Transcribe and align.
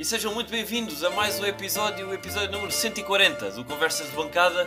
e 0.00 0.04
sejam 0.04 0.32
muito 0.32 0.50
bem-vindos 0.50 1.04
a 1.04 1.10
mais 1.10 1.38
um 1.38 1.44
episódio, 1.44 2.08
o 2.08 2.14
episódio 2.14 2.50
número 2.50 2.72
140 2.72 3.50
do 3.50 3.66
Conversas 3.66 4.08
de 4.08 4.16
Bancada, 4.16 4.66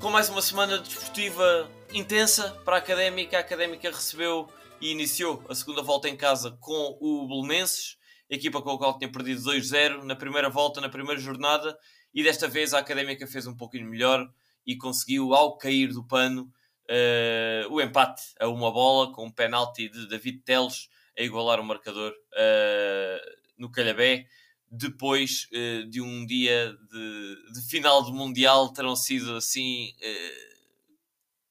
com 0.00 0.08
mais 0.08 0.30
uma 0.30 0.40
semana 0.40 0.78
desportiva 0.78 1.70
intensa 1.92 2.52
para 2.64 2.76
a 2.76 2.78
Académica. 2.78 3.36
A 3.36 3.40
Académica 3.40 3.90
recebeu 3.90 4.48
e 4.80 4.90
iniciou 4.90 5.44
a 5.50 5.54
segunda 5.54 5.82
volta 5.82 6.08
em 6.08 6.16
casa 6.16 6.56
com 6.62 6.96
o 6.98 7.28
Belenenses, 7.28 7.98
equipa 8.30 8.62
com 8.62 8.70
a 8.70 8.78
qual 8.78 8.98
tinha 8.98 9.12
perdido 9.12 9.42
2-0 9.42 10.04
na 10.04 10.16
primeira 10.16 10.48
volta, 10.48 10.80
na 10.80 10.88
primeira 10.88 11.20
jornada, 11.20 11.78
e 12.14 12.22
desta 12.22 12.48
vez 12.48 12.72
a 12.72 12.78
Académica 12.78 13.26
fez 13.26 13.46
um 13.46 13.54
pouquinho 13.54 13.86
melhor 13.86 14.26
e 14.66 14.78
conseguiu, 14.78 15.34
ao 15.34 15.58
cair 15.58 15.92
do 15.92 16.02
pano, 16.02 16.50
uh, 16.88 17.70
o 17.70 17.82
empate 17.82 18.22
a 18.40 18.48
uma 18.48 18.72
bola, 18.72 19.12
com 19.12 19.26
um 19.26 19.30
penalti 19.30 19.90
de 19.90 20.08
David 20.08 20.38
Teles 20.38 20.88
a 21.18 21.22
igualar 21.22 21.60
o 21.60 21.64
marcador 21.64 22.12
uh, 22.12 23.38
no 23.58 23.70
Calhabé. 23.70 24.26
Depois 24.70 25.48
uh, 25.52 25.88
de 25.88 26.00
um 26.00 26.26
dia 26.26 26.76
de, 26.90 27.52
de, 27.52 27.68
final 27.68 28.02
do 28.02 28.12
Mundial, 28.12 28.72
terão 28.72 28.94
sido 28.94 29.34
assim 29.36 29.94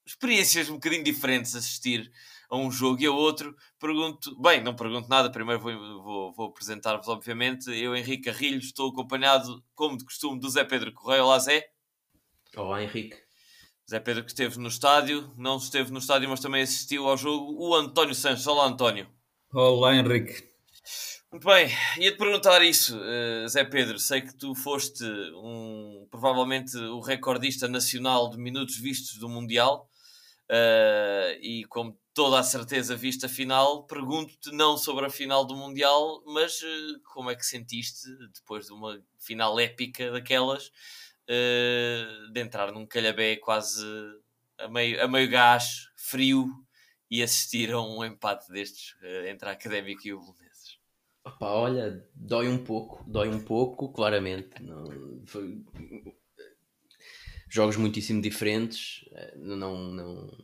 experiências 0.06 0.70
um 0.70 0.74
bocadinho 0.74 1.04
diferentes 1.04 1.54
assistir 1.54 2.10
a 2.50 2.56
um 2.56 2.70
jogo 2.70 3.02
e 3.02 3.06
a 3.06 3.12
outro. 3.12 3.54
Pergunto, 3.78 4.40
bem, 4.40 4.62
não 4.62 4.74
pergunto 4.74 5.08
nada, 5.08 5.30
primeiro 5.30 5.60
vou, 5.60 6.02
vou, 6.02 6.32
vou 6.32 6.46
apresentar-vos, 6.48 7.08
obviamente. 7.08 7.70
Eu, 7.70 7.94
Henrique 7.94 8.24
Carrilho, 8.24 8.58
estou 8.58 8.90
acompanhado, 8.90 9.62
como 9.74 9.98
de 9.98 10.04
costume, 10.04 10.40
do 10.40 10.48
Zé 10.48 10.64
Pedro 10.64 10.92
Correia. 10.92 11.24
Olá, 11.24 11.38
Zé. 11.38 11.68
Olá, 12.56 12.82
Henrique. 12.82 13.16
Zé 13.88 14.00
Pedro 14.00 14.24
que 14.24 14.30
esteve 14.30 14.58
no 14.58 14.68
estádio, 14.68 15.32
não 15.36 15.56
esteve 15.56 15.90
no 15.90 15.98
estádio, 15.98 16.28
mas 16.28 16.40
também 16.40 16.62
assistiu 16.62 17.08
ao 17.08 17.16
jogo, 17.16 17.54
o 17.58 17.74
António 17.74 18.14
Santos. 18.14 18.46
Olá, 18.46 18.66
António. 18.66 19.08
Olá, 19.52 19.94
Henrique. 19.94 20.44
Muito 21.30 21.46
bem, 21.46 21.68
ia-te 21.98 22.16
perguntar 22.16 22.62
isso, 22.64 22.96
uh, 22.98 23.46
Zé 23.48 23.62
Pedro. 23.62 23.98
Sei 23.98 24.22
que 24.22 24.34
tu 24.34 24.54
foste 24.54 25.04
um, 25.34 26.06
provavelmente 26.10 26.74
o 26.76 27.00
recordista 27.00 27.68
nacional 27.68 28.30
de 28.30 28.38
minutos 28.38 28.78
vistos 28.78 29.18
do 29.18 29.28
Mundial 29.28 29.90
uh, 30.50 31.38
e, 31.42 31.64
como 31.68 31.98
toda 32.14 32.38
a 32.40 32.42
certeza, 32.42 32.96
viste 32.96 33.26
a 33.26 33.28
final. 33.28 33.84
Pergunto-te 33.86 34.50
não 34.52 34.78
sobre 34.78 35.04
a 35.04 35.10
final 35.10 35.44
do 35.44 35.54
Mundial, 35.54 36.22
mas 36.26 36.62
uh, 36.62 37.00
como 37.12 37.30
é 37.30 37.36
que 37.36 37.44
sentiste 37.44 38.08
depois 38.34 38.66
de 38.66 38.72
uma 38.72 38.98
final 39.18 39.60
épica 39.60 40.10
daquelas? 40.10 40.70
uh, 41.28 42.32
de 42.32 42.40
entrar 42.40 42.72
num 42.72 42.86
calhabé 42.86 43.36
quase 43.36 43.84
a 44.58 44.68
meio, 44.68 45.02
a 45.02 45.06
meio 45.06 45.28
gás, 45.30 45.88
frio, 45.96 46.46
e 47.10 47.22
assistir 47.22 47.72
a 47.72 47.80
um 47.80 48.04
empate 48.04 48.50
destes 48.50 48.94
entre 49.28 49.48
a 49.48 49.52
Académica 49.52 50.08
e 50.08 50.12
o 50.12 50.20
Belenenses? 50.20 50.47
Opa, 51.28 51.46
olha, 51.46 52.04
dói 52.14 52.48
um 52.48 52.58
pouco, 52.64 53.04
dói 53.06 53.28
um 53.28 53.40
pouco, 53.40 53.92
claramente. 53.92 54.62
Não, 54.62 54.84
foi... 55.26 55.62
Jogos 57.50 57.76
muitíssimo 57.76 58.20
diferentes, 58.20 59.08
eh, 59.12 59.34
não, 59.36 59.78
não, 59.78 60.38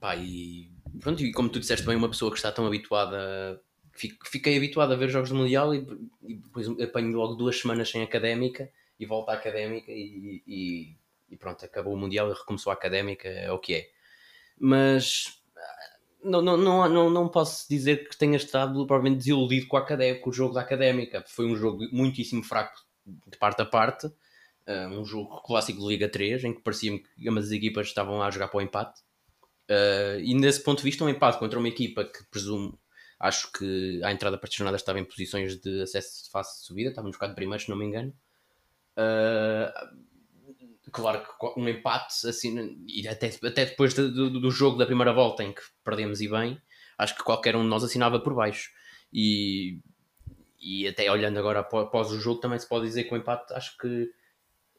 pá, 0.00 0.16
e 0.16 0.72
pronto, 1.00 1.22
e 1.22 1.32
como 1.32 1.48
tu 1.48 1.60
disseste 1.60 1.86
bem, 1.86 1.96
uma 1.96 2.08
pessoa 2.08 2.30
que 2.30 2.36
está 2.36 2.50
tão 2.50 2.66
habituada, 2.66 3.60
fiquei 3.92 4.56
habituado 4.56 4.92
a 4.92 4.96
ver 4.96 5.08
jogos 5.08 5.30
do 5.30 5.36
Mundial 5.36 5.74
e, 5.74 5.86
e 6.22 6.34
depois 6.34 6.68
apanho 6.80 7.16
logo 7.16 7.34
duas 7.34 7.60
semanas 7.60 7.90
sem 7.90 8.02
académica 8.02 8.70
e 8.98 9.06
volta 9.06 9.32
à 9.32 9.34
académica 9.34 9.92
e, 9.92 10.42
e, 10.46 10.96
e, 11.30 11.36
pronto, 11.36 11.64
acabou 11.64 11.94
o 11.94 11.96
Mundial 11.96 12.30
e 12.30 12.34
recomeçou 12.34 12.70
a 12.70 12.74
académica, 12.74 13.28
é 13.28 13.52
o 13.52 13.58
que 13.58 13.74
é. 13.74 13.90
Mas 14.58 15.37
não, 16.22 16.42
não, 16.42 16.56
não, 16.56 16.88
não, 16.88 17.10
não 17.10 17.28
posso 17.28 17.68
dizer 17.68 18.08
que 18.08 18.16
tenha 18.16 18.36
estado 18.36 18.86
provavelmente 18.86 19.18
desiludido 19.18 19.66
com, 19.66 19.76
a 19.76 19.80
académica, 19.80 20.20
com 20.22 20.30
o 20.30 20.32
jogo 20.32 20.54
da 20.54 20.60
académica. 20.60 21.24
Foi 21.26 21.46
um 21.46 21.56
jogo 21.56 21.84
muitíssimo 21.92 22.42
fraco 22.42 22.80
de 23.06 23.38
parte 23.38 23.62
a 23.62 23.64
parte. 23.64 24.06
Uh, 24.06 24.88
um 25.00 25.04
jogo 25.04 25.40
clássico 25.42 25.80
de 25.80 25.86
Liga 25.86 26.08
3, 26.08 26.44
em 26.44 26.52
que 26.52 26.60
parecia 26.60 26.98
que 26.98 27.28
ambas 27.28 27.46
as 27.46 27.52
equipas 27.52 27.86
estavam 27.86 28.22
a 28.22 28.30
jogar 28.30 28.48
para 28.48 28.58
o 28.58 28.60
empate. 28.60 29.00
Uh, 29.70 30.20
e 30.20 30.34
nesse 30.34 30.62
ponto 30.62 30.78
de 30.78 30.84
vista, 30.84 31.04
um 31.04 31.08
empate 31.08 31.38
contra 31.38 31.58
uma 31.58 31.68
equipa 31.68 32.04
que 32.04 32.24
presumo, 32.30 32.78
acho 33.18 33.50
que 33.52 34.00
à 34.04 34.12
entrada 34.12 34.36
para 34.36 34.50
jornada 34.50 34.76
estava 34.76 34.98
em 34.98 35.04
posições 35.04 35.56
de 35.56 35.82
acesso 35.82 36.24
de 36.24 36.30
de 36.30 36.66
subida, 36.66 36.90
estava 36.90 37.06
no 37.06 37.12
bocado 37.12 37.34
primeiro, 37.34 37.62
se 37.62 37.70
não 37.70 37.76
me 37.76 37.86
engano. 37.86 38.12
Uh, 38.96 39.70
claro 40.92 41.22
que 41.22 41.60
um 41.60 41.68
empate, 41.68 42.26
assim, 42.26 42.84
e 42.86 43.06
até, 43.08 43.30
até 43.42 43.66
depois 43.66 43.94
do, 43.94 44.30
do, 44.30 44.50
jogo 44.50 44.78
da 44.78 44.86
primeira 44.86 45.12
volta 45.12 45.42
em 45.42 45.52
que 45.52 45.62
perdemos 45.84 46.20
e 46.20 46.28
bem, 46.28 46.60
acho 46.96 47.16
que 47.16 47.22
qualquer 47.22 47.56
um 47.56 47.62
de 47.62 47.68
nós 47.68 47.84
assinava 47.84 48.20
por 48.20 48.34
baixo. 48.34 48.70
E, 49.12 49.80
e 50.60 50.86
até 50.86 51.10
olhando 51.10 51.38
agora 51.38 51.60
após 51.60 52.10
o 52.10 52.20
jogo, 52.20 52.40
também 52.40 52.58
se 52.58 52.68
pode 52.68 52.86
dizer 52.86 53.04
que 53.04 53.14
o 53.14 53.16
empate 53.16 53.52
acho 53.54 53.76
que 53.78 54.10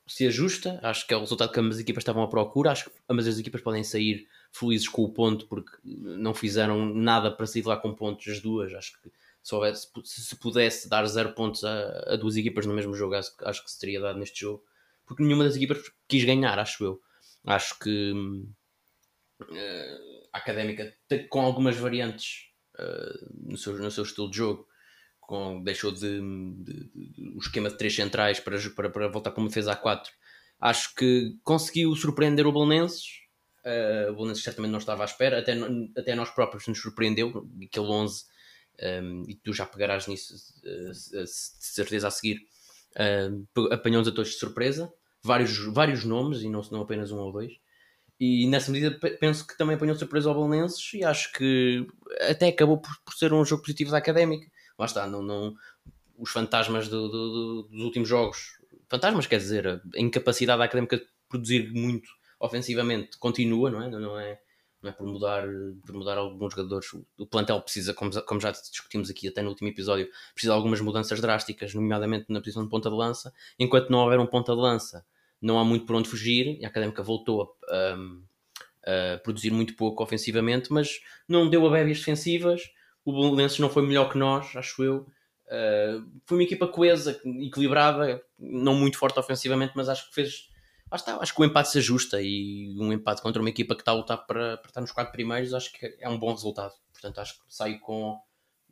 se 0.08 0.28
ajusta. 0.28 0.80
Acho 0.84 1.08
que 1.08 1.14
é 1.14 1.18
o 1.18 1.22
resultado 1.22 1.52
que 1.52 1.60
ambas 1.60 1.76
as 1.76 1.82
equipas 1.82 2.02
estavam 2.02 2.24
à 2.24 2.28
procura. 2.28 2.72
Acho 2.72 2.90
que 2.90 2.92
ambas 3.08 3.28
as 3.28 3.38
equipas 3.38 3.62
podem 3.62 3.84
sair 3.84 4.28
felizes 4.52 4.88
com 4.88 5.04
o 5.04 5.14
ponto 5.14 5.48
porque 5.48 5.72
não 5.84 6.34
fizeram 6.34 6.86
nada 6.94 7.32
para 7.32 7.46
sair 7.46 7.66
lá 7.66 7.78
com 7.78 7.94
pontos 7.94 8.28
as 8.28 8.40
duas. 8.40 8.74
Acho 8.74 9.00
que 9.02 9.12
se, 9.42 9.56
houvesse, 9.56 9.88
se 10.04 10.36
pudesse 10.36 10.90
dar 10.90 11.06
zero 11.06 11.34
pontos 11.34 11.64
a, 11.64 12.14
a, 12.14 12.16
duas 12.16 12.36
equipas 12.36 12.66
no 12.66 12.74
mesmo 12.74 12.94
jogo, 12.94 13.16
acho, 13.16 13.32
acho, 13.44 13.64
que 13.64 13.72
se 13.72 13.80
teria 13.80 14.00
dado 14.00 14.20
neste 14.20 14.42
jogo, 14.42 14.64
porque 15.10 15.24
nenhuma 15.24 15.44
das 15.44 15.56
equipas 15.56 15.80
quis 16.08 16.24
ganhar, 16.24 16.60
acho 16.60 16.84
eu. 16.84 17.02
Acho 17.44 17.80
que 17.80 18.12
uh, 18.12 18.48
a 20.32 20.38
académica, 20.38 20.94
com 21.30 21.42
algumas 21.42 21.76
variantes 21.78 22.52
uh, 22.78 23.34
no, 23.34 23.58
seu, 23.58 23.76
no 23.80 23.90
seu 23.90 24.04
estilo 24.04 24.30
de 24.30 24.38
jogo, 24.38 24.68
com, 25.20 25.64
deixou 25.64 25.92
de, 25.92 26.22
de, 26.62 26.92
de, 26.94 27.34
o 27.36 27.40
esquema 27.40 27.70
de 27.70 27.78
três 27.78 27.96
centrais 27.96 28.40
para, 28.40 28.60
para, 28.76 28.90
para 28.92 29.08
voltar 29.08 29.32
para 29.32 29.42
uma 29.42 29.50
defesa 29.50 29.76
A4. 29.76 30.06
Acho 30.60 30.94
que 30.94 31.36
conseguiu 31.44 31.96
surpreender 31.96 32.46
o 32.46 32.54
Belenenses. 32.54 33.22
Uh, 33.66 34.12
o 34.12 34.14
Belenenses 34.14 34.44
certamente 34.44 34.72
não 34.72 34.80
estava 34.80 35.04
à 35.04 35.06
espera, 35.06 35.40
até, 35.40 35.58
até 35.98 36.14
nós 36.14 36.30
próprios 36.30 36.68
nos 36.68 36.80
surpreendeu. 36.80 37.50
Aquele 37.66 37.88
11 37.88 38.26
um, 39.02 39.24
e 39.28 39.34
tu 39.34 39.54
já 39.54 39.66
pegarás 39.66 40.06
nisso 40.06 40.36
de 40.62 41.26
certeza 41.26 42.10
a 42.10 42.12
seguir. 42.12 42.48
Apanhou-nos 43.72 44.08
a 44.08 44.12
todos 44.12 44.32
de 44.32 44.38
surpresa, 44.38 44.94
vários, 45.30 45.58
vários 45.68 46.04
nomes 46.04 46.42
e 46.42 46.50
não, 46.50 46.62
não 46.72 46.82
apenas 46.82 47.12
um 47.12 47.20
ou 47.20 47.32
dois. 47.32 47.54
E 48.20 48.48
nessa 48.48 48.72
medida 48.72 49.00
penso 49.20 49.46
que 49.48 49.58
também 49.58 49.76
apanhou 49.76 49.96
surpresa 49.96 50.28
ao 50.28 50.36
Belenenses 50.36 50.94
e 50.94 51.06
acho 51.06 51.32
que 51.34 51.88
até 52.30 52.48
acabou 52.48 52.80
por, 52.80 52.92
por 53.06 53.14
ser 53.14 53.32
um 53.32 53.46
jogo 53.46 53.62
positivo 53.62 53.92
da 53.92 54.00
Académica. 54.00 54.52
Lá 54.78 54.86
está, 54.86 55.08
não, 55.08 55.22
não, 55.22 55.54
os 56.18 56.32
fantasmas 56.32 56.90
do, 56.90 57.08
do, 57.08 57.30
do, 57.30 57.64
dos 57.70 57.82
últimos 57.82 58.10
jogos, 58.10 58.60
fantasmas 58.90 59.28
quer 59.28 59.38
dizer, 59.38 59.68
a 59.68 59.82
incapacidade 59.96 60.58
da 60.58 60.66
Académica 60.66 60.98
de 60.98 61.06
produzir 61.30 61.72
muito 61.72 62.10
ofensivamente 62.40 63.18
continua, 63.20 63.70
não 63.70 63.84
é? 63.84 63.90
Não, 63.90 64.20
é 64.20 64.40
não 64.82 64.90
é 64.90 64.94
por 64.94 65.06
mudar, 65.06 65.44
por 65.86 65.94
mudar 65.94 66.18
alguns 66.18 66.54
jogadores. 66.54 66.90
O 67.18 67.26
plantel 67.28 67.62
precisa, 67.62 67.94
como 67.94 68.40
já 68.40 68.52
discutimos 68.52 69.10
aqui 69.10 69.28
até 69.28 69.42
no 69.42 69.50
último 69.50 69.68
episódio, 69.68 70.10
precisa 70.34 70.54
de 70.54 70.58
algumas 70.58 70.80
mudanças 70.80 71.20
drásticas, 71.20 71.74
nomeadamente 71.74 72.26
na 72.30 72.40
posição 72.40 72.64
de 72.64 72.70
ponta 72.70 72.90
de 72.90 72.96
lança. 72.96 73.34
Enquanto 73.58 73.90
não 73.90 74.00
houver 74.00 74.20
um 74.20 74.26
ponta 74.26 74.54
de 74.54 74.60
lança, 74.60 75.06
não 75.42 75.60
há 75.60 75.66
muito 75.66 75.86
por 75.86 75.96
onde 75.96 76.10
fugir. 76.10 76.58
E 76.60 76.66
a 76.66 76.68
Académica 76.68 77.04
voltou 77.04 77.56
a, 77.70 77.76
a, 77.76 79.14
a 79.16 79.18
produzir 79.20 79.52
muito 79.52 79.76
pouco 79.76 80.04
ofensivamente, 80.04 80.72
mas 80.72 81.00
não 81.28 81.50
deu 81.50 81.66
a 81.68 81.72
bébias 81.72 82.00
defensivas. 82.00 82.64
O 83.06 83.14
Belenenses 83.14 83.60
não 83.60 83.70
foi 83.70 83.86
melhor 83.86 84.12
que 84.12 84.18
nós, 84.18 84.56
acho 84.56 84.84
eu. 84.84 85.08
Uh, 85.48 86.06
foi 86.26 86.38
uma 86.38 86.44
equipa 86.44 86.68
coesa, 86.68 87.20
equilibrada, 87.42 88.22
não 88.38 88.76
muito 88.76 88.98
forte 88.98 89.20
ofensivamente, 89.20 89.74
mas 89.76 89.90
acho 89.90 90.08
que 90.08 90.14
fez 90.14 90.50
está, 90.96 91.18
acho 91.18 91.34
que 91.34 91.42
o 91.42 91.46
empate 91.46 91.70
se 91.70 91.78
ajusta 91.78 92.22
e 92.22 92.76
um 92.80 92.92
empate 92.92 93.22
contra 93.22 93.42
uma 93.42 93.50
equipa 93.50 93.76
que 93.76 93.82
está 93.82 93.92
a 93.92 93.96
lutar 93.96 94.26
para, 94.26 94.58
para 94.58 94.70
estar 94.70 94.82
nos 94.82 94.92
quatro 94.92 95.12
primeiros 95.12 95.54
acho 95.54 95.72
que 95.74 95.98
é 96.00 96.10
um 96.10 96.18
bom 96.18 96.32
resultado. 96.32 96.74
Portanto, 96.92 97.20
acho 97.20 97.36
que 97.36 97.42
saio, 97.48 97.80
com, 97.80 98.20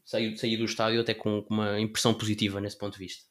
saio, 0.04 0.38
saio 0.38 0.58
do 0.58 0.66
estádio 0.66 1.02
até 1.02 1.14
com 1.14 1.46
uma 1.50 1.80
impressão 1.80 2.14
positiva 2.14 2.60
nesse 2.60 2.78
ponto 2.78 2.94
de 2.94 3.00
vista. 3.00 3.26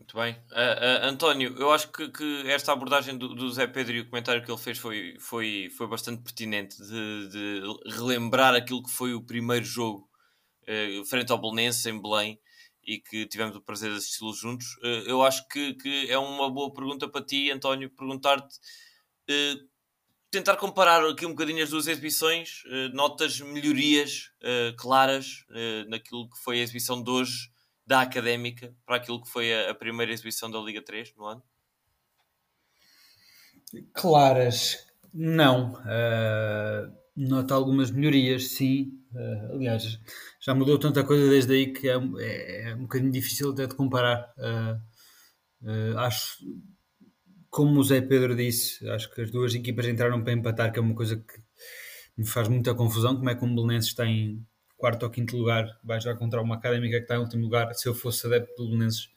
Muito 0.00 0.16
bem. 0.16 0.32
Uh, 0.50 0.54
uh, 0.54 1.08
António, 1.08 1.54
eu 1.58 1.70
acho 1.70 1.92
que, 1.92 2.08
que 2.08 2.42
esta 2.46 2.72
abordagem 2.72 3.18
do, 3.18 3.34
do, 3.34 3.50
Zé 3.50 3.66
Pedro 3.66 3.94
e 3.94 4.00
o 4.00 4.08
comentário 4.08 4.42
que 4.42 4.50
ele 4.50 4.58
fez 4.58 4.78
foi, 4.78 5.14
foi, 5.20 5.68
foi 5.76 5.86
bastante 5.86 6.22
pertinente 6.22 6.78
de, 6.82 7.28
de 7.28 7.62
relembrar 7.90 8.54
aquilo 8.54 8.82
que 8.82 8.90
foi 8.90 9.12
o 9.12 9.22
primeiro 9.22 9.64
jogo 9.64 10.08
uh, 10.62 11.04
frente 11.04 11.30
ao 11.30 11.38
Belenenses 11.38 11.84
em 11.84 12.00
Belém 12.00 12.40
e 12.82 12.98
que 12.98 13.26
tivemos 13.26 13.54
o 13.54 13.60
prazer 13.60 13.90
de 13.90 13.98
assisti-lo 13.98 14.32
juntos. 14.32 14.74
Uh, 14.78 15.04
eu 15.06 15.22
acho 15.22 15.46
que, 15.48 15.74
que, 15.74 16.10
é 16.10 16.16
uma 16.16 16.50
boa 16.50 16.72
pergunta 16.72 17.06
para 17.06 17.24
ti, 17.24 17.50
António, 17.50 17.90
perguntar-te. 17.90 18.56
Uh, 19.28 19.68
tentar 20.30 20.56
comparar 20.56 21.04
aqui 21.04 21.26
um 21.26 21.30
bocadinho 21.30 21.62
as 21.62 21.70
duas 21.70 21.88
exibições, 21.88 22.62
notas 22.92 23.40
melhorias 23.40 24.30
claras 24.78 25.44
naquilo 25.88 26.30
que 26.30 26.38
foi 26.38 26.60
a 26.60 26.62
exibição 26.62 27.02
de 27.02 27.10
hoje 27.10 27.49
da 27.90 28.02
Académica 28.02 28.72
para 28.86 28.98
aquilo 28.98 29.20
que 29.20 29.28
foi 29.28 29.52
a, 29.52 29.72
a 29.72 29.74
primeira 29.74 30.12
exibição 30.12 30.48
da 30.48 30.60
Liga 30.60 30.80
3 30.80 31.12
no 31.16 31.24
ano? 31.24 31.42
Claras, 33.92 34.78
não. 35.12 35.72
Uh, 35.72 36.96
nota 37.16 37.52
algumas 37.52 37.90
melhorias, 37.90 38.52
sim. 38.52 38.92
Uh, 39.12 39.54
aliás, 39.56 39.98
já 40.40 40.54
mudou 40.54 40.78
tanta 40.78 41.02
coisa 41.02 41.28
desde 41.28 41.52
aí 41.52 41.72
que 41.72 41.88
é, 41.88 41.96
é, 42.20 42.70
é 42.70 42.74
um 42.76 42.82
bocadinho 42.82 43.10
difícil 43.10 43.50
até 43.50 43.66
de 43.66 43.74
comparar. 43.74 44.32
Uh, 44.38 45.98
acho, 45.98 46.38
como 47.50 47.80
o 47.80 47.82
Zé 47.82 48.00
Pedro 48.00 48.36
disse, 48.36 48.88
acho 48.88 49.12
que 49.12 49.20
as 49.20 49.32
duas 49.32 49.52
equipas 49.52 49.88
entraram 49.88 50.22
para 50.22 50.32
empatar, 50.32 50.72
que 50.72 50.78
é 50.78 50.82
uma 50.82 50.94
coisa 50.94 51.16
que 51.16 51.42
me 52.16 52.24
faz 52.24 52.46
muita 52.46 52.72
confusão. 52.72 53.16
Como 53.16 53.28
é 53.30 53.34
que 53.34 53.44
um 53.44 53.52
Belenenses 53.52 53.98
em 53.98 54.46
quarto 54.80 55.04
ou 55.04 55.10
quinto 55.10 55.36
lugar, 55.36 55.78
vai 55.84 56.00
já 56.00 56.14
contra 56.14 56.40
uma 56.40 56.56
académica 56.56 56.96
que 56.96 57.02
está 57.02 57.16
em 57.16 57.18
último 57.18 57.44
lugar? 57.44 57.72
Se 57.74 57.88
eu 57.88 57.94
fosse 57.94 58.26
adepto 58.26 58.54
do 58.56 58.70
Belenenses, 58.70 59.08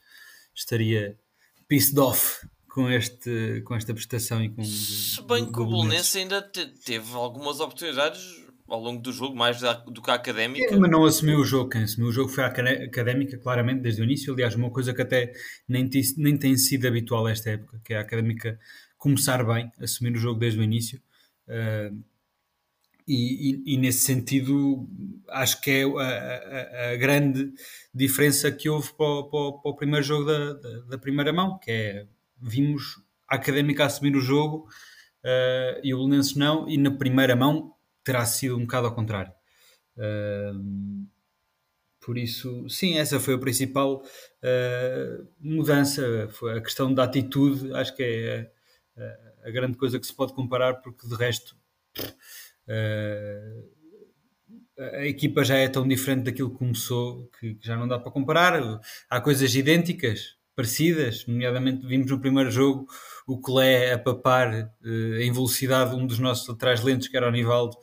estaria 0.54 1.18
pissed 1.66 1.98
off 1.98 2.46
com, 2.68 2.90
este, 2.90 3.62
com 3.64 3.74
esta 3.74 3.94
prestação 3.94 4.44
e 4.44 4.50
com. 4.50 4.62
Se 4.62 5.22
bem 5.22 5.50
que 5.50 5.60
o 5.60 5.66
Belenenses 5.66 6.14
ainda 6.16 6.42
te, 6.42 6.66
teve 6.66 7.14
algumas 7.14 7.60
oportunidades 7.60 8.44
ao 8.68 8.80
longo 8.80 9.00
do 9.00 9.12
jogo, 9.12 9.36
mais 9.36 9.60
do 9.60 10.02
que 10.02 10.10
a 10.10 10.14
académica. 10.14 10.74
É, 10.74 10.76
mas 10.76 10.90
não 10.90 11.04
assumiu 11.04 11.38
o 11.38 11.44
jogo. 11.44 11.70
Quem 11.70 11.82
assumiu 11.82 12.08
o 12.08 12.12
jogo 12.12 12.28
foi 12.28 12.44
a 12.44 12.48
académica, 12.48 13.38
claramente, 13.38 13.80
desde 13.80 14.02
o 14.02 14.04
início. 14.04 14.32
Aliás, 14.32 14.54
uma 14.54 14.70
coisa 14.70 14.92
que 14.94 15.02
até 15.02 15.32
nem, 15.68 15.88
nem 16.16 16.36
tem 16.36 16.56
sido 16.56 16.86
habitual 16.86 17.28
esta 17.28 17.50
época, 17.50 17.80
que 17.84 17.94
é 17.94 17.98
a 17.98 18.00
académica 18.00 18.58
começar 18.96 19.44
bem, 19.44 19.70
assumir 19.78 20.16
o 20.16 20.18
jogo 20.18 20.40
desde 20.40 20.58
o 20.58 20.62
início. 20.62 21.00
Uh, 21.46 22.02
e, 23.06 23.74
e, 23.74 23.76
nesse 23.76 24.04
sentido, 24.04 24.88
acho 25.28 25.60
que 25.60 25.70
é 25.70 25.84
a, 25.84 26.88
a, 26.88 26.92
a 26.92 26.96
grande 26.96 27.52
diferença 27.92 28.50
que 28.50 28.68
houve 28.68 28.92
para 28.94 29.06
o, 29.06 29.24
para 29.30 29.38
o, 29.38 29.52
para 29.60 29.70
o 29.70 29.76
primeiro 29.76 30.04
jogo 30.04 30.24
da, 30.24 30.54
da, 30.54 30.80
da, 30.80 30.98
primeira 30.98 31.32
mão, 31.32 31.58
que 31.58 31.70
é 31.70 32.06
vimos 32.40 33.02
a 33.28 33.36
académica 33.36 33.84
assumir 33.84 34.16
o 34.16 34.20
jogo 34.20 34.68
uh, 35.22 35.80
e 35.82 35.92
o 35.92 35.98
Belenenses 35.98 36.34
não, 36.34 36.68
e 36.68 36.78
na 36.78 36.90
primeira 36.90 37.36
mão 37.36 37.74
terá 38.02 38.24
sido 38.24 38.56
um 38.56 38.60
bocado 38.60 38.86
ao 38.86 38.94
contrário. 38.94 39.32
Uh, 39.96 41.06
por 42.00 42.18
isso, 42.18 42.68
sim, 42.68 42.98
essa 42.98 43.20
foi 43.20 43.34
a 43.34 43.38
principal 43.38 44.02
uh, 44.02 45.28
mudança. 45.40 46.28
Foi 46.32 46.58
a 46.58 46.60
questão 46.60 46.92
da 46.92 47.04
atitude, 47.04 47.72
acho 47.74 47.94
que 47.96 48.02
é 48.02 48.50
a, 48.96 49.48
a, 49.48 49.50
grande 49.50 49.76
coisa 49.76 49.98
que 49.98 50.06
se 50.06 50.14
pode 50.14 50.34
comparar, 50.34 50.74
porque 50.82 51.06
de 51.06 51.14
resto 51.14 51.56
a 54.78 55.06
equipa 55.06 55.44
já 55.44 55.56
é 55.56 55.68
tão 55.68 55.86
diferente 55.86 56.24
daquilo 56.24 56.50
que 56.50 56.58
começou 56.58 57.28
que, 57.38 57.56
já 57.60 57.76
não 57.76 57.86
dá 57.86 57.98
para 57.98 58.10
comparar. 58.10 58.60
Há 59.08 59.20
coisas 59.20 59.54
idênticas, 59.54 60.36
parecidas, 60.56 61.26
nomeadamente 61.26 61.86
vimos 61.86 62.10
no 62.10 62.20
primeiro 62.20 62.50
jogo 62.50 62.86
o 63.26 63.40
Colé 63.40 63.92
a 63.92 63.98
papar 63.98 64.52
uh, 64.52 65.14
em 65.20 65.32
velocidade 65.32 65.94
um 65.94 66.06
dos 66.06 66.18
nossos 66.18 66.46
laterais 66.46 66.82
lentos, 66.82 67.08
que 67.08 67.16
era 67.16 67.28
o 67.28 67.30
Nivaldo. 67.30 67.76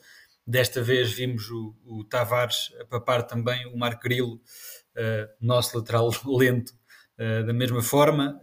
Desta 0.46 0.82
vez 0.82 1.12
vimos 1.12 1.48
o, 1.50 1.74
o 1.84 2.04
Tavares 2.04 2.72
a 2.80 2.84
papar 2.84 3.22
também 3.22 3.66
o 3.66 3.76
Marco 3.76 4.02
Grilo, 4.02 4.34
uh, 4.34 5.28
nosso 5.40 5.76
lateral 5.76 6.10
lento, 6.26 6.72
da 7.46 7.52
mesma 7.52 7.80
forma. 7.80 8.40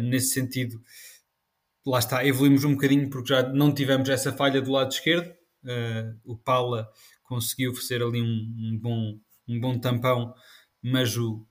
nesse 0.00 0.28
sentido, 0.28 0.80
lá 1.84 1.98
está, 1.98 2.24
evoluímos 2.24 2.62
um 2.62 2.74
bocadinho 2.74 3.10
porque 3.10 3.34
já 3.34 3.42
não 3.42 3.74
tivemos 3.74 4.08
essa 4.08 4.32
falha 4.32 4.62
do 4.62 4.70
lado 4.70 4.92
esquerdo. 4.92 5.34
O 6.24 6.36
Paula 6.36 6.88
conseguiu 7.24 7.72
oferecer 7.72 8.02
ali 8.02 8.20
um, 8.20 8.26
um, 8.26 8.78
bom, 8.78 9.18
um 9.48 9.60
bom 9.60 9.78
tampão, 9.78 10.34
mas 10.82 11.16
o, 11.16 11.46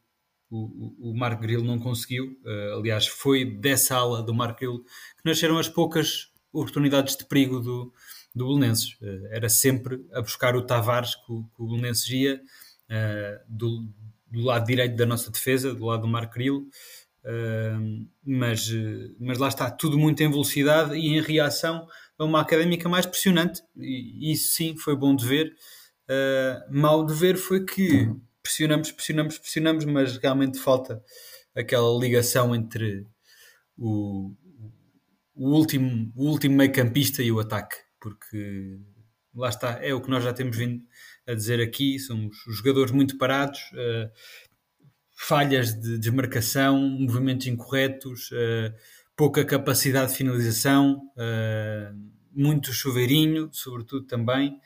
o, 0.49 1.11
o 1.11 1.17
Marco 1.17 1.41
Grilo 1.41 1.63
não 1.63 1.79
conseguiu. 1.79 2.37
Uh, 2.45 2.77
aliás, 2.77 3.07
foi 3.07 3.43
dessa 3.43 3.95
ala 3.95 4.21
do 4.21 4.33
Marco 4.33 4.59
Grilo 4.59 4.83
que 4.83 5.25
nasceram 5.25 5.57
as 5.57 5.67
poucas 5.67 6.31
oportunidades 6.51 7.15
de 7.15 7.25
perigo 7.25 7.59
do, 7.59 7.91
do 8.33 8.47
Belenenses. 8.47 8.93
Uh, 9.01 9.27
era 9.31 9.49
sempre 9.49 10.05
a 10.13 10.21
buscar 10.21 10.55
o 10.55 10.61
Tavares 10.61 11.15
que 11.15 11.31
o, 11.31 11.43
que 11.43 11.61
o 11.61 11.67
Belenenses 11.67 12.09
ia 12.09 12.35
uh, 12.35 13.43
do, 13.49 13.89
do, 14.29 14.41
lado 14.41 14.65
direito 14.65 14.95
da 14.95 15.05
nossa 15.05 15.31
defesa, 15.31 15.73
do 15.73 15.85
lado 15.85 16.03
do 16.03 16.07
Marco 16.07 16.35
Grilo. 16.35 16.67
Mas, 18.25 18.69
mas 19.19 19.37
lá 19.37 19.47
está, 19.47 19.71
tudo 19.71 19.97
muito 19.97 20.21
em 20.21 20.29
velocidade 20.29 20.95
e 20.95 21.07
em 21.07 21.21
reação 21.21 21.87
a 22.17 22.25
uma 22.25 22.41
académica 22.41 22.89
mais 22.89 23.05
pressionante. 23.05 23.61
E 23.77 24.31
isso 24.31 24.53
sim 24.53 24.77
foi 24.77 24.95
bom 24.95 25.15
de 25.15 25.25
ver. 25.25 25.53
mal 26.69 27.05
de 27.05 27.13
ver 27.13 27.37
foi 27.37 27.65
que 27.65 28.09
pressionamos, 28.41 28.91
pressionamos, 28.91 29.37
pressionamos, 29.37 29.85
mas 29.85 30.17
realmente 30.17 30.59
falta 30.59 31.01
aquela 31.55 31.97
ligação 31.99 32.53
entre 32.53 33.07
o, 33.77 34.33
o 35.35 35.49
último, 35.49 36.11
o 36.15 36.29
último 36.29 36.55
meio 36.55 36.71
campista 36.71 37.23
e 37.23 37.31
o 37.31 37.39
ataque, 37.39 37.75
porque 37.99 38.79
lá 39.33 39.49
está, 39.49 39.79
é 39.83 39.93
o 39.93 40.01
que 40.01 40.09
nós 40.09 40.23
já 40.23 40.33
temos 40.33 40.57
vindo 40.57 40.83
a 41.27 41.33
dizer 41.33 41.61
aqui, 41.61 41.97
somos 41.99 42.45
os 42.45 42.57
jogadores 42.57 42.91
muito 42.91 43.17
parados, 43.17 43.59
uh, 43.73 44.11
falhas 45.25 45.73
de 45.73 45.97
desmarcação, 45.97 46.77
movimentos 46.79 47.47
incorretos, 47.47 48.29
uh, 48.31 48.73
pouca 49.15 49.45
capacidade 49.45 50.11
de 50.11 50.17
finalização, 50.17 51.01
uh, 51.15 52.13
muito 52.31 52.73
chuveirinho, 52.73 53.49
sobretudo 53.51 54.05
também, 54.05 54.59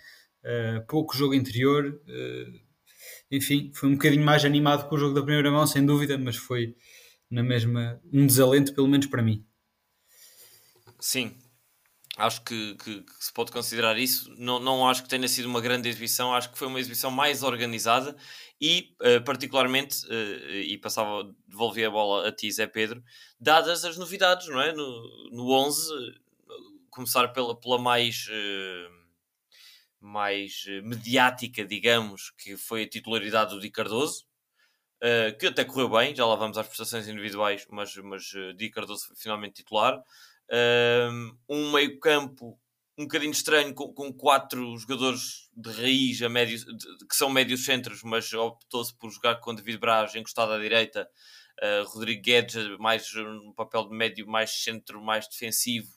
pouco 0.87 1.17
jogo 1.17 1.33
interior, 1.33 1.99
enfim, 3.29 3.69
foi 3.73 3.89
um 3.89 3.93
bocadinho 3.93 4.23
mais 4.23 4.45
animado 4.45 4.87
com 4.87 4.95
o 4.95 4.97
jogo 4.97 5.13
da 5.13 5.21
primeira 5.21 5.51
mão, 5.51 5.67
sem 5.67 5.85
dúvida, 5.85 6.17
mas 6.17 6.37
foi 6.37 6.77
na 7.29 7.43
mesma 7.43 7.99
um 8.13 8.25
desalento, 8.25 8.73
pelo 8.73 8.87
menos 8.87 9.07
para 9.07 9.21
mim. 9.21 9.45
Sim, 10.97 11.35
acho 12.17 12.41
que, 12.43 12.75
que, 12.75 13.01
que, 13.01 13.25
se 13.25 13.31
pode 13.31 13.51
considerar 13.51 13.97
isso. 13.97 14.33
Não, 14.37 14.59
não 14.59 14.87
acho 14.87 15.03
que 15.03 15.09
tenha 15.09 15.27
sido 15.27 15.45
uma 15.45 15.61
grande 15.61 15.87
exibição, 15.87 16.33
acho 16.33 16.51
que 16.51 16.57
foi 16.57 16.67
uma 16.67 16.79
exibição 16.79 17.11
mais 17.11 17.43
organizada 17.43 18.15
e, 18.59 18.95
uh, 19.01 19.23
particularmente, 19.23 20.05
uh, 20.07 20.51
e 20.51 20.77
passava, 20.77 21.33
devolvia 21.47 21.87
a 21.87 21.91
bola 21.91 22.27
a 22.27 22.31
ti, 22.31 22.51
Zé 22.51 22.67
Pedro, 22.67 23.03
dadas 23.39 23.85
as 23.85 23.97
novidades, 23.97 24.47
não 24.47 24.59
é? 24.59 24.73
No, 24.73 25.29
no 25.31 25.51
11, 25.51 25.93
uh, 25.93 26.13
começar 26.89 27.27
pela, 27.29 27.57
pela 27.59 27.77
mais 27.79 28.27
mais 29.99 30.65
eh, 30.67 30.81
mediática, 30.81 31.65
digamos, 31.65 32.31
que 32.37 32.55
foi 32.57 32.83
a 32.83 32.89
titularidade 32.89 33.53
do 33.53 33.59
Di 33.59 33.69
Cardoso, 33.69 34.25
uh, 35.03 35.37
que 35.37 35.47
até 35.47 35.65
correu 35.65 35.89
bem, 35.89 36.15
já 36.15 36.25
lá 36.25 36.35
vamos 36.35 36.57
às 36.57 36.67
prestações 36.67 37.07
individuais, 37.07 37.65
mas, 37.69 37.95
mas 37.97 38.33
uh, 38.33 38.53
Di 38.53 38.69
Cardoso 38.69 39.07
foi 39.07 39.15
finalmente 39.15 39.55
titular. 39.55 40.01
Um 41.49 41.71
meio 41.71 41.99
campo 41.99 42.59
um 42.97 43.03
bocadinho 43.03 43.31
estranho, 43.31 43.73
com, 43.75 43.93
com 43.93 44.11
quatro 44.11 44.75
jogadores 44.77 45.49
de 45.55 45.69
raiz 45.69 46.21
a 46.23 46.29
médio, 46.29 46.57
de, 46.57 47.05
que 47.07 47.15
são 47.15 47.29
médios 47.29 47.63
centros, 47.63 48.01
mas 48.01 48.33
optou-se 48.33 48.93
por 48.97 49.11
jogar 49.11 49.35
com 49.35 49.53
David 49.53 49.77
Braz 49.77 50.15
encostado 50.15 50.51
à 50.51 50.57
direita, 50.57 51.07
uh, 51.61 51.87
Rodrigo 51.89 52.23
Guedes 52.23 52.77
mais 52.79 53.13
no 53.13 53.53
papel 53.53 53.87
de 53.87 53.95
médio, 53.95 54.27
mais 54.27 54.49
centro, 54.63 54.99
mais 54.99 55.27
defensivo, 55.27 55.91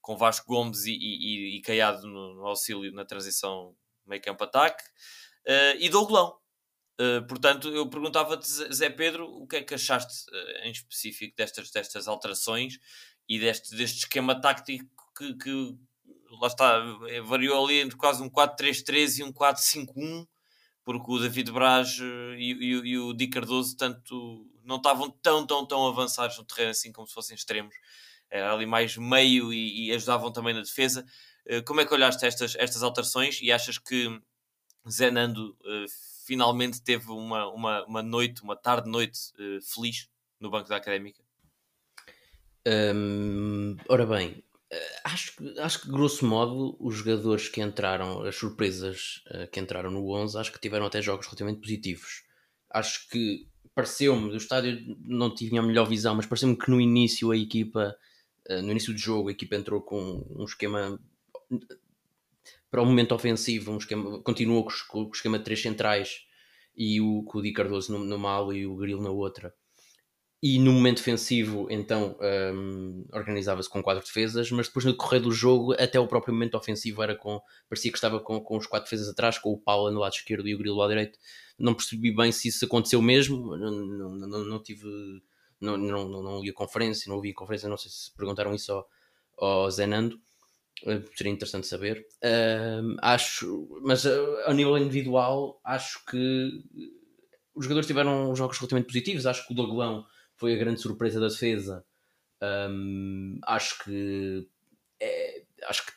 com 0.00 0.16
Vasco 0.16 0.46
Gomes 0.46 0.84
e, 0.84 0.92
e, 0.92 1.56
e 1.56 1.60
Caiado 1.62 2.06
no, 2.06 2.34
no, 2.34 2.46
auxílio 2.46 2.92
na 2.92 3.04
transição 3.04 3.74
meio 4.06 4.22
campo 4.22 4.44
ataque 4.44 4.84
uh, 4.84 5.76
e 5.80 5.88
Douglão. 5.88 6.38
Uh, 7.00 7.26
portanto, 7.26 7.68
eu 7.70 7.90
perguntava-te, 7.90 8.46
Zé 8.72 8.88
Pedro, 8.88 9.26
o 9.26 9.48
que 9.48 9.56
é 9.56 9.62
que 9.64 9.74
achaste 9.74 10.30
uh, 10.30 10.66
em 10.66 10.70
específico 10.70 11.34
destas, 11.36 11.72
destas 11.72 12.06
alterações 12.06 12.78
e 13.28 13.38
deste, 13.38 13.74
deste 13.76 13.98
esquema 14.00 14.40
tático 14.40 14.88
que, 15.16 15.34
que 15.34 15.76
lá 16.40 16.48
está, 16.48 16.80
variou 17.24 17.64
ali 17.64 17.80
entre 17.80 17.96
quase 17.96 18.22
um 18.22 18.28
4-3-3 18.28 19.18
e 19.18 19.24
um 19.24 19.32
4-5-1, 19.32 20.26
porque 20.84 21.12
o 21.12 21.18
David 21.18 21.52
Braz 21.52 21.98
e, 21.98 22.52
e, 22.52 22.70
e, 22.90 22.98
o 22.98 23.12
Di 23.12 23.28
Cardoso 23.28 23.76
tanto, 23.76 24.46
não 24.64 24.76
estavam 24.76 25.10
tão, 25.10 25.46
tão, 25.46 25.64
tão 25.66 25.86
avançados 25.86 26.36
no 26.36 26.44
terreno 26.44 26.70
assim 26.70 26.92
como 26.92 27.06
se 27.06 27.14
fossem 27.14 27.34
extremos 27.34 27.74
era 28.34 28.52
ali 28.52 28.66
mais 28.66 28.96
meio 28.96 29.52
e, 29.52 29.86
e 29.86 29.92
ajudavam 29.92 30.32
também 30.32 30.52
na 30.52 30.60
defesa. 30.60 31.06
Uh, 31.46 31.62
como 31.64 31.80
é 31.80 31.86
que 31.86 31.94
olhaste 31.94 32.26
estas, 32.26 32.56
estas 32.56 32.82
alterações 32.82 33.40
e 33.40 33.52
achas 33.52 33.78
que 33.78 34.20
Zé 34.90 35.10
Nando 35.10 35.56
uh, 35.60 35.84
finalmente 36.26 36.82
teve 36.82 37.10
uma, 37.10 37.46
uma, 37.48 37.84
uma 37.84 38.02
noite, 38.02 38.42
uma 38.42 38.56
tarde-noite 38.56 39.32
uh, 39.38 39.62
feliz 39.62 40.08
no 40.40 40.50
banco 40.50 40.68
da 40.68 40.76
Académica? 40.76 41.23
Um, 42.66 43.76
ora 43.88 44.06
bem, 44.06 44.42
acho, 45.04 45.34
acho 45.58 45.82
que 45.82 45.90
grosso 45.90 46.26
modo 46.26 46.76
os 46.80 46.96
jogadores 46.96 47.48
que 47.48 47.60
entraram, 47.60 48.22
as 48.22 48.36
surpresas 48.36 49.22
que 49.52 49.60
entraram 49.60 49.90
no 49.90 50.10
11, 50.10 50.38
acho 50.38 50.52
que 50.52 50.60
tiveram 50.60 50.86
até 50.86 51.02
jogos 51.02 51.26
relativamente 51.26 51.60
positivos. 51.60 52.24
Acho 52.70 53.08
que 53.08 53.46
pareceu-me, 53.74 54.30
do 54.30 54.36
estádio 54.36 54.96
não 55.00 55.34
tive 55.34 55.58
a 55.58 55.62
melhor 55.62 55.86
visão, 55.86 56.14
mas 56.14 56.26
pareceu-me 56.26 56.56
que 56.56 56.70
no 56.70 56.80
início 56.80 57.30
a 57.30 57.36
equipa 57.36 57.96
eh, 58.48 58.60
no 58.60 58.70
início 58.70 58.92
do 58.92 58.98
jogo 58.98 59.28
a 59.28 59.32
equipa 59.32 59.56
entrou 59.56 59.80
com 59.80 60.24
um 60.30 60.44
esquema 60.44 60.98
para 62.70 62.82
o 62.82 62.86
momento 62.86 63.14
ofensivo, 63.14 63.72
um 63.72 63.78
esquema, 63.78 64.20
continuou 64.22 64.66
com, 64.88 65.04
o 65.04 65.10
esquema 65.12 65.38
de 65.38 65.44
três 65.44 65.62
centrais 65.62 66.26
e 66.76 67.00
o, 67.00 67.22
com 67.24 67.38
o 67.38 67.42
Di 67.42 67.52
Cardoso 67.52 67.96
numa 67.96 68.30
ala 68.30 68.54
e 68.56 68.66
o 68.66 68.76
Grilo 68.76 69.02
na 69.02 69.10
outra. 69.10 69.54
E 70.46 70.58
no 70.58 70.74
momento 70.74 70.98
defensivo, 70.98 71.66
então, 71.70 72.18
um, 72.54 73.06
organizava-se 73.14 73.66
com 73.66 73.82
quatro 73.82 74.04
defesas, 74.04 74.50
mas 74.50 74.66
depois 74.66 74.84
no 74.84 74.92
decorrer 74.92 75.22
do 75.22 75.32
jogo, 75.32 75.72
até 75.72 75.98
o 75.98 76.06
próprio 76.06 76.34
momento 76.34 76.54
ofensivo 76.54 77.02
era 77.02 77.16
com. 77.16 77.40
parecia 77.66 77.90
que 77.90 77.96
estava 77.96 78.20
com, 78.20 78.38
com 78.42 78.58
os 78.58 78.66
quatro 78.66 78.84
defesas 78.84 79.08
atrás, 79.08 79.38
com 79.38 79.50
o 79.50 79.56
Paulo 79.56 79.90
no 79.90 80.00
lado 80.00 80.12
esquerdo 80.12 80.46
e 80.46 80.54
o 80.54 80.58
Grilo 80.58 80.76
lado 80.76 80.90
direito. 80.90 81.18
Não 81.58 81.72
percebi 81.72 82.14
bem 82.14 82.30
se 82.30 82.48
isso 82.48 82.62
aconteceu 82.66 83.00
mesmo, 83.00 83.56
não, 83.56 83.70
não, 83.70 84.10
não, 84.16 84.44
não 84.44 84.62
tive. 84.62 84.86
Não, 85.58 85.78
não, 85.78 86.10
não, 86.10 86.42
li 86.42 86.50
a 86.50 86.52
conferência, 86.52 87.08
não 87.08 87.16
ouvi 87.16 87.30
a 87.30 87.34
conferência, 87.34 87.66
não 87.66 87.78
sei 87.78 87.90
se 87.90 88.14
perguntaram 88.14 88.54
isso 88.54 88.70
ao, 88.70 88.86
ao 89.38 89.70
Zenando, 89.70 90.20
eh, 90.86 91.00
seria 91.16 91.32
interessante 91.32 91.66
saber. 91.66 92.06
Uh, 92.22 92.96
acho, 93.00 93.80
mas 93.82 94.04
a, 94.04 94.10
a 94.44 94.52
nível 94.52 94.76
individual, 94.76 95.58
acho 95.64 96.04
que 96.04 96.62
os 97.54 97.64
jogadores 97.64 97.86
tiveram 97.86 98.36
jogos 98.36 98.58
relativamente 98.58 98.88
positivos. 98.88 99.24
Acho 99.24 99.46
que 99.46 99.54
o 99.54 99.56
Doglão 99.56 100.04
foi 100.36 100.54
a 100.54 100.58
grande 100.58 100.80
surpresa 100.80 101.20
da 101.20 101.28
defesa. 101.28 101.84
Um, 102.42 103.38
acho 103.46 103.82
que 103.84 104.46
é, 105.00 105.42
acho 105.66 105.86
que 105.86 105.92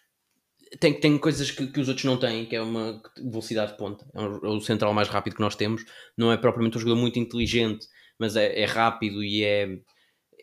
tem, 0.79 0.99
tem 0.99 1.17
coisas 1.17 1.49
que, 1.51 1.67
que, 1.67 1.79
os 1.79 1.87
outros 1.87 2.05
não 2.05 2.17
têm, 2.17 2.45
que 2.45 2.55
é 2.55 2.61
uma 2.61 3.01
velocidade 3.17 3.71
de 3.71 3.77
ponta. 3.77 4.05
É, 4.13 4.21
um, 4.21 4.35
é, 4.35 4.49
o 4.49 4.61
central 4.61 4.93
mais 4.93 5.07
rápido 5.07 5.35
que 5.35 5.41
nós 5.41 5.55
temos. 5.55 5.83
Não 6.17 6.31
é 6.31 6.37
propriamente 6.37 6.77
um 6.77 6.79
jogador 6.79 6.99
muito 6.99 7.19
inteligente, 7.19 7.87
mas 8.19 8.35
é, 8.35 8.59
é 8.59 8.65
rápido 8.65 9.23
e 9.23 9.43
é, 9.43 9.79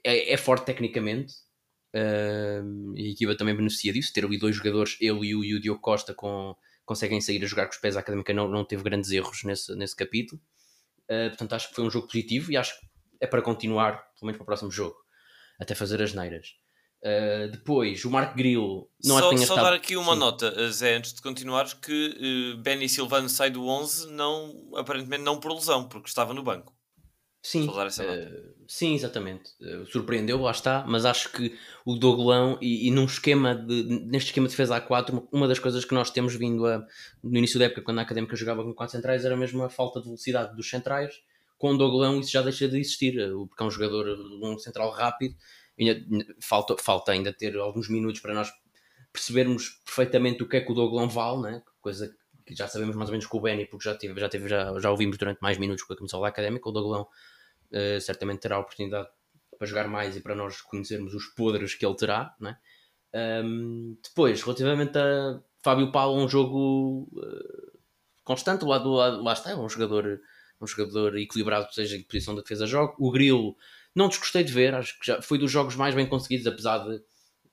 é, 0.03 0.33
é 0.33 0.37
forte 0.37 0.67
tecnicamente. 0.67 1.35
E 1.95 3.07
a 3.07 3.11
equipa 3.11 3.37
também 3.37 3.55
beneficia 3.55 3.93
disso. 3.93 4.13
Ter 4.13 4.25
ali 4.25 4.39
dois 4.39 4.57
jogadores, 4.57 4.97
ele 5.01 5.27
e 5.29 5.35
o, 5.37 5.45
e 5.45 5.55
o 5.55 5.61
Diogo 5.61 5.81
Costa, 5.81 6.13
com, 6.15 6.57
conseguem 6.85 7.21
sair 7.21 7.43
a 7.45 7.47
jogar 7.47 7.67
com 7.67 7.73
os 7.73 7.79
pés. 7.79 7.97
A 7.97 8.01
académica 8.01 8.33
não, 8.33 8.49
não 8.49 8.65
teve 8.65 8.83
grandes 8.83 9.11
erros 9.11 9.45
nesse, 9.45 9.75
nesse 9.77 9.95
capítulo. 9.95 10.41
Uh, 11.05 11.29
portanto, 11.29 11.53
acho 11.53 11.69
que 11.69 11.75
foi 11.75 11.85
um 11.85 11.91
jogo 11.91 12.07
positivo 12.07 12.51
e 12.51 12.57
acho 12.57 12.79
que 12.81 12.87
é 13.25 13.27
para 13.27 13.43
continuar, 13.43 13.93
pelo 14.19 14.27
menos 14.27 14.37
para 14.37 14.43
o 14.43 14.47
próximo 14.47 14.71
jogo, 14.71 14.97
até 15.59 15.75
fazer 15.75 16.01
as 16.03 16.13
neiras. 16.13 16.49
Uh, 17.03 17.51
depois, 17.51 18.03
o 18.05 18.11
Marco 18.11 18.35
Grilo. 18.35 18.89
Não 19.05 19.19
só, 19.19 19.37
só 19.37 19.57
dar 19.57 19.75
aqui 19.75 19.97
uma 19.97 20.15
Sim. 20.15 20.19
nota, 20.19 20.71
Zé, 20.71 20.97
antes 20.97 21.13
de 21.13 21.21
continuares, 21.21 21.75
que 21.75 22.55
uh, 22.55 22.63
Benny 22.63 22.89
Silvano 22.89 23.29
sai 23.29 23.51
do 23.51 23.67
11, 23.67 24.11
não, 24.11 24.71
aparentemente 24.75 25.23
não 25.23 25.39
por 25.39 25.53
lesão, 25.53 25.87
porque 25.87 26.09
estava 26.09 26.33
no 26.33 26.43
banco. 26.43 26.75
Sim, 27.43 27.69
uh, 27.69 28.55
sim, 28.67 28.95
exatamente. 28.95 29.51
Uh, 29.61 29.85
surpreendeu, 29.85 30.41
lá 30.41 30.51
está, 30.51 30.83
mas 30.89 31.05
acho 31.05 31.31
que 31.31 31.55
o 31.85 31.95
Doglão 31.95 32.57
e, 32.59 32.89
e, 32.89 32.91
num 32.91 33.05
esquema 33.05 33.55
de, 33.55 33.83
neste 34.07 34.29
esquema 34.29 34.47
de 34.47 34.53
defesa 34.53 34.81
A4, 34.81 35.29
uma 35.31 35.47
das 35.47 35.59
coisas 35.59 35.85
que 35.85 35.93
nós 35.93 36.11
temos 36.11 36.35
vindo 36.35 36.65
a, 36.65 36.83
no 37.23 37.37
início 37.37 37.59
da 37.59 37.67
época, 37.67 37.83
quando 37.83 37.99
a 37.99 38.03
Académica 38.03 38.35
jogava 38.35 38.65
com 38.65 38.73
quatro 38.73 38.97
centrais, 38.97 39.27
era 39.27 39.37
mesmo 39.37 39.63
a 39.63 39.69
falta 39.69 40.01
de 40.01 40.07
velocidade 40.07 40.57
dos 40.57 40.71
centrais. 40.71 41.13
Com 41.65 41.71
o 41.71 41.79
Doglão 41.79 42.21
isso 42.21 42.31
já 42.31 42.43
deixa 42.43 42.69
de 42.69 42.79
existir, 42.79 43.19
eh, 43.19 43.31
porque 43.49 43.63
é 43.63 43.67
um 43.67 43.71
jogador, 43.71 44.07
um 44.43 44.59
central 44.59 44.91
rápido, 44.91 45.35
ainda, 45.81 45.99
falta, 46.39 46.77
falta 46.77 47.13
ainda 47.13 47.33
ter 47.33 47.57
alguns 47.57 47.89
minutos 47.89 48.21
para 48.21 48.35
nós 48.35 48.53
percebermos 49.11 49.81
perfeitamente 49.83 50.43
o 50.43 50.47
que 50.47 50.59
é 50.59 50.61
que 50.61 50.71
o 50.71 50.75
Doglão 50.75 51.09
vale, 51.09 51.41
né? 51.41 51.63
coisa 51.81 52.15
que 52.45 52.55
já 52.55 52.69
sabemos 52.69 52.95
mais 52.95 53.09
ou 53.09 53.13
menos 53.13 53.27
com 53.27 53.39
o 53.39 53.41
Benny, 53.41 53.65
porque 53.65 53.89
já, 53.89 53.97
tive, 53.97 54.21
já, 54.21 54.29
tive, 54.29 54.47
já, 54.47 54.79
já 54.79 54.91
ouvimos 54.91 55.17
durante 55.17 55.41
mais 55.41 55.57
minutos 55.57 55.83
com 55.85 55.95
a 55.95 55.97
camisola 55.97 56.29
académica, 56.29 56.69
o 56.69 56.73
Doglão 56.73 57.09
uh, 57.73 57.99
certamente 57.99 58.41
terá 58.41 58.57
a 58.57 58.61
oportunidade 58.61 59.09
para 59.57 59.67
jogar 59.67 59.89
mais 59.89 60.19
e 60.19 60.21
para 60.21 60.35
nós 60.35 60.61
conhecermos 60.61 61.15
os 61.15 61.29
podres 61.29 61.75
que 61.75 61.87
ele 61.87 61.97
terá. 61.97 62.37
Né? 62.39 62.59
Um, 63.43 63.97
depois, 64.03 64.43
relativamente 64.43 64.99
a 64.99 65.41
Fábio 65.63 65.91
Paulo, 65.91 66.23
um 66.23 66.29
jogo 66.29 67.09
uh, 67.15 67.79
constante, 68.23 68.67
lá, 68.67 68.77
do, 68.77 68.93
lá, 68.93 69.09
lá 69.09 69.33
está, 69.33 69.53
é 69.53 69.57
um 69.57 69.67
jogador, 69.67 70.21
um 70.65 70.67
jogador 70.67 71.17
equilibrado, 71.17 71.73
seja 71.73 71.97
em 71.97 72.03
posição 72.03 72.35
de 72.35 72.43
defesa 72.43 72.67
jogo. 72.67 72.95
O 72.99 73.11
Grilo, 73.11 73.57
não 73.95 74.09
desgostei 74.09 74.43
de 74.43 74.53
ver, 74.53 74.75
acho 74.75 74.99
que 74.99 75.07
já 75.07 75.23
foi 75.23 75.39
dos 75.39 75.51
jogos 75.51 75.77
mais 75.77 75.95
bem 75.95 76.07
conseguidos, 76.07 76.47
apesar 76.47 76.79
de 76.79 77.03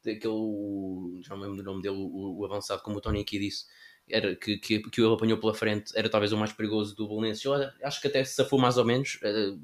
daquele, 0.03 1.21
já 1.21 1.35
não 1.35 1.43
lembro 1.43 1.57
do 1.57 1.63
nome 1.63 1.81
dele, 1.81 1.95
o, 1.95 2.39
o 2.39 2.45
avançado, 2.45 2.81
como 2.81 2.97
o 2.97 3.01
Tony 3.01 3.21
aqui 3.21 3.37
disse, 3.37 3.65
era, 4.09 4.35
que, 4.35 4.57
que, 4.57 4.79
que 4.79 5.01
o 5.01 5.13
apanhou 5.13 5.37
pela 5.37 5.53
frente, 5.53 5.91
era 5.95 6.09
talvez 6.09 6.33
o 6.33 6.37
mais 6.37 6.51
perigoso 6.51 6.95
do 6.95 7.07
Bolonense. 7.07 7.45
Eu 7.45 7.53
acho 7.83 8.01
que 8.01 8.07
até 8.07 8.23
se 8.23 8.33
safou 8.33 8.59
mais 8.59 8.77
ou 8.77 8.85
menos. 8.85 9.19
Uh, 9.21 9.61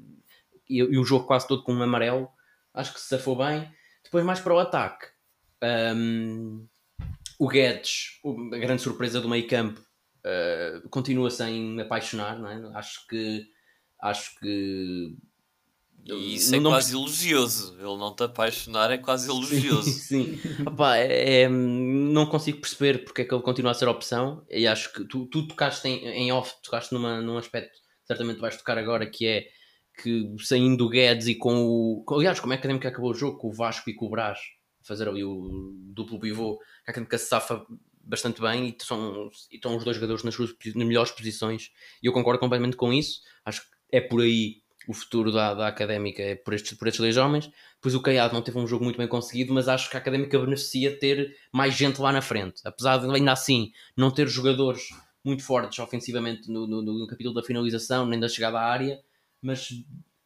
e, 0.68 0.78
e 0.78 0.98
o 0.98 1.04
jogo 1.04 1.26
quase 1.26 1.46
todo 1.46 1.62
com 1.62 1.74
um 1.74 1.82
amarelo. 1.82 2.28
Acho 2.72 2.94
que 2.94 3.00
se 3.00 3.08
safou 3.08 3.36
bem. 3.36 3.70
Depois, 4.04 4.24
mais 4.24 4.40
para 4.40 4.54
o 4.54 4.58
ataque, 4.58 5.06
um, 5.94 6.66
o 7.38 7.48
Guedes, 7.48 8.20
a 8.24 8.58
grande 8.58 8.82
surpresa 8.82 9.20
do 9.20 9.28
meio 9.28 9.46
campo, 9.46 9.82
uh, 10.24 10.88
continua 10.88 11.30
sem 11.30 11.62
me 11.62 11.82
apaixonar. 11.82 12.38
Não 12.38 12.48
é? 12.48 12.78
Acho 12.78 13.06
que. 13.06 13.46
Acho 14.00 14.38
que. 14.38 15.16
E 16.04 16.36
isso 16.36 16.54
é 16.54 16.60
não, 16.60 16.70
é 16.70 16.74
quase 16.74 16.92
não... 16.92 17.00
elogioso. 17.00 17.74
Ele 17.74 17.98
não 17.98 18.14
te 18.14 18.22
apaixonar 18.22 18.90
é 18.90 18.98
quase 18.98 19.28
elogioso. 19.28 19.90
Sim, 19.90 20.38
sim. 20.38 20.64
Opa, 20.66 20.96
é, 20.96 21.42
é, 21.42 21.48
não 21.48 22.26
consigo 22.26 22.60
perceber 22.60 23.04
porque 23.04 23.22
é 23.22 23.24
que 23.24 23.34
ele 23.34 23.42
continua 23.42 23.72
a 23.72 23.74
ser 23.74 23.88
opção. 23.88 24.44
E 24.48 24.66
acho 24.66 24.92
que 24.92 25.04
tu, 25.04 25.26
tu 25.26 25.46
tocaste 25.46 25.86
em, 25.86 26.06
em 26.06 26.32
off, 26.32 26.54
tocaste 26.62 26.94
numa, 26.94 27.20
num 27.20 27.36
aspecto, 27.36 27.78
certamente 28.06 28.40
vais 28.40 28.56
tocar 28.56 28.78
agora, 28.78 29.10
que 29.10 29.26
é 29.26 29.48
que 30.02 30.34
saindo 30.38 30.76
do 30.76 30.88
Guedes 30.88 31.26
e 31.26 31.34
com 31.34 31.66
o. 31.66 32.04
Aliás, 32.14 32.40
como 32.40 32.52
é 32.52 32.56
que 32.56 32.60
a 32.60 32.62
Académica 32.62 32.88
acabou 32.88 33.10
o 33.10 33.14
jogo? 33.14 33.36
Com 33.36 33.48
o 33.48 33.52
Vasco 33.52 33.90
e 33.90 33.94
com 33.94 34.06
o 34.06 34.10
Brás 34.10 34.38
fazer 34.88 35.06
ali 35.06 35.22
o 35.22 35.74
duplo 35.92 36.18
pivô, 36.18 36.58
a 36.86 36.90
Académica 36.90 37.18
se 37.18 37.26
safa 37.26 37.64
bastante 38.08 38.40
bem 38.40 38.68
e, 38.68 38.84
são, 38.84 39.30
e 39.50 39.56
estão 39.56 39.76
os 39.76 39.84
dois 39.84 39.96
jogadores 39.96 40.24
nas, 40.24 40.34
suas, 40.34 40.54
nas 40.74 40.86
melhores 40.86 41.12
posições 41.12 41.70
e 42.02 42.06
eu 42.06 42.12
concordo 42.12 42.40
completamente 42.40 42.76
com 42.76 42.92
isso. 42.92 43.20
Acho 43.44 43.62
que 43.62 43.68
é 43.92 44.00
por 44.00 44.22
aí 44.22 44.62
o 44.88 44.94
futuro 44.94 45.30
da, 45.30 45.52
da 45.52 45.68
Académica, 45.68 46.22
é 46.22 46.34
por 46.34 46.54
estes, 46.54 46.76
por 46.76 46.88
estes 46.88 47.00
dois 47.00 47.16
homens. 47.18 47.50
Pois 47.80 47.94
o 47.94 48.00
Caiado 48.00 48.32
não 48.32 48.40
teve 48.40 48.58
um 48.58 48.66
jogo 48.66 48.84
muito 48.84 48.96
bem 48.96 49.06
conseguido, 49.06 49.52
mas 49.52 49.68
acho 49.68 49.90
que 49.90 49.96
a 49.96 50.00
Académica 50.00 50.38
beneficia 50.38 50.98
ter 50.98 51.36
mais 51.52 51.74
gente 51.74 52.00
lá 52.00 52.10
na 52.10 52.22
frente. 52.22 52.62
Apesar 52.64 52.96
de 52.96 53.14
ainda 53.14 53.32
assim 53.32 53.70
não 53.94 54.10
ter 54.10 54.26
jogadores 54.26 54.88
muito 55.22 55.44
fortes 55.44 55.78
ofensivamente 55.78 56.50
no, 56.50 56.66
no, 56.66 56.80
no 56.80 57.06
capítulo 57.06 57.34
da 57.34 57.42
finalização, 57.42 58.06
nem 58.06 58.18
da 58.18 58.28
chegada 58.28 58.58
à 58.58 58.64
área, 58.64 58.98
mas 59.42 59.68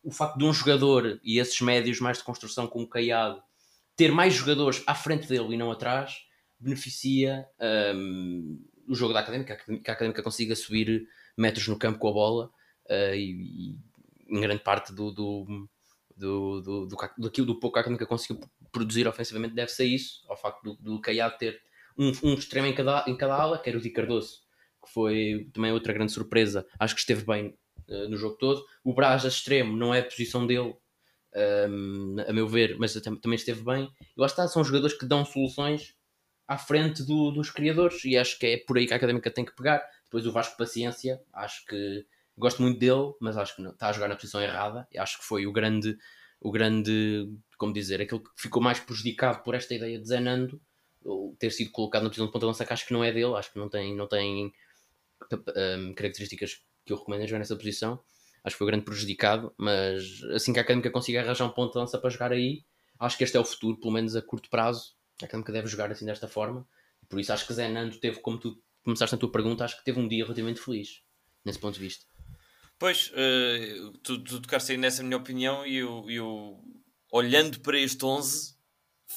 o 0.03 0.12
facto 0.12 0.39
de 0.39 0.45
um 0.45 0.53
jogador 0.53 1.21
e 1.25 1.41
esses 1.41 1.61
médios 1.61 1.99
mais 1.99 2.19
de 2.19 2.25
construção 2.25 2.69
como 2.69 2.85
o 2.85 2.89
Caiado 2.89 3.43
ter 3.97 4.12
mais 4.12 4.35
jogadores 4.35 4.83
à 4.87 4.95
frente 4.95 5.27
dele 5.27 5.55
e 5.55 5.57
não 5.57 5.73
atrás 5.73 6.25
beneficia 6.62 7.47
um, 7.95 8.62
o 8.87 8.95
jogo 8.95 9.12
da 9.12 9.21
Académica, 9.21 9.57
que 9.57 9.90
a 9.90 9.92
Académica 9.92 10.23
consiga 10.23 10.54
subir 10.54 11.09
metros 11.37 11.66
no 11.69 11.78
campo 11.78 11.99
com 11.99 12.09
a 12.09 12.12
bola 12.12 12.50
uh, 12.88 13.14
e, 13.14 13.73
e, 13.73 13.78
em 14.28 14.40
grande 14.40 14.62
parte 14.62 14.92
do, 14.92 15.11
do, 15.11 15.69
do, 16.16 16.61
do, 16.61 16.87
do, 16.87 16.97
daquilo 17.19 17.47
do 17.47 17.59
pouco 17.59 17.75
que 17.75 17.78
a 17.78 17.81
Académica 17.81 18.07
conseguiu 18.07 18.40
produzir 18.71 19.07
ofensivamente 19.07 19.54
deve-se 19.54 19.83
a 19.83 19.87
isso, 19.87 20.25
ao 20.28 20.37
facto 20.37 20.62
do, 20.62 20.76
do 20.76 21.00
Caiado 21.00 21.37
ter 21.37 21.61
um, 21.99 22.12
um 22.23 22.35
extremo 22.35 22.66
em 22.66 22.75
cada, 22.75 23.04
em 23.07 23.16
cada 23.16 23.35
ala, 23.35 23.59
que 23.59 23.69
era 23.69 23.78
o 23.78 23.81
Di 23.81 23.90
Cardoso, 23.90 24.40
que 24.83 24.90
foi 24.92 25.50
também 25.52 25.73
outra 25.73 25.92
grande 25.92 26.12
surpresa. 26.12 26.66
Acho 26.78 26.95
que 26.95 27.00
esteve 27.00 27.25
bem 27.25 27.54
uh, 27.88 28.09
no 28.09 28.16
jogo 28.16 28.37
todo. 28.37 28.64
O 28.83 28.95
Braz 28.95 29.25
extremo 29.25 29.76
não 29.76 29.95
é 29.95 30.00
a 30.00 30.04
posição 30.04 30.47
dele, 30.47 30.75
um, 31.69 32.16
a 32.26 32.33
meu 32.33 32.49
ver, 32.49 32.76
mas 32.78 32.95
também 32.95 33.37
esteve 33.37 33.62
bem. 33.62 33.90
E 34.00 34.21
lá 34.21 34.26
está, 34.26 34.47
são 34.49 34.64
jogadores 34.64 34.97
que 34.97 35.07
dão 35.07 35.25
soluções 35.25 35.95
à 36.47 36.59
frente 36.59 37.03
do, 37.05 37.31
dos 37.31 37.51
criadores 37.51 38.05
e 38.05 38.17
acho 38.17 38.39
que 38.39 38.47
é 38.47 38.57
por 38.59 38.77
aí 38.77 38.87
que 38.87 38.93
a 38.93 38.97
Académica 38.97 39.31
tem 39.31 39.45
que 39.45 39.55
pegar. 39.55 39.83
Depois 40.05 40.27
o 40.27 40.33
Vasco 40.33 40.57
Paciência, 40.57 41.21
acho 41.33 41.65
que 41.67 42.07
gosto 42.37 42.63
muito 42.63 42.79
dele, 42.79 43.13
mas 43.21 43.37
acho 43.37 43.57
que 43.57 43.63
não, 43.63 43.71
está 43.71 43.89
a 43.89 43.93
jogar 43.93 44.09
na 44.09 44.17
posição 44.17 44.43
errada. 44.43 44.87
Acho 44.99 45.19
que 45.19 45.25
foi 45.25 45.47
o 45.47 45.53
grande, 45.53 45.97
o 46.41 46.51
grande, 46.51 47.29
como 47.57 47.73
dizer, 47.73 48.01
aquele 48.01 48.21
que 48.21 48.31
ficou 48.37 48.63
mais 48.63 48.81
prejudicado 48.81 49.43
por 49.43 49.55
esta 49.55 49.75
ideia 49.75 49.99
de 49.99 50.07
Zenando 50.07 50.61
ter 51.39 51.51
sido 51.51 51.71
colocado 51.71 52.03
na 52.03 52.09
posição 52.09 52.27
de 52.27 52.33
ponta 52.33 52.47
lança 52.47 52.65
que 52.65 52.73
acho 52.73 52.87
que 52.87 52.93
não 52.93 53.03
é 53.03 53.13
dele, 53.13 53.35
acho 53.35 53.53
que 53.53 53.59
não 53.59 53.69
tem, 53.69 53.95
não 53.95 54.07
tem 54.07 54.53
um, 55.33 55.95
características 55.95 56.63
que 56.85 56.93
eu 56.93 56.97
recomendo 56.97 57.27
jogar 57.27 57.39
nessa 57.39 57.57
posição. 57.57 58.01
Acho 58.45 58.55
que 58.55 58.59
foi 58.59 58.67
o 58.67 58.71
grande 58.71 58.85
prejudicado, 58.85 59.55
mas 59.57 60.23
assim 60.35 60.53
que 60.53 60.59
a 60.59 60.63
Académica 60.63 60.91
consiga 60.91 61.21
arranjar 61.21 61.47
um 61.47 61.51
ponto 61.51 61.73
de 61.73 61.79
lança 61.79 61.99
para 61.99 62.11
jogar 62.11 62.33
aí, 62.33 62.65
acho 62.99 63.17
que 63.17 63.25
este 63.25 63.37
é 63.37 63.41
o 63.41 63.45
futuro, 63.45 63.79
pelo 63.79 63.93
menos 63.93 64.17
a 64.17 64.23
curto 64.23 64.51
prazo. 64.51 64.95
A 65.21 65.25
Académica 65.25 65.52
deve 65.52 65.69
jogar 65.69 65.90
assim 65.90 66.07
desta 66.07 66.28
forma. 66.28 66.66
Por 67.09 67.21
isso 67.21 67.33
acho 67.33 67.47
que 67.47 67.54
Zé 67.54 67.69
Nando 67.69 67.99
teve, 67.99 68.21
como 68.21 68.38
tu 68.38 68.62
começaste 68.85 69.14
na 69.14 69.21
tua 69.21 69.31
pergunta, 69.31 69.64
acho 69.64 69.76
que 69.76 69.85
teve 69.85 70.00
um 70.00 70.09
dia 70.09 70.25
relativamente 70.25 70.61
feliz, 70.61 71.02
nesse 71.45 71.59
ponto 71.59 71.75
de 71.75 71.81
vista. 71.81 72.07
Pois, 72.78 73.11
uh, 73.11 73.92
tu, 74.02 74.23
tu 74.25 74.40
tocaste 74.40 74.73
aí 74.73 74.78
nessa 74.78 75.02
minha 75.02 75.16
opinião 75.16 75.64
e 75.66 75.76
eu, 75.76 76.04
eu 76.11 76.64
olhando 77.12 77.61
para 77.61 77.78
este 77.78 78.04
11 78.04 78.57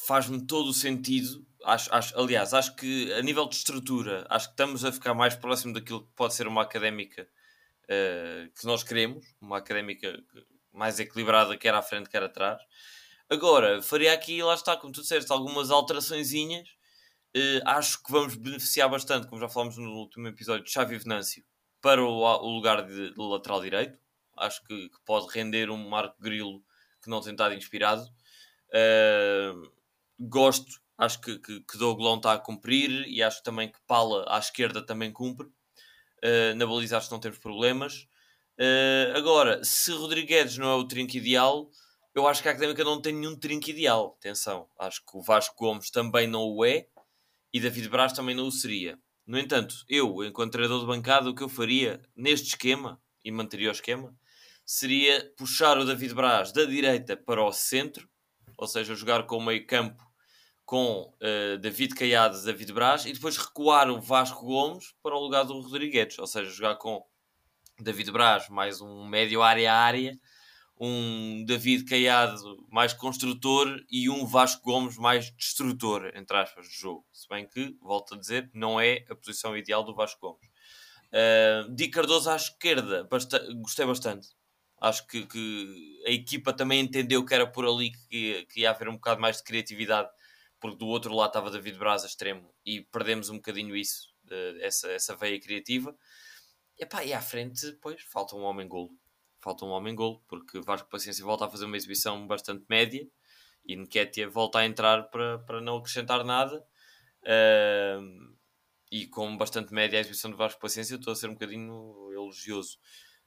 faz-me 0.05 0.45
todo 0.45 0.69
o 0.69 0.73
sentido. 0.73 1.45
Acho, 1.63 1.91
acho, 1.93 2.19
aliás, 2.19 2.53
acho 2.53 2.75
que 2.75 3.11
a 3.13 3.21
nível 3.21 3.47
de 3.47 3.55
estrutura, 3.55 4.27
acho 4.29 4.47
que 4.47 4.53
estamos 4.53 4.85
a 4.85 4.91
ficar 4.91 5.13
mais 5.13 5.35
próximo 5.35 5.73
daquilo 5.73 6.05
que 6.05 6.13
pode 6.15 6.35
ser 6.35 6.47
uma 6.47 6.61
académica 6.61 7.27
uh, 7.85 8.51
que 8.51 8.65
nós 8.65 8.83
queremos, 8.83 9.25
uma 9.41 9.57
académica 9.57 10.21
mais 10.71 10.99
equilibrada, 10.99 11.57
quer 11.57 11.73
à 11.73 11.81
frente, 11.81 12.09
quer 12.09 12.21
atrás. 12.21 12.61
Agora, 13.29 13.81
faria 13.81 14.13
aqui, 14.13 14.41
lá 14.43 14.53
está, 14.53 14.77
como 14.77 14.93
tu 14.93 15.01
disseste, 15.01 15.31
algumas 15.31 15.71
alteraçõezinhas. 15.71 16.67
Uh, 17.35 17.59
acho 17.65 18.01
que 18.03 18.11
vamos 18.11 18.35
beneficiar 18.35 18.87
bastante, 18.89 19.27
como 19.27 19.41
já 19.41 19.49
falámos 19.49 19.77
no 19.77 19.91
último 19.91 20.27
episódio, 20.27 20.63
de 20.63 20.71
Xavi 20.71 20.97
Venâncio 20.97 21.43
para 21.81 22.01
o, 22.03 22.21
o 22.21 22.55
lugar 22.55 22.85
de, 22.85 23.13
de, 23.13 23.17
lateral 23.17 23.61
direito. 23.61 23.97
Acho 24.37 24.63
que, 24.63 24.89
que, 24.89 24.97
pode 25.03 25.27
render 25.33 25.69
um 25.69 25.89
Marco 25.89 26.21
Grilo 26.21 26.63
que 27.01 27.09
não 27.09 27.19
tem 27.19 27.31
estado 27.31 27.55
inspirado. 27.55 28.03
Uh, 28.69 29.71
gosto, 30.19 30.79
acho 30.97 31.19
que, 31.19 31.39
que, 31.39 31.61
que 31.61 31.77
Douglão 31.77 32.17
está 32.17 32.33
a 32.33 32.39
cumprir 32.39 33.07
e 33.07 33.23
acho 33.23 33.41
também 33.43 33.71
que 33.71 33.79
Pala 33.87 34.25
à 34.29 34.37
esquerda 34.37 34.85
também 34.85 35.11
cumpre. 35.11 35.47
Uh, 36.23 36.55
na 36.55 36.65
baliza 36.65 36.97
acho 36.97 37.07
que 37.07 37.13
não 37.13 37.19
temos 37.19 37.39
problemas. 37.39 38.07
Agora, 39.13 39.61
se 39.65 39.91
Rodrigues 39.91 40.57
não 40.57 40.69
é 40.69 40.75
o 40.75 40.87
trinco 40.87 41.17
ideal, 41.17 41.69
eu 42.15 42.25
acho 42.27 42.41
que 42.41 42.47
a 42.47 42.51
Académica 42.51 42.83
não 42.83 43.01
tem 43.01 43.13
nenhum 43.13 43.35
trinco 43.37 43.69
ideal. 43.69 44.15
Atenção, 44.17 44.69
acho 44.79 45.01
que 45.05 45.17
o 45.17 45.21
Vasco 45.21 45.55
Gomes 45.57 45.91
também 45.91 46.25
não 46.25 46.43
o 46.43 46.63
é 46.63 46.87
e 47.53 47.59
David 47.59 47.89
Braz 47.89 48.13
também 48.13 48.33
não 48.33 48.47
o 48.47 48.51
seria. 48.51 48.97
No 49.27 49.37
entanto, 49.37 49.75
eu, 49.89 50.23
enquanto 50.23 50.53
treinador 50.53 50.79
de 50.79 50.87
bancada, 50.87 51.29
o 51.29 51.35
que 51.35 51.43
eu 51.43 51.49
faria 51.49 52.01
neste 52.15 52.49
esquema, 52.49 53.01
e 53.23 53.31
manteria 53.31 53.69
o 53.69 53.71
esquema, 53.71 54.15
seria 54.65 55.33
puxar 55.37 55.77
o 55.77 55.85
David 55.85 56.13
Braz 56.13 56.51
da 56.51 56.63
direita 56.63 57.17
para 57.17 57.43
o 57.43 57.51
centro, 57.51 58.07
ou 58.57 58.67
seja, 58.67 58.95
jogar 58.95 59.25
com 59.25 59.37
o 59.37 59.43
meio 59.43 59.65
campo 59.65 60.03
com 60.63 61.13
uh, 61.21 61.57
David 61.59 61.95
Caiado 61.95 62.41
David 62.43 62.71
Braz, 62.71 63.05
e 63.05 63.13
depois 63.13 63.37
recuar 63.37 63.89
o 63.89 63.99
Vasco 63.99 64.45
Gomes 64.45 64.93
para 65.03 65.15
o 65.15 65.19
lugar 65.19 65.43
do 65.43 65.59
Rodrigues, 65.59 66.17
ou 66.17 66.27
seja, 66.27 66.49
jogar 66.49 66.75
com 66.75 67.05
David 67.79 68.11
Braz 68.11 68.47
mais 68.49 68.79
um 68.79 69.05
médio 69.05 69.41
área-área, 69.41 70.17
um 70.77 71.45
David 71.45 71.85
Caiado 71.85 72.65
mais 72.69 72.93
construtor 72.93 73.81
e 73.89 74.09
um 74.09 74.25
Vasco 74.25 74.63
Gomes 74.63 74.97
mais 74.97 75.31
destrutor, 75.31 76.11
entre 76.15 76.35
aspas, 76.37 76.67
de 76.67 76.75
jogo. 76.75 77.05
Se 77.11 77.27
bem 77.29 77.47
que, 77.47 77.77
volto 77.81 78.15
a 78.15 78.17
dizer, 78.17 78.49
não 78.53 78.79
é 78.79 79.05
a 79.09 79.15
posição 79.15 79.55
ideal 79.55 79.83
do 79.83 79.95
Vasco 79.95 80.19
Gomes. 80.19 80.47
Uh, 81.07 81.73
Di 81.73 81.87
Cardoso 81.87 82.29
à 82.29 82.35
esquerda, 82.35 83.07
gostei 83.61 83.85
bastante. 83.85 84.27
Acho 84.81 85.07
que, 85.07 85.25
que, 85.25 86.03
a 86.05 86.11
equipa 86.11 86.51
também 86.51 86.81
entendeu 86.81 87.25
que 87.25 87.33
era 87.33 87.47
por 87.47 87.65
ali 87.65 87.91
que, 88.09 88.45
que 88.47 88.61
ia 88.61 88.71
haver 88.71 88.89
um 88.89 88.95
bocado 88.95 89.21
mais 89.21 89.37
de 89.37 89.43
criatividade, 89.43 90.09
porque 90.59 90.77
do 90.77 90.87
outro 90.87 91.13
lado 91.13 91.29
estava 91.29 91.49
David 91.49 91.77
Braz 91.77 92.03
a 92.03 92.07
extremo 92.07 92.53
e 92.65 92.81
perdemos 92.81 93.29
um 93.29 93.37
bocadinho 93.37 93.75
isso, 93.75 94.13
essa, 94.59 94.91
essa 94.91 95.15
veia 95.15 95.39
criativa. 95.39 95.95
Epá, 96.77 97.05
e 97.05 97.13
à 97.13 97.21
frente, 97.21 97.71
pois, 97.81 98.01
falta 98.01 98.35
um 98.35 98.41
homem-golo. 98.41 98.91
Falta 99.45 99.63
um 99.63 99.69
homem-golo, 99.69 100.23
porque 100.27 100.59
Vasco 100.59 100.89
Paciência 100.89 101.23
volta 101.23 101.45
a 101.45 101.49
fazer 101.49 101.65
uma 101.65 101.77
exibição 101.77 102.25
bastante 102.25 102.65
média 102.67 103.07
e 103.63 103.75
Nketiah 103.75 104.27
volta 104.27 104.57
a 104.57 104.65
entrar 104.65 105.03
para, 105.03 105.37
para 105.37 105.61
não 105.61 105.77
acrescentar 105.77 106.25
nada. 106.25 106.65
Uh, 107.21 108.33
e 108.91 109.05
com 109.05 109.37
bastante 109.37 109.71
média 109.71 109.99
a 109.99 110.01
exibição 110.01 110.31
de 110.31 110.37
Vasco 110.37 110.59
Paciência, 110.59 110.95
estou 110.95 111.13
a 111.13 111.15
ser 111.15 111.29
um 111.29 111.33
bocadinho 111.33 112.11
elogioso. 112.11 112.79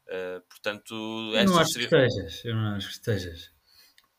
Uh, 0.08 0.40
portanto, 0.48 0.92
eu 0.92 1.44
não 1.44 1.56
acho 1.56 1.74
seria... 1.74 1.88
que 1.88 1.94
estejas, 1.94 2.44
eu 2.44 2.56
não 2.56 2.74
acho 2.74 2.88
que 2.88 2.94
estejas, 2.94 3.52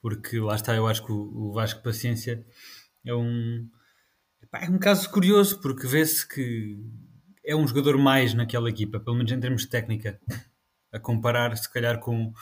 porque 0.01 0.39
lá 0.39 0.55
está, 0.55 0.73
eu 0.73 0.87
acho 0.87 1.05
que 1.05 1.11
o, 1.11 1.49
o 1.49 1.51
Vasco 1.51 1.83
Paciência 1.83 2.45
é 3.05 3.13
um, 3.13 3.69
é 4.53 4.69
um 4.69 4.79
caso 4.79 5.11
curioso, 5.11 5.59
porque 5.59 5.85
vê-se 5.85 6.25
que 6.25 6.77
é 7.43 7.53
um 7.53 7.67
jogador 7.67 7.97
mais 7.97 8.33
naquela 8.33 8.69
equipa, 8.69 9.01
pelo 9.01 9.17
menos 9.17 9.33
em 9.33 9.39
termos 9.41 9.63
de 9.63 9.69
técnica, 9.69 10.17
a 10.91 10.99
comparar 10.99 11.55
se 11.57 11.71
calhar 11.71 11.99
com, 11.99 12.33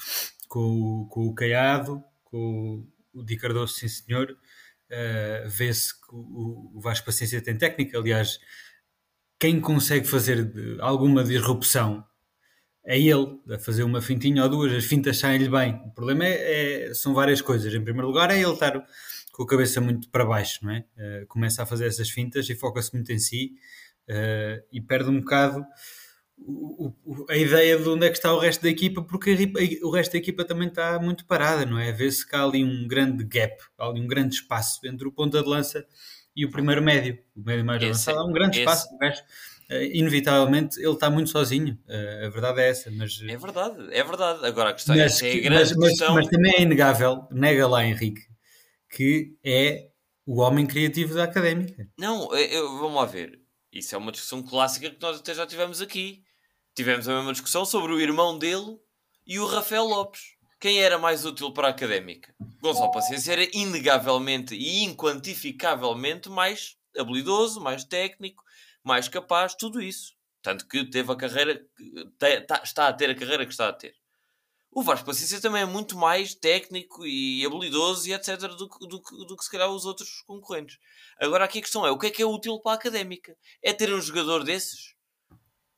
com, 0.47 1.07
com 1.09 1.27
o 1.27 1.35
Caiado, 1.35 2.03
com 2.23 2.85
o 3.13 3.23
Di 3.23 3.37
Cardoso, 3.37 3.73
sim 3.73 3.87
senhor, 3.87 4.31
uh, 4.31 5.49
vê-se 5.49 5.93
que 5.93 6.13
o, 6.13 6.71
o 6.75 6.81
Vasco 6.81 7.05
Paciência 7.05 7.41
tem 7.41 7.57
técnica, 7.57 7.97
aliás, 7.97 8.39
quem 9.39 9.59
consegue 9.59 10.07
fazer 10.07 10.51
alguma 10.79 11.23
disrupção 11.23 12.03
é 12.83 12.97
ele, 12.97 13.37
a 13.51 13.59
fazer 13.59 13.83
uma 13.83 14.01
fintinha 14.01 14.43
ou 14.43 14.49
duas, 14.49 14.71
as 14.71 14.85
fintas 14.85 15.17
saem-lhe 15.17 15.49
bem. 15.49 15.75
O 15.85 15.91
problema 15.91 16.25
é, 16.25 16.87
é, 16.87 16.93
são 16.93 17.13
várias 17.13 17.41
coisas. 17.41 17.73
Em 17.73 17.83
primeiro 17.83 18.07
lugar, 18.07 18.31
é 18.31 18.39
ele 18.39 18.53
estar 18.53 18.81
com 19.33 19.43
a 19.43 19.45
cabeça 19.45 19.81
muito 19.81 20.09
para 20.09 20.25
baixo, 20.25 20.59
não 20.63 20.71
é? 20.71 20.85
Uh, 20.97 21.27
começa 21.27 21.61
a 21.61 21.65
fazer 21.65 21.85
essas 21.85 22.09
fintas 22.09 22.49
e 22.49 22.55
foca-se 22.55 22.93
muito 22.93 23.11
em 23.11 23.19
si 23.19 23.55
uh, 24.09 24.65
e 24.71 24.79
perde 24.79 25.09
um 25.09 25.19
bocado 25.19 25.65
o, 26.37 26.93
o, 27.03 27.25
a 27.29 27.35
ideia 27.35 27.77
de 27.77 27.89
onde 27.89 28.05
é 28.05 28.09
que 28.09 28.17
está 28.17 28.33
o 28.33 28.39
resto 28.39 28.61
da 28.61 28.69
equipa, 28.69 29.01
porque 29.01 29.31
a, 29.31 29.85
o 29.85 29.91
resto 29.91 30.11
da 30.13 30.17
equipa 30.17 30.45
também 30.45 30.67
está 30.67 30.99
muito 30.99 31.25
parada, 31.25 31.65
não 31.65 31.79
é? 31.79 31.91
Vê-se 31.91 32.27
que 32.27 32.35
há 32.35 32.43
ali 32.43 32.63
um 32.63 32.87
grande 32.87 33.23
gap, 33.23 33.55
há 33.77 33.87
ali 33.87 33.99
um 33.99 34.07
grande 34.07 34.35
espaço 34.35 34.85
entre 34.85 35.07
o 35.07 35.11
ponta 35.11 35.41
de 35.41 35.49
lança 35.49 35.85
e 36.35 36.45
o 36.45 36.51
primeiro 36.51 36.81
médio, 36.81 37.17
o 37.35 37.41
médio 37.41 37.65
mais 37.65 37.81
esse, 37.81 37.89
avançado. 37.89 38.19
Há 38.19 38.25
um 38.25 38.31
grande 38.31 38.59
esse... 38.59 38.59
espaço, 38.59 38.95
o 38.95 38.97
resto 38.97 39.25
Uh, 39.69 39.83
inevitavelmente 39.91 40.79
ele 40.79 40.93
está 40.93 41.09
muito 41.09 41.29
sozinho. 41.29 41.77
Uh, 41.89 42.27
a 42.27 42.29
verdade 42.29 42.61
é 42.61 42.69
essa. 42.69 42.89
Mas, 42.89 43.19
é 43.21 43.35
verdade, 43.35 43.75
é 43.91 44.01
verdade. 44.01 44.45
Agora 44.45 44.69
a 44.69 44.73
questão 44.73 44.95
é 44.95 45.03
mas, 45.03 45.21
é, 45.21 45.29
a 45.29 45.41
grande 45.41 45.75
mas, 45.75 45.89
questão... 45.89 46.15
mas, 46.15 46.27
também 46.27 46.53
é 46.55 46.61
inegável, 46.61 47.27
nega 47.29 47.67
lá 47.67 47.83
Henrique, 47.83 48.21
que 48.89 49.35
é 49.43 49.89
o 50.25 50.39
homem 50.39 50.65
criativo 50.65 51.13
da 51.15 51.25
académica. 51.25 51.85
Não, 51.97 52.33
eu, 52.33 52.77
vamos 52.77 52.95
lá 52.95 53.05
ver. 53.05 53.41
Isso 53.71 53.93
é 53.93 53.97
uma 53.97 54.11
discussão 54.11 54.41
clássica 54.41 54.89
que 54.89 55.01
nós 55.01 55.19
até 55.19 55.33
já 55.33 55.45
tivemos 55.45 55.81
aqui. 55.81 56.23
Tivemos 56.77 57.09
a 57.09 57.15
mesma 57.15 57.31
discussão 57.31 57.65
sobre 57.65 57.91
o 57.91 57.99
irmão 57.99 58.37
dele 58.37 58.79
e 59.25 59.39
o 59.39 59.47
Rafael 59.47 59.83
Lopes. 59.83 60.35
Quem 60.59 60.79
era 60.79 60.99
mais 60.99 61.25
útil 61.25 61.51
para 61.51 61.69
a 61.69 61.71
académica? 61.71 62.31
Gonçalo 62.61 62.91
Paciência 62.91 63.31
era 63.31 63.49
inegavelmente 63.51 64.53
e 64.53 64.83
inquantificavelmente 64.83 66.29
mais 66.29 66.77
habilidoso, 66.95 67.59
mais 67.59 67.83
técnico, 67.83 68.43
mais 68.83 69.07
capaz, 69.07 69.55
tudo 69.55 69.81
isso. 69.81 70.13
Tanto 70.43 70.67
que 70.67 70.87
teve 70.87 71.11
a 71.11 71.15
carreira, 71.15 71.65
tá, 72.47 72.61
está 72.63 72.87
a 72.87 72.93
ter 72.93 73.09
a 73.09 73.15
carreira 73.15 73.43
que 73.43 73.53
está 73.53 73.69
a 73.69 73.73
ter. 73.73 73.95
O 74.71 74.83
Vasco 74.83 75.07
Paciência 75.07 75.41
também 75.41 75.63
é 75.63 75.65
muito 75.65 75.97
mais 75.97 76.35
técnico 76.35 77.07
e 77.07 77.43
habilidoso 77.43 78.07
e 78.07 78.13
etc. 78.13 78.37
do, 78.37 78.67
do, 78.67 78.99
do 79.25 79.35
que 79.35 79.43
se 79.43 79.49
calhar 79.49 79.71
os 79.71 79.83
outros 79.83 80.21
concorrentes. 80.27 80.77
Agora 81.19 81.43
aqui 81.45 81.57
a 81.57 81.61
questão 81.63 81.87
é, 81.87 81.89
o 81.89 81.97
que 81.97 82.05
é 82.05 82.11
que 82.11 82.21
é 82.21 82.25
útil 82.27 82.59
para 82.59 82.73
a 82.73 82.75
académica? 82.75 83.35
É 83.63 83.73
ter 83.73 83.91
um 83.91 83.99
jogador 83.99 84.43
desses? 84.43 84.95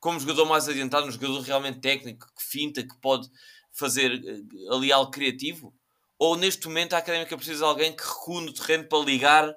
Como 0.00 0.18
jogador 0.18 0.46
mais 0.46 0.68
adiantado, 0.68 1.06
um 1.06 1.12
jogador 1.12 1.40
realmente 1.42 1.80
técnico, 1.80 2.26
que 2.34 2.42
finta, 2.42 2.82
que 2.82 2.98
pode 3.00 3.28
fazer 3.70 4.12
eh, 4.12 4.74
ali 4.74 4.90
algo 4.90 5.10
criativo? 5.10 5.72
Ou 6.18 6.36
neste 6.36 6.66
momento 6.66 6.94
a 6.94 6.98
académica 6.98 7.36
precisa 7.36 7.58
de 7.58 7.64
alguém 7.64 7.94
que 7.94 8.02
recua 8.02 8.40
no 8.40 8.52
terreno 8.52 8.84
para 8.88 9.04
ligar 9.04 9.54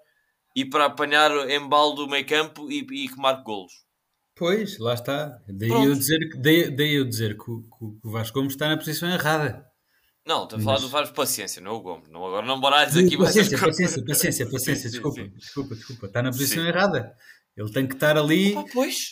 e 0.55 0.63
para 0.65 0.85
apanhar 0.85 1.31
embalo 1.49 1.93
do 1.93 2.07
meio 2.07 2.25
campo 2.25 2.69
e, 2.71 2.79
e 2.79 3.07
que 3.07 3.17
marque 3.17 3.43
golos. 3.43 3.73
Pois, 4.35 4.77
lá 4.79 4.93
está. 4.93 5.39
Daí 5.47 5.69
eu 5.69 5.93
dizer, 5.93 6.19
daí, 6.39 6.71
daí 6.71 6.95
eu 6.95 7.05
dizer 7.05 7.37
que, 7.37 7.51
o, 7.51 7.61
que 7.61 8.07
o 8.07 8.11
Vasco 8.11 8.37
Gomes 8.37 8.53
está 8.53 8.67
na 8.67 8.77
posição 8.77 9.09
errada. 9.09 9.65
Não, 10.25 10.43
estou 10.43 10.57
a 10.57 10.61
falar 10.61 10.79
do 10.79 10.87
Vasco 10.87 11.13
Paciência, 11.13 11.61
não 11.61 11.71
é 11.71 11.73
o 11.73 11.81
Gomes. 11.81 12.09
Não, 12.09 12.25
agora 12.25 12.45
não 12.45 12.59
dizer 12.85 13.05
aqui 13.05 13.17
paciência, 13.17 13.59
paciência, 13.59 14.05
paciência, 14.05 14.49
paciência, 14.49 14.89
desculpa, 14.89 15.27
desculpa, 15.27 15.75
desculpa. 15.75 16.05
Está 16.07 16.23
na 16.23 16.31
posição 16.31 16.65
errada. 16.65 17.13
Ele 17.55 17.71
tem 17.71 17.85
que 17.85 17.93
estar 17.93 18.17
ali 18.17 18.55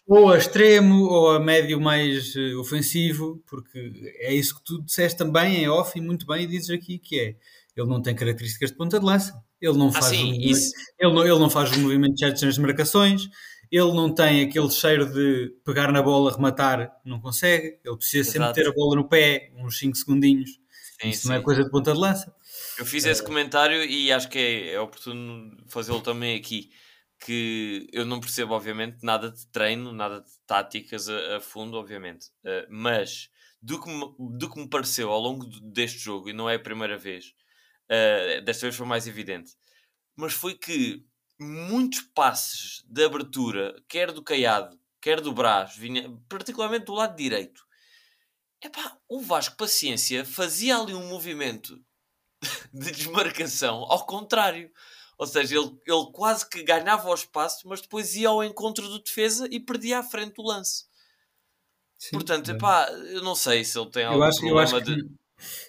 ou 0.08 0.32
a 0.32 0.38
extremo 0.38 1.04
ou 1.04 1.32
a 1.32 1.40
médio 1.40 1.80
mais 1.80 2.36
uh, 2.36 2.60
ofensivo, 2.60 3.42
porque 3.48 3.92
é 4.20 4.34
isso 4.34 4.56
que 4.56 4.64
tu 4.64 4.82
disseste 4.82 5.18
também 5.18 5.64
em 5.64 5.70
off 5.70 5.98
e 5.98 6.02
muito 6.02 6.26
bem 6.26 6.44
e 6.44 6.48
dizes 6.48 6.72
aqui 6.72 6.98
que 6.98 7.20
é. 7.20 7.36
Ele 7.76 7.88
não 7.88 8.02
tem 8.02 8.16
características 8.16 8.72
de 8.72 8.78
ponta 8.78 9.00
de 9.00 9.06
lança. 9.06 9.34
Ele 9.62 9.78
não 9.78 9.90
ah, 9.90 9.94
faz, 9.94 10.06
ah, 10.08 10.10
sim, 10.10 10.34
um, 10.34 10.42
ele 10.42 11.14
não, 11.14 11.22
ele 11.22 11.40
não 11.40 11.50
faz 11.50 11.72
os 11.72 11.78
movimentos 11.78 12.20
certos 12.20 12.42
nas 12.42 12.58
marcações, 12.58 13.30
ele 13.72 13.94
não 13.94 14.14
tem 14.14 14.42
aquele 14.42 14.70
cheiro 14.70 15.06
de 15.06 15.56
pegar 15.64 15.92
na 15.92 16.02
bola, 16.02 16.32
rematar, 16.32 16.92
não 17.06 17.22
consegue. 17.22 17.80
Ele 17.86 17.96
precisa 17.96 18.30
Exato. 18.30 18.48
sempre 18.48 18.64
ter 18.64 18.70
a 18.70 18.74
bola 18.74 18.96
no 18.96 19.08
pé, 19.08 19.52
uns 19.56 19.78
5 19.78 19.96
segundinhos. 19.96 20.50
Sim, 21.00 21.10
Isso 21.10 21.22
sim. 21.22 21.28
não 21.30 21.36
é 21.36 21.42
coisa 21.42 21.64
de 21.64 21.70
ponta 21.70 21.94
de 21.94 22.00
lança. 22.00 22.36
Eu 22.78 22.86
fiz 22.86 23.06
esse 23.06 23.24
comentário 23.24 23.84
e 23.84 24.12
acho 24.12 24.28
que 24.28 24.38
é, 24.38 24.74
é 24.74 24.80
oportuno 24.80 25.56
fazê-lo 25.68 26.02
também 26.02 26.36
aqui. 26.36 26.70
Que 27.24 27.88
eu 27.94 28.06
não 28.06 28.20
percebo, 28.20 28.54
obviamente, 28.54 29.04
nada 29.04 29.32
de 29.32 29.46
treino, 29.48 29.94
nada 29.94 30.22
de 30.22 30.32
táticas 30.48 31.08
a, 31.08 31.38
a 31.38 31.40
fundo, 31.40 31.78
obviamente. 31.78 32.28
Uh, 32.44 32.66
mas 32.70 33.30
do 33.62 33.80
que, 33.80 33.90
me, 33.90 34.16
do 34.38 34.50
que 34.50 34.60
me 34.60 34.68
pareceu 34.68 35.12
ao 35.12 35.20
longo 35.20 35.46
deste 35.62 36.00
jogo, 36.00 36.30
e 36.30 36.34
não 36.34 36.50
é 36.50 36.56
a 36.56 36.60
primeira 36.60 36.98
vez, 36.98 37.34
uh, 37.90 38.42
desta 38.44 38.66
vez 38.66 38.76
foi 38.76 38.88
mais 38.88 39.08
evidente, 39.08 39.56
mas 40.16 40.34
foi 40.34 40.56
que 40.56 41.06
muitos 41.40 42.02
passes 42.14 42.84
de 42.88 43.04
abertura, 43.04 43.76
quer 43.88 44.12
do 44.12 44.24
Caiado, 44.24 44.80
quer 45.02 45.22
do 45.22 45.34
Brás, 45.34 45.76
vinha 45.76 46.10
particularmente 46.30 46.86
do 46.86 46.94
lado 46.94 47.16
direito. 47.16 47.66
Epá, 48.64 48.98
o 49.08 49.20
Vasco 49.20 49.58
Paciência 49.58 50.24
fazia 50.24 50.78
ali 50.78 50.94
um 50.94 51.08
movimento 51.08 51.84
de 52.72 52.92
desmarcação 52.92 53.84
ao 53.90 54.06
contrário. 54.06 54.72
Ou 55.22 55.28
seja, 55.28 55.56
ele, 55.56 55.72
ele 55.86 56.12
quase 56.12 56.50
que 56.50 56.64
ganhava 56.64 57.08
o 57.08 57.14
espaço, 57.14 57.68
mas 57.68 57.80
depois 57.80 58.16
ia 58.16 58.28
ao 58.28 58.44
encontro 58.44 58.90
do 58.90 58.98
defesa 58.98 59.48
e 59.52 59.60
perdia 59.60 60.00
à 60.00 60.04
frente 60.04 60.34
o 60.40 60.42
lance. 60.42 60.86
Sim, 61.96 62.14
Portanto, 62.14 62.50
é. 62.50 62.56
epá, 62.56 62.90
eu 62.90 63.22
não 63.22 63.36
sei 63.36 63.64
se 63.64 63.78
ele 63.78 63.92
tem 63.92 64.04
algum 64.04 64.24
acho, 64.24 64.40
problema 64.40 64.82
de... 64.82 64.96
Que 64.96 65.12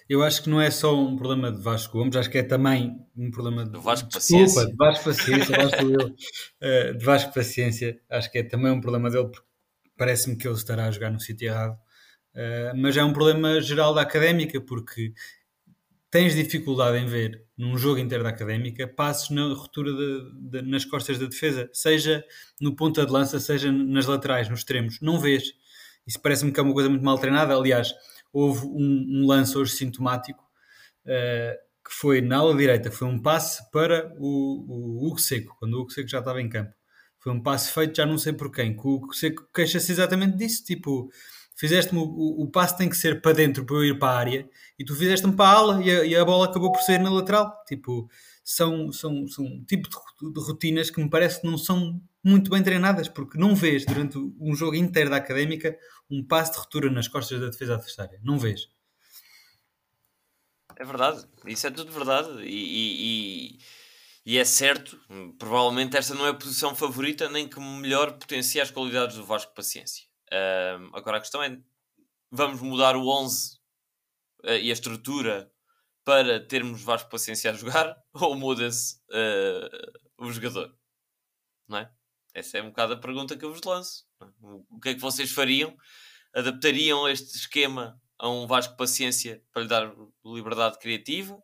eu 0.09 0.23
acho 0.23 0.41
que 0.41 0.49
não 0.49 0.59
é 0.59 0.71
só 0.71 0.99
um 0.99 1.15
problema 1.15 1.51
de 1.51 1.61
Vasco 1.61 1.95
Gomes, 1.95 2.15
acho 2.15 2.31
que 2.31 2.39
é 2.39 2.43
também 2.43 2.99
um 3.15 3.29
problema 3.29 3.63
de 3.63 3.77
Vasco 3.77 4.09
Desculpa, 4.09 4.15
Paciência. 4.15 4.65
De 4.65 4.75
Vasco 4.75 5.03
Paciência, 5.03 5.55
eu, 5.83 6.89
uh, 6.89 6.97
de 6.97 7.05
Vasco 7.05 7.31
Paciência, 7.31 8.01
acho 8.09 8.31
que 8.31 8.39
é 8.39 8.43
também 8.43 8.71
um 8.71 8.81
problema 8.81 9.11
dele, 9.11 9.27
porque 9.27 9.47
parece-me 9.95 10.35
que 10.35 10.47
ele 10.47 10.55
estará 10.55 10.87
a 10.87 10.91
jogar 10.91 11.11
no 11.11 11.19
sítio 11.19 11.49
errado. 11.49 11.77
Uh, 12.33 12.75
mas 12.75 12.97
é 12.97 13.03
um 13.03 13.13
problema 13.13 13.61
geral 13.61 13.93
da 13.93 14.01
académica, 14.01 14.59
porque 14.59 15.13
tens 16.09 16.33
dificuldade 16.33 16.97
em 16.97 17.05
ver 17.05 17.42
num 17.57 17.77
jogo 17.77 17.99
inteiro 17.99 18.23
da 18.23 18.29
académica 18.31 18.87
passos 18.87 19.29
na 19.29 19.53
ruptura 19.53 19.91
de, 19.91 20.31
de, 20.49 20.61
nas 20.63 20.85
costas 20.85 21.19
da 21.19 21.25
defesa, 21.25 21.69
seja 21.71 22.23
no 22.59 22.75
ponta 22.75 23.05
de 23.05 23.11
lança, 23.11 23.39
seja 23.39 23.71
nas 23.71 24.05
laterais, 24.05 24.49
nos 24.49 24.59
extremos. 24.59 24.99
Não 25.01 25.19
vês. 25.19 25.53
Isso 26.05 26.19
parece-me 26.21 26.51
que 26.51 26.59
é 26.59 26.63
uma 26.63 26.73
coisa 26.73 26.89
muito 26.89 27.05
mal 27.05 27.17
treinada. 27.17 27.55
Aliás, 27.55 27.93
houve 28.31 28.65
um, 28.65 29.21
um 29.21 29.27
lance 29.27 29.57
hoje 29.57 29.71
sintomático 29.73 30.43
uh, 31.05 31.63
que 31.85 31.93
foi 31.93 32.21
na 32.21 32.37
ala 32.37 32.55
direita, 32.55 32.89
foi 32.89 33.07
um 33.07 33.21
passe 33.21 33.69
para 33.71 34.13
o, 34.17 34.65
o 34.67 35.07
Hugo 35.07 35.19
Seco, 35.19 35.55
quando 35.59 35.73
o 35.73 35.81
Hugo 35.81 35.91
Seco 35.91 36.07
já 36.07 36.19
estava 36.19 36.41
em 36.41 36.49
campo. 36.49 36.73
Foi 37.19 37.31
um 37.31 37.41
passe 37.41 37.71
feito 37.71 37.95
já 37.95 38.05
não 38.05 38.17
sei 38.17 38.33
por 38.33 38.51
quem, 38.51 38.75
que 38.75 38.85
o 38.85 38.95
Hugo 38.95 39.13
Seco 39.13 39.47
queixa-se 39.53 39.91
exatamente 39.91 40.37
disso, 40.37 40.63
tipo 40.63 41.09
fizeste-me 41.55 41.99
o, 41.99 42.03
o, 42.03 42.43
o 42.43 42.51
passo 42.51 42.77
tem 42.77 42.89
que 42.89 42.97
ser 42.97 43.21
para 43.21 43.33
dentro 43.33 43.65
para 43.65 43.75
eu 43.75 43.85
ir 43.85 43.99
para 43.99 44.13
a 44.13 44.17
área 44.17 44.49
e 44.77 44.83
tu 44.83 44.95
fizeste-me 44.95 45.35
para 45.35 45.49
a 45.49 45.53
ala 45.53 45.83
e 45.83 45.91
a, 45.91 46.05
e 46.05 46.15
a, 46.15 46.25
bola 46.25 46.45
acabou 46.45 46.71
por 46.71 46.81
sair 46.81 46.99
na 46.99 47.09
lateral. 47.09 47.53
Tipo, 47.67 48.09
são, 48.43 48.91
são, 48.91 49.27
são 49.27 49.63
tipo 49.65 49.87
de, 49.89 50.33
de, 50.33 50.39
rotinas 50.39 50.89
que 50.89 51.01
me 51.01 51.09
parece 51.09 51.41
que 51.41 51.47
não 51.47 51.57
são 51.57 52.01
muito 52.23 52.49
bem 52.49 52.63
treinadas, 52.63 53.07
porque 53.07 53.37
não 53.37 53.55
vês 53.55 53.85
durante 53.85 54.17
um 54.17 54.55
jogo 54.55 54.75
inteiro 54.75 55.09
da 55.09 55.17
académica 55.17 55.77
um 56.09 56.25
passo 56.25 56.53
de 56.53 56.59
ruptura 56.59 56.89
nas 56.89 57.07
costas 57.07 57.39
da 57.39 57.47
defesa 57.47 57.75
adversária. 57.75 58.19
Não 58.23 58.37
vês. 58.37 58.67
É 60.75 60.83
verdade, 60.83 61.25
isso 61.45 61.67
é 61.67 61.71
tudo 61.71 61.91
verdade 61.91 62.41
e, 62.41 63.55
e, 63.55 63.59
e, 64.25 64.37
é 64.37 64.45
certo. 64.45 64.99
Provavelmente 65.37 65.95
esta 65.95 66.15
não 66.15 66.25
é 66.25 66.29
a 66.29 66.33
posição 66.33 66.75
favorita, 66.75 67.29
nem 67.29 67.47
que 67.47 67.59
melhor 67.59 68.13
potencia 68.13 68.63
as 68.63 68.71
qualidades 68.71 69.15
do 69.15 69.25
Vasco 69.25 69.53
Paciência. 69.53 70.12
Uh, 70.33 70.89
agora 70.93 71.17
a 71.17 71.19
questão 71.19 71.43
é: 71.43 71.61
vamos 72.31 72.59
mudar 72.59 72.95
o 72.95 73.07
11 73.07 73.59
uh, 74.43 74.49
e 74.53 74.71
a 74.71 74.73
estrutura 74.73 75.51
para 76.03 76.39
termos 76.39 76.81
Vasco 76.81 77.09
Paciência 77.09 77.51
a 77.51 77.53
jogar 77.53 77.95
ou 78.13 78.35
muda-se 78.35 78.95
uh, 79.11 80.25
o 80.25 80.31
jogador? 80.31 80.75
Não 81.67 81.77
é? 81.77 81.91
Essa 82.33 82.57
é 82.57 82.63
um 82.63 82.69
bocado 82.69 82.93
a 82.93 82.99
pergunta 82.99 83.37
que 83.37 83.45
eu 83.45 83.53
vos 83.53 83.61
lanço. 83.61 84.05
É? 84.19 84.25
O 84.69 84.79
que 84.79 84.89
é 84.89 84.93
que 84.95 84.99
vocês 84.99 85.31
fariam? 85.31 85.77
Adaptariam 86.33 87.07
este 87.07 87.37
esquema 87.37 88.01
a 88.17 88.27
um 88.27 88.47
Vasco 88.47 88.75
Paciência 88.75 89.43
para 89.51 89.61
lhe 89.61 89.67
dar 89.67 89.93
liberdade 90.25 90.79
criativa 90.79 91.41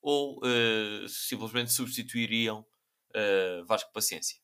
ou 0.00 0.38
uh, 0.38 1.08
simplesmente 1.08 1.72
substituiriam 1.72 2.66
uh, 3.14 3.64
Vasco 3.66 3.92
Paciência? 3.92 4.38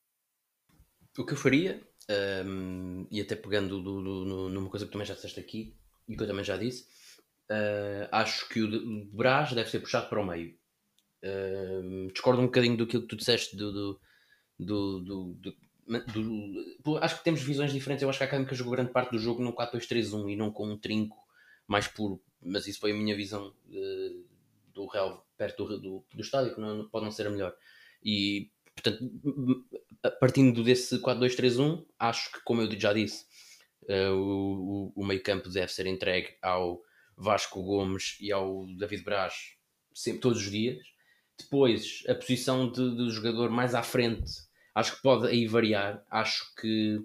O 1.17 1.25
que 1.25 1.33
eu 1.33 1.39
faria 1.39 1.86
um, 2.09 3.07
e 3.11 3.21
até 3.21 3.35
pegando 3.35 3.83
do, 3.83 4.01
do, 4.03 4.25
no, 4.25 4.49
numa 4.49 4.71
coisa 4.71 4.87
que 4.87 4.93
também 4.93 5.07
já 5.07 5.15
disseste 5.15 5.41
aqui 5.41 5.75
e 6.09 6.17
que 6.17 6.23
eu 6.23 6.27
também 6.27 6.45
já 6.45 6.57
disse, 6.57 6.85
uh, 7.51 8.09
acho 8.13 8.49
que 8.49 8.63
o 8.63 8.71
de 8.71 9.09
Brás 9.13 9.53
deve 9.53 9.69
ser 9.69 9.81
puxado 9.81 10.09
para 10.09 10.21
o 10.21 10.27
meio. 10.27 10.57
Uh, 11.25 12.13
discordo 12.13 12.41
um 12.41 12.47
bocadinho 12.47 12.77
do 12.77 12.87
que 12.87 13.01
tu 13.01 13.17
disseste 13.17 13.57
do, 13.57 13.99
do, 14.59 15.01
do, 15.01 15.37
acho 17.01 17.19
que 17.19 17.25
temos 17.25 17.43
visões 17.43 17.73
diferentes. 17.73 18.03
Eu 18.03 18.09
acho 18.09 18.19
que 18.19 18.25
a 18.25 18.27
Académica 18.27 18.55
jogou 18.55 18.73
grande 18.73 18.93
parte 18.93 19.11
do 19.11 19.19
jogo 19.19 19.43
num 19.43 19.53
4-2-3-1 19.53 20.33
e 20.33 20.37
não 20.37 20.53
com 20.53 20.69
um 20.69 20.79
trinco 20.79 21.17
mais 21.67 21.89
puro. 21.89 22.23
Mas 22.41 22.67
isso 22.67 22.79
foi 22.79 22.93
a 22.93 22.95
minha 22.95 23.17
visão 23.17 23.49
uh, 23.49 24.27
do 24.73 24.87
Real 24.87 25.27
perto 25.37 25.65
do, 25.65 26.05
do 26.15 26.21
estádio, 26.21 26.55
que 26.55 26.61
não, 26.61 26.89
pode 26.89 27.05
não 27.05 27.11
ser 27.11 27.27
a 27.27 27.31
melhor. 27.31 27.55
E 28.03 28.51
portanto, 28.77 29.11
partindo 30.21 30.63
desse 30.63 30.99
4-2-3-1, 31.01 31.85
acho 31.99 32.31
que, 32.33 32.41
como 32.45 32.63
eu 32.63 32.79
já 32.79 32.93
disse, 32.93 33.25
uh, 33.89 34.13
o, 34.15 34.93
o 34.95 35.05
meio 35.05 35.23
campo 35.23 35.49
deve 35.49 35.73
ser 35.73 35.87
entregue 35.87 36.37
ao 36.43 36.81
Vasco 37.17 37.63
Gomes 37.63 38.17
e 38.21 38.31
ao 38.31 38.67
David 38.77 39.03
Braz 39.03 39.35
sempre, 39.95 40.21
todos 40.21 40.39
os 40.39 40.51
dias. 40.51 40.79
Depois, 41.39 42.03
a 42.09 42.15
posição 42.15 42.71
de, 42.71 42.83
do 42.97 43.11
jogador 43.11 43.51
mais 43.51 43.75
à 43.75 43.83
frente, 43.83 44.31
acho 44.75 44.97
que 44.97 45.03
pode 45.03 45.27
aí 45.27 45.47
variar. 45.47 46.05
Acho 46.11 46.55
que 46.55 47.01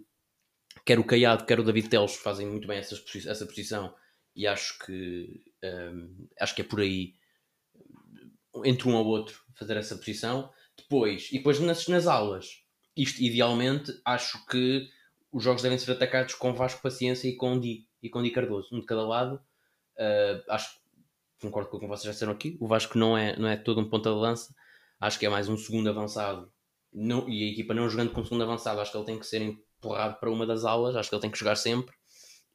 quer 0.86 1.00
o 1.00 1.04
Caiado, 1.04 1.46
quer 1.46 1.60
o 1.60 1.64
David 1.64 1.90
Teles 1.90 2.16
fazem 2.16 2.48
muito 2.48 2.68
bem 2.68 2.78
essa, 2.78 2.96
essa 3.28 3.46
posição 3.46 3.94
e 4.36 4.48
acho 4.48 4.80
que 4.80 5.44
um, 5.64 5.68
ehm, 5.68 6.28
acho 6.40 6.56
que 6.56 6.62
é 6.62 6.66
por 6.66 6.80
aí 6.80 7.14
entre 8.66 8.88
um 8.88 8.96
ou 8.96 9.06
outro 9.06 9.42
fazer 9.56 9.78
essa 9.78 9.96
posição. 9.96 10.52
Depois, 10.82 11.30
e 11.32 11.38
depois 11.38 11.60
nas, 11.60 11.88
nas 11.88 12.08
aulas, 12.08 12.64
isto 12.96 13.22
idealmente, 13.22 13.92
acho 14.06 14.46
que 14.46 14.88
os 15.32 15.44
jogos 15.44 15.62
devem 15.62 15.78
ser 15.78 15.92
atacados 15.92 16.36
com 16.36 16.54
Vasco 16.54 16.82
Paciência 16.82 17.28
e 17.28 17.36
com 17.36 17.60
Di, 17.60 17.88
e 18.02 18.10
com 18.10 18.22
Di 18.22 18.32
Cardoso, 18.32 18.76
um 18.76 18.80
de 18.80 18.86
cada 18.86 19.08
lado. 19.08 19.36
Uh, 19.98 20.44
acho 20.50 20.82
concordo 21.42 21.70
com 21.70 21.78
o 21.78 21.80
que 21.80 21.88
vocês 21.88 22.06
já 22.06 22.12
disseram 22.12 22.32
aqui. 22.32 22.58
O 22.60 22.68
Vasco 22.68 22.98
não 22.98 23.18
é, 23.18 23.38
não 23.38 23.48
é 23.48 23.58
todo 23.58 23.82
um 23.82 23.90
ponta 23.90 24.10
de 24.10 24.16
lança, 24.16 24.54
acho 25.00 25.18
que 25.18 25.26
é 25.26 25.30
mais 25.30 25.50
um 25.50 25.58
segundo 25.58 25.90
avançado. 25.90 26.52
Não, 26.94 27.28
e 27.28 27.44
a 27.44 27.52
equipa 27.52 27.74
não 27.74 27.90
jogando 27.90 28.12
com 28.12 28.24
segundo 28.24 28.44
avançado, 28.44 28.80
acho 28.80 28.92
que 28.92 28.98
ele 28.98 29.06
tem 29.06 29.20
que 29.20 29.26
ser 29.26 29.42
empurrado 29.42 30.20
para 30.20 30.30
uma 30.30 30.46
das 30.46 30.66
aulas, 30.66 30.96
acho 30.96 31.10
que 31.10 31.16
ele 31.16 31.22
tem 31.22 31.32
que 31.32 31.40
jogar 31.40 31.56
sempre. 31.56 31.96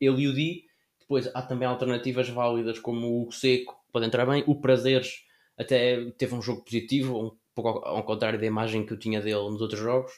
Ele 0.00 0.22
e 0.22 0.28
o 0.28 0.34
Di. 0.34 0.64
Depois 1.00 1.28
há 1.34 1.42
também 1.42 1.68
alternativas 1.68 2.28
válidas 2.28 2.78
como 2.80 3.26
o 3.26 3.32
Seco, 3.32 3.76
pode 3.92 4.06
entrar 4.06 4.26
bem. 4.26 4.42
O 4.46 4.60
Prazeres 4.60 5.24
até 5.56 6.10
teve 6.12 6.34
um 6.34 6.42
jogo 6.42 6.64
positivo, 6.64 7.26
um 7.26 7.36
pouco 7.56 7.84
ao, 7.86 8.04
contrário 8.04 8.38
da 8.38 8.46
imagem 8.46 8.84
que 8.84 8.92
eu 8.92 8.98
tinha 8.98 9.20
dele 9.20 9.50
nos 9.50 9.60
outros 9.60 9.80
jogos. 9.80 10.12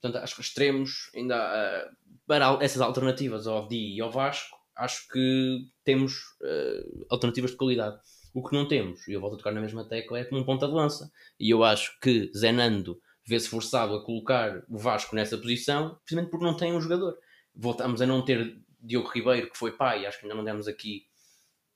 Portanto, 0.00 0.22
acho 0.22 0.36
que 0.36 0.42
extremos, 0.42 1.10
ainda 1.14 1.36
uh, 1.36 1.96
para 2.26 2.58
essas 2.62 2.82
alternativas 2.82 3.46
ao 3.46 3.66
Di 3.66 3.96
e 3.96 4.00
ao 4.00 4.10
Vasco, 4.10 4.54
acho 4.76 5.08
que 5.08 5.66
temos 5.82 6.12
uh, 6.42 7.06
alternativas 7.08 7.52
de 7.52 7.56
qualidade. 7.56 7.98
O 8.34 8.46
que 8.46 8.54
não 8.54 8.68
temos, 8.68 9.06
e 9.08 9.12
eu 9.12 9.20
volto 9.20 9.34
a 9.34 9.38
tocar 9.38 9.52
na 9.52 9.60
mesma 9.60 9.88
tecla, 9.88 10.18
é 10.18 10.24
como 10.24 10.40
um 10.40 10.44
ponta 10.44 10.66
de 10.66 10.74
lança. 10.74 11.10
E 11.40 11.48
eu 11.48 11.64
acho 11.64 11.98
que 12.00 12.30
Zenando 12.36 13.00
vê-se 13.26 13.48
forçado 13.48 13.94
a 13.94 14.04
colocar 14.04 14.62
o 14.68 14.76
Vasco 14.76 15.16
nessa 15.16 15.38
posição, 15.38 15.94
precisamente 16.04 16.30
porque 16.30 16.44
não 16.44 16.56
tem 16.56 16.74
um 16.74 16.80
jogador. 16.80 17.16
Voltamos 17.54 18.02
a 18.02 18.06
não 18.06 18.22
ter 18.22 18.58
Diogo 18.78 19.08
Ribeiro, 19.08 19.50
que 19.50 19.56
foi 19.56 19.72
pai, 19.72 20.04
acho 20.04 20.18
que 20.18 20.26
ainda 20.26 20.34
não 20.34 20.44
demos 20.44 20.68
aqui, 20.68 21.06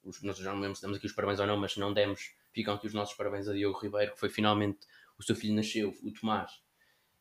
os, 0.03 0.23
nós 0.23 0.37
já 0.37 0.53
não 0.53 0.61
lembro 0.61 0.77
se 0.77 0.83
demos 0.83 0.99
aqui 0.99 1.07
os 1.07 1.13
parabéns 1.13 1.41
ou 1.41 1.47
não, 1.47 1.57
mas 1.57 1.77
não 1.77 1.95
demos, 1.95 2.35
ficam 2.53 2.75
aqui 2.75 2.87
os 2.87 2.95
nossos 2.95 3.17
parabéns 3.17 3.49
a 3.49 3.55
Diogo 3.55 3.79
Ribeiro, 3.79 4.13
que 4.13 4.21
foi 4.21 4.29
finalmente 4.29 4.81
o 5.19 5.23
seu 5.23 5.35
filho 5.35 5.55
nasceu, 5.55 5.93
o 6.03 6.13
Tomás, 6.13 6.51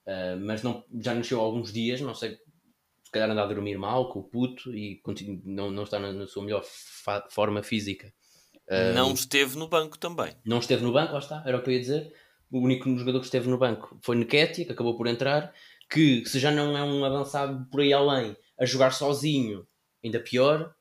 uh, 0.05 0.39
mas 0.45 0.63
não, 0.63 0.83
já 1.01 1.13
nasceu 1.13 1.39
há 1.39 1.43
alguns 1.43 1.71
dias, 1.71 2.01
não 2.01 2.13
sei, 2.13 2.37
se 3.03 3.11
calhar 3.11 3.29
anda 3.29 3.43
a 3.43 3.47
dormir 3.47 3.77
mal 3.77 4.11
com 4.11 4.19
o 4.19 4.23
puto 4.23 4.75
e 4.75 4.99
continua, 5.01 5.41
não, 5.45 5.71
não 5.71 5.83
está 5.83 5.99
na, 5.99 6.11
na 6.11 6.27
sua 6.27 6.43
melhor 6.43 6.63
forma 7.29 7.63
física. 7.63 8.13
Uh, 8.69 8.93
não 8.93 9.13
esteve 9.13 9.57
no 9.57 9.67
banco 9.67 9.97
também. 9.97 10.35
Não 10.45 10.59
esteve 10.59 10.83
no 10.83 10.91
banco, 10.91 11.13
lá 11.13 11.19
está, 11.19 11.41
era 11.45 11.57
o 11.57 11.63
que 11.63 11.69
eu 11.69 11.73
ia 11.73 11.79
dizer. 11.79 12.13
O 12.51 12.59
único 12.59 12.93
jogador 12.97 13.19
que 13.19 13.25
esteve 13.25 13.49
no 13.49 13.57
banco 13.57 13.97
foi 14.03 14.15
Nketiah, 14.17 14.65
que 14.65 14.71
acabou 14.71 14.97
por 14.97 15.07
entrar, 15.07 15.53
que 15.89 16.25
se 16.25 16.39
já 16.39 16.51
não 16.51 16.77
é 16.77 16.83
um 16.83 17.03
avançado 17.05 17.65
por 17.71 17.81
aí 17.81 17.93
além, 17.93 18.35
a 18.59 18.65
jogar 18.65 18.91
sozinho, 18.91 19.65
ainda 20.03 20.19
pior, 20.19 20.75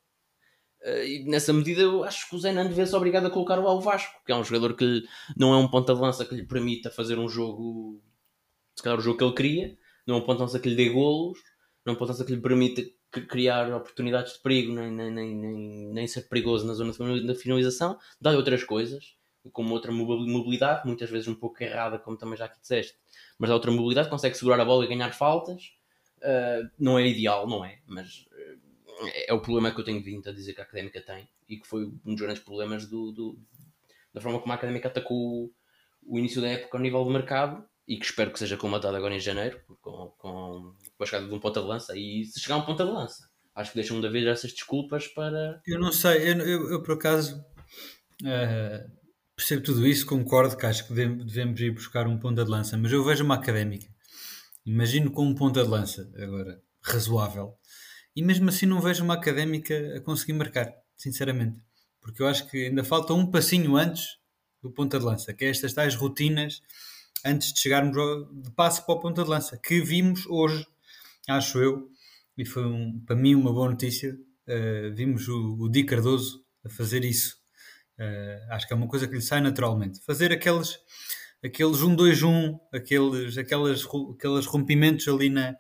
e 0.87 1.25
nessa 1.25 1.53
medida 1.53 1.83
eu 1.83 2.05
acho 2.05 2.29
que 2.29 2.37
o 2.37 2.39
Zé 2.39 2.53
Nando 2.53 2.75
vê-se 2.75 2.95
obrigado 2.95 3.27
a 3.27 3.31
colocar 3.31 3.59
o 3.59 3.67
ao 3.67 3.81
Vasco, 3.81 4.21
que 4.25 4.31
é 4.31 4.37
um 4.37 4.45
jogador 4.45 4.75
que 4.75 5.03
não 5.37 5.53
é 5.53 5.57
um 5.57 5.69
ponta 5.69 5.95
de 5.95 6.01
lança 6.01 6.25
que 6.25 6.35
lhe 6.35 6.45
permita 6.45 6.91
fazer 6.91 7.19
um 7.19 7.29
jogo, 7.29 8.01
se 8.75 8.83
calhar 8.83 8.99
o 8.99 9.03
jogo 9.03 9.19
que 9.19 9.25
ele 9.25 9.35
queria, 9.35 9.79
não 10.07 10.17
é 10.17 10.19
um 10.19 10.23
ponta 10.23 10.37
de 10.37 10.43
lança 10.43 10.61
que 10.61 10.69
lhe 10.69 10.77
dê 10.77 10.89
golos, 10.89 11.39
não 11.85 11.93
é 11.93 11.97
um 11.97 11.99
ponta 11.99 12.13
de 12.13 12.19
lança 12.19 12.25
que 12.25 12.35
lhe 12.35 12.41
permita 12.41 12.83
criar 13.29 13.73
oportunidades 13.75 14.35
de 14.35 14.41
perigo, 14.41 14.73
nem, 14.75 14.91
nem, 14.91 15.11
nem, 15.11 15.93
nem, 15.93 16.07
ser 16.07 16.23
perigoso 16.29 16.67
na 16.67 16.75
zona 16.75 16.93
da 17.23 17.35
finalização, 17.35 17.99
dá-lhe 18.21 18.37
outras 18.37 18.63
coisas, 18.63 19.17
como 19.53 19.73
outra 19.75 19.91
mobilidade, 19.93 20.87
muitas 20.87 21.09
vezes 21.11 21.29
um 21.29 21.35
pouco 21.35 21.63
errada, 21.63 21.99
como 21.99 22.17
também 22.17 22.37
já 22.37 22.45
aqui 22.45 22.61
disseste, 22.61 22.97
mas 23.39 23.49
dá 23.49 23.55
outra 23.55 23.71
mobilidade, 23.71 24.11
consegue 24.11 24.37
segurar 24.37 24.61
a 24.61 24.65
bola 24.65 24.85
e 24.85 24.89
ganhar 24.89 25.13
faltas. 25.13 25.73
Uh, 26.19 26.69
não 26.79 26.99
é 26.99 27.07
ideal, 27.07 27.47
não 27.47 27.65
é? 27.65 27.79
Mas 27.87 28.26
é 29.03 29.33
o 29.33 29.41
problema 29.41 29.71
que 29.71 29.81
eu 29.81 29.85
tenho 29.85 30.03
vindo 30.03 30.29
a 30.29 30.33
dizer 30.33 30.55
que 30.55 30.61
a 30.61 30.65
académica 30.65 31.01
tem 31.01 31.29
e 31.49 31.59
que 31.59 31.67
foi 31.67 31.85
um 31.85 32.15
dos 32.15 32.21
grandes 32.21 32.43
problemas 32.43 32.87
do, 32.87 33.13
do 33.13 33.39
da 34.13 34.21
forma 34.21 34.41
como 34.41 34.53
a 34.53 34.57
académica 34.57 34.89
atacou 34.89 35.53
o, 36.03 36.19
início 36.19 36.41
da 36.41 36.49
época 36.49 36.79
ao 36.79 36.83
nível 36.83 37.05
do 37.05 37.11
mercado 37.11 37.63
e 37.87 37.99
que 37.99 38.07
espero 38.07 38.33
que 38.33 38.39
seja 38.39 38.57
comatado 38.57 38.97
agora 38.97 39.15
em 39.15 39.21
janeiro 39.21 39.61
com, 39.81 40.09
com, 40.17 40.75
com 40.97 41.03
a 41.03 41.07
chegada 41.07 41.29
de 41.29 41.35
um 41.35 41.39
ponta 41.39 41.61
de 41.61 41.67
lança 41.67 41.97
e 41.97 42.25
se 42.25 42.41
chegar 42.41 42.57
um 42.57 42.65
ponta 42.65 42.85
de 42.85 42.91
lança 42.91 43.29
acho 43.55 43.73
que 43.73 43.77
deixam 43.77 44.01
de 44.01 44.07
haver 44.07 44.27
essas 44.27 44.53
desculpas 44.53 45.07
para 45.09 45.61
eu 45.67 45.79
não 45.79 45.93
sei, 45.93 46.33
eu, 46.33 46.39
eu, 46.39 46.71
eu 46.71 46.83
por 46.83 46.95
acaso 46.95 47.39
uh, 48.23 48.91
percebo 49.37 49.63
tudo 49.63 49.87
isso, 49.87 50.07
concordo 50.07 50.57
que 50.57 50.65
acho 50.65 50.87
que 50.89 50.95
devemos 50.95 51.61
ir 51.61 51.73
buscar 51.73 52.07
um 52.07 52.19
ponta 52.19 52.45
de 52.45 52.51
lança 52.51 52.77
mas 52.79 52.91
eu 52.91 53.05
vejo 53.05 53.23
uma 53.23 53.35
académica 53.35 53.87
imagino 54.65 55.11
com 55.11 55.27
um 55.27 55.35
ponta 55.35 55.63
de 55.63 55.69
lança 55.69 56.11
agora 56.17 56.63
razoável 56.81 57.59
e 58.17 58.23
mesmo 58.23 58.49
assim 58.49 58.67
não 58.67 58.81
vejo 58.81 59.05
uma 59.05 59.15
académica 59.15 59.95
a 59.97 60.01
conseguir 60.01 60.33
marcar, 60.33 60.73
sinceramente. 60.97 61.61
Porque 62.01 62.23
eu 62.23 62.27
acho 62.27 62.49
que 62.49 62.67
ainda 62.67 62.83
falta 62.83 63.13
um 63.13 63.31
passinho 63.31 63.77
antes 63.77 64.19
do 64.63 64.71
ponta 64.71 64.99
de 64.99 65.05
lança, 65.05 65.35
que 65.35 65.45
é 65.45 65.51
estas 65.51 65.73
tais 65.75 65.95
rotinas 65.95 66.63
antes 67.25 67.53
de 67.53 67.61
chegarmos 67.61 67.95
de 68.43 68.51
passo 68.53 68.85
para 68.87 68.95
o 68.95 69.01
ponta 69.01 69.23
de 69.23 69.29
lança, 69.29 69.59
que 69.59 69.81
vimos 69.81 70.27
hoje, 70.27 70.67
acho 71.29 71.59
eu, 71.59 71.91
e 72.39 72.45
foi 72.45 72.65
um, 72.65 72.99
para 73.01 73.15
mim 73.15 73.35
uma 73.35 73.53
boa 73.53 73.69
notícia. 73.69 74.19
Uh, 74.49 74.95
vimos 74.95 75.29
o, 75.29 75.57
o 75.59 75.69
Di 75.69 75.85
Cardoso 75.85 76.45
a 76.65 76.69
fazer 76.69 77.05
isso 77.05 77.37
Uh, 77.99 78.53
acho 78.53 78.67
que 78.67 78.75
é 78.75 78.77
uma 78.77 78.89
coisa 78.89 79.09
que 79.09 79.15
lhe 79.15 79.23
sai 79.23 79.41
naturalmente. 79.41 80.01
Fazer 80.05 80.31
aqueles, 80.31 80.79
aqueles 81.43 81.79
1-2-1, 81.79 82.59
aqueles, 82.73 83.39
aqueles, 83.39 83.87
aqueles 84.15 84.47
rompimentos 84.47 85.09
ali 85.09 85.31
na, 85.31 85.57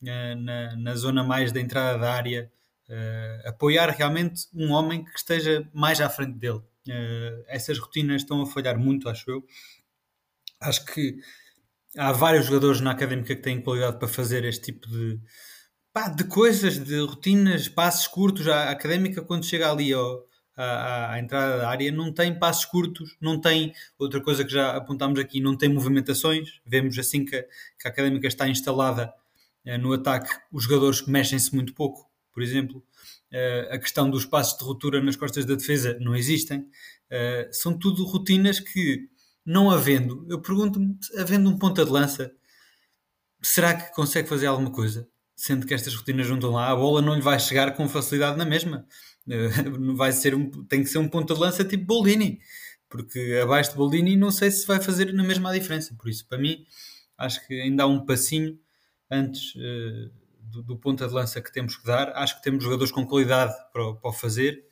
na, 0.00 0.76
na 0.76 0.94
zona 0.94 1.24
mais 1.24 1.52
da 1.52 1.60
entrada 1.60 1.98
da 1.98 2.12
área, 2.12 2.50
uh, 2.88 3.48
apoiar 3.48 3.90
realmente 3.90 4.46
um 4.54 4.72
homem 4.72 5.04
que 5.04 5.16
esteja 5.16 5.68
mais 5.72 6.00
à 6.00 6.08
frente 6.08 6.38
dele. 6.38 6.62
Uh, 6.88 7.44
essas 7.46 7.78
rotinas 7.78 8.22
estão 8.22 8.42
a 8.42 8.46
falhar 8.46 8.78
muito, 8.78 9.08
acho 9.08 9.30
eu. 9.30 9.44
Acho 10.60 10.84
que 10.86 11.18
há 11.96 12.12
vários 12.12 12.46
jogadores 12.46 12.80
na 12.80 12.90
académica 12.90 13.34
que 13.34 13.42
têm 13.42 13.60
qualidade 13.60 13.98
para 13.98 14.08
fazer 14.08 14.44
este 14.44 14.72
tipo 14.72 14.88
de, 14.88 15.20
pá, 15.92 16.08
de 16.08 16.24
coisas, 16.24 16.78
de 16.78 16.98
rotinas, 17.00 17.68
passos 17.68 18.06
curtos. 18.06 18.48
A 18.48 18.70
académica, 18.70 19.22
quando 19.22 19.44
chega 19.44 19.70
ali 19.70 19.92
ao, 19.92 20.26
à, 20.56 21.12
à, 21.12 21.20
entrada 21.20 21.58
da 21.58 21.68
área, 21.68 21.92
não 21.92 22.12
tem 22.12 22.36
passos 22.36 22.64
curtos, 22.64 23.16
não 23.20 23.40
tem 23.40 23.72
outra 23.98 24.20
coisa 24.20 24.44
que 24.44 24.52
já 24.52 24.76
apontámos 24.76 25.18
aqui, 25.20 25.40
não 25.40 25.56
tem 25.56 25.68
movimentações. 25.68 26.60
Vemos 26.66 26.98
assim 26.98 27.24
que, 27.24 27.42
que 27.42 27.86
a 27.86 27.90
académica 27.90 28.26
está 28.26 28.48
instalada 28.48 29.04
eh, 29.04 29.27
no 29.76 29.92
ataque, 29.92 30.30
os 30.50 30.64
jogadores 30.64 31.06
mexem-se 31.06 31.54
muito 31.54 31.74
pouco, 31.74 32.08
por 32.32 32.42
exemplo. 32.42 32.82
Uh, 33.30 33.74
a 33.74 33.78
questão 33.78 34.08
dos 34.08 34.24
passos 34.24 34.58
de 34.58 34.64
ruptura 34.64 35.02
nas 35.02 35.16
costas 35.16 35.44
da 35.44 35.54
defesa 35.54 35.98
não 36.00 36.16
existem. 36.16 36.60
Uh, 36.60 37.52
são 37.52 37.78
tudo 37.78 38.04
rotinas 38.04 38.58
que, 38.60 39.08
não 39.44 39.70
havendo, 39.70 40.26
eu 40.30 40.40
pergunto-me, 40.40 40.96
havendo 41.18 41.50
um 41.50 41.58
ponta 41.58 41.84
de 41.84 41.90
lança, 41.90 42.32
será 43.42 43.74
que 43.74 43.94
consegue 43.94 44.28
fazer 44.28 44.46
alguma 44.46 44.70
coisa? 44.70 45.06
Sendo 45.36 45.66
que 45.66 45.74
estas 45.74 45.94
rotinas 45.94 46.28
não 46.28 46.36
estão 46.36 46.50
lá, 46.50 46.70
a 46.70 46.76
bola 46.76 47.02
não 47.02 47.14
lhe 47.14 47.20
vai 47.20 47.38
chegar 47.38 47.74
com 47.76 47.88
facilidade 47.88 48.38
na 48.38 48.44
mesma. 48.44 48.86
Vai 49.94 50.12
ser 50.12 50.34
um, 50.34 50.50
tem 50.64 50.82
que 50.82 50.88
ser 50.88 50.98
um 50.98 51.08
ponta 51.08 51.34
de 51.34 51.40
lança 51.40 51.62
tipo 51.62 51.84
Boldini, 51.84 52.40
porque 52.88 53.38
abaixo 53.42 53.70
de 53.70 53.76
Boldini 53.76 54.16
não 54.16 54.30
sei 54.30 54.50
se 54.50 54.66
vai 54.66 54.80
fazer 54.80 55.12
na 55.12 55.22
mesma 55.22 55.50
a 55.50 55.52
diferença. 55.52 55.94
Por 55.96 56.08
isso, 56.08 56.26
para 56.26 56.38
mim, 56.38 56.64
acho 57.16 57.46
que 57.46 57.60
ainda 57.60 57.82
há 57.82 57.86
um 57.86 58.04
passinho 58.06 58.58
antes 59.10 59.54
uh, 59.54 60.10
do, 60.40 60.62
do 60.62 60.76
ponta 60.76 61.06
de 61.06 61.14
lança 61.14 61.40
que 61.40 61.52
temos 61.52 61.76
que 61.76 61.84
dar. 61.84 62.10
Acho 62.16 62.36
que 62.36 62.42
temos 62.42 62.64
jogadores 62.64 62.92
com 62.92 63.06
qualidade 63.06 63.54
para, 63.72 63.94
para 63.94 64.10
o 64.10 64.12
fazer. 64.12 64.64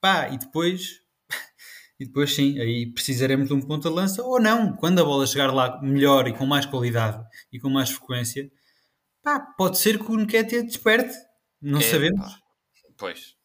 Pá, 0.00 0.28
e 0.28 0.38
depois, 0.38 1.02
e 1.98 2.06
depois 2.06 2.34
sim, 2.34 2.58
aí 2.60 2.86
precisaremos 2.86 3.48
de 3.48 3.54
um 3.54 3.60
ponta 3.60 3.88
de 3.88 3.94
lança 3.94 4.22
ou 4.22 4.40
não. 4.40 4.76
Quando 4.76 5.00
a 5.00 5.04
bola 5.04 5.26
chegar 5.26 5.52
lá 5.52 5.80
melhor 5.82 6.28
e 6.28 6.32
com 6.32 6.46
mais 6.46 6.66
qualidade 6.66 7.24
e 7.52 7.58
com 7.58 7.68
mais 7.68 7.90
frequência, 7.90 8.50
pá, 9.22 9.40
pode 9.40 9.78
ser 9.78 9.98
que 9.98 10.10
o 10.10 10.16
Nketiah 10.16 10.62
desperte. 10.62 11.14
Não 11.60 11.78
é, 11.78 11.82
sabemos. 11.82 12.34
Pá. 12.34 12.40
Pois. 12.96 13.36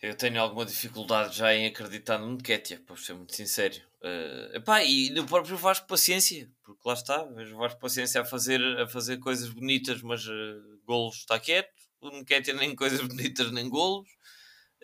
Eu 0.00 0.14
tenho 0.14 0.40
alguma 0.40 0.64
dificuldade 0.64 1.36
já 1.36 1.54
em 1.54 1.66
acreditar 1.66 2.18
no 2.18 2.30
Nketiah, 2.32 2.80
para 2.84 2.96
ser 2.96 3.14
muito 3.14 3.34
sincero. 3.34 3.76
Uh, 4.02 4.56
epá, 4.56 4.84
e 4.84 5.10
no 5.10 5.24
próprio 5.24 5.56
Vasco 5.56 5.86
Paciência, 5.86 6.48
porque 6.62 6.80
lá 6.86 6.94
está, 6.94 7.24
vejo 7.24 7.54
o 7.54 7.58
Vasco 7.58 7.80
Paciência 7.80 8.20
a 8.20 8.24
fazer, 8.24 8.60
a 8.78 8.86
fazer 8.86 9.18
coisas 9.18 9.48
bonitas, 9.48 10.02
mas 10.02 10.26
uh, 10.26 10.80
golos 10.86 11.16
está 11.16 11.38
quieto. 11.38 11.70
O 12.00 12.10
Nketiah 12.10 12.56
nem 12.56 12.74
coisas 12.74 13.00
bonitas 13.06 13.50
nem 13.50 13.68
golos. 13.68 14.08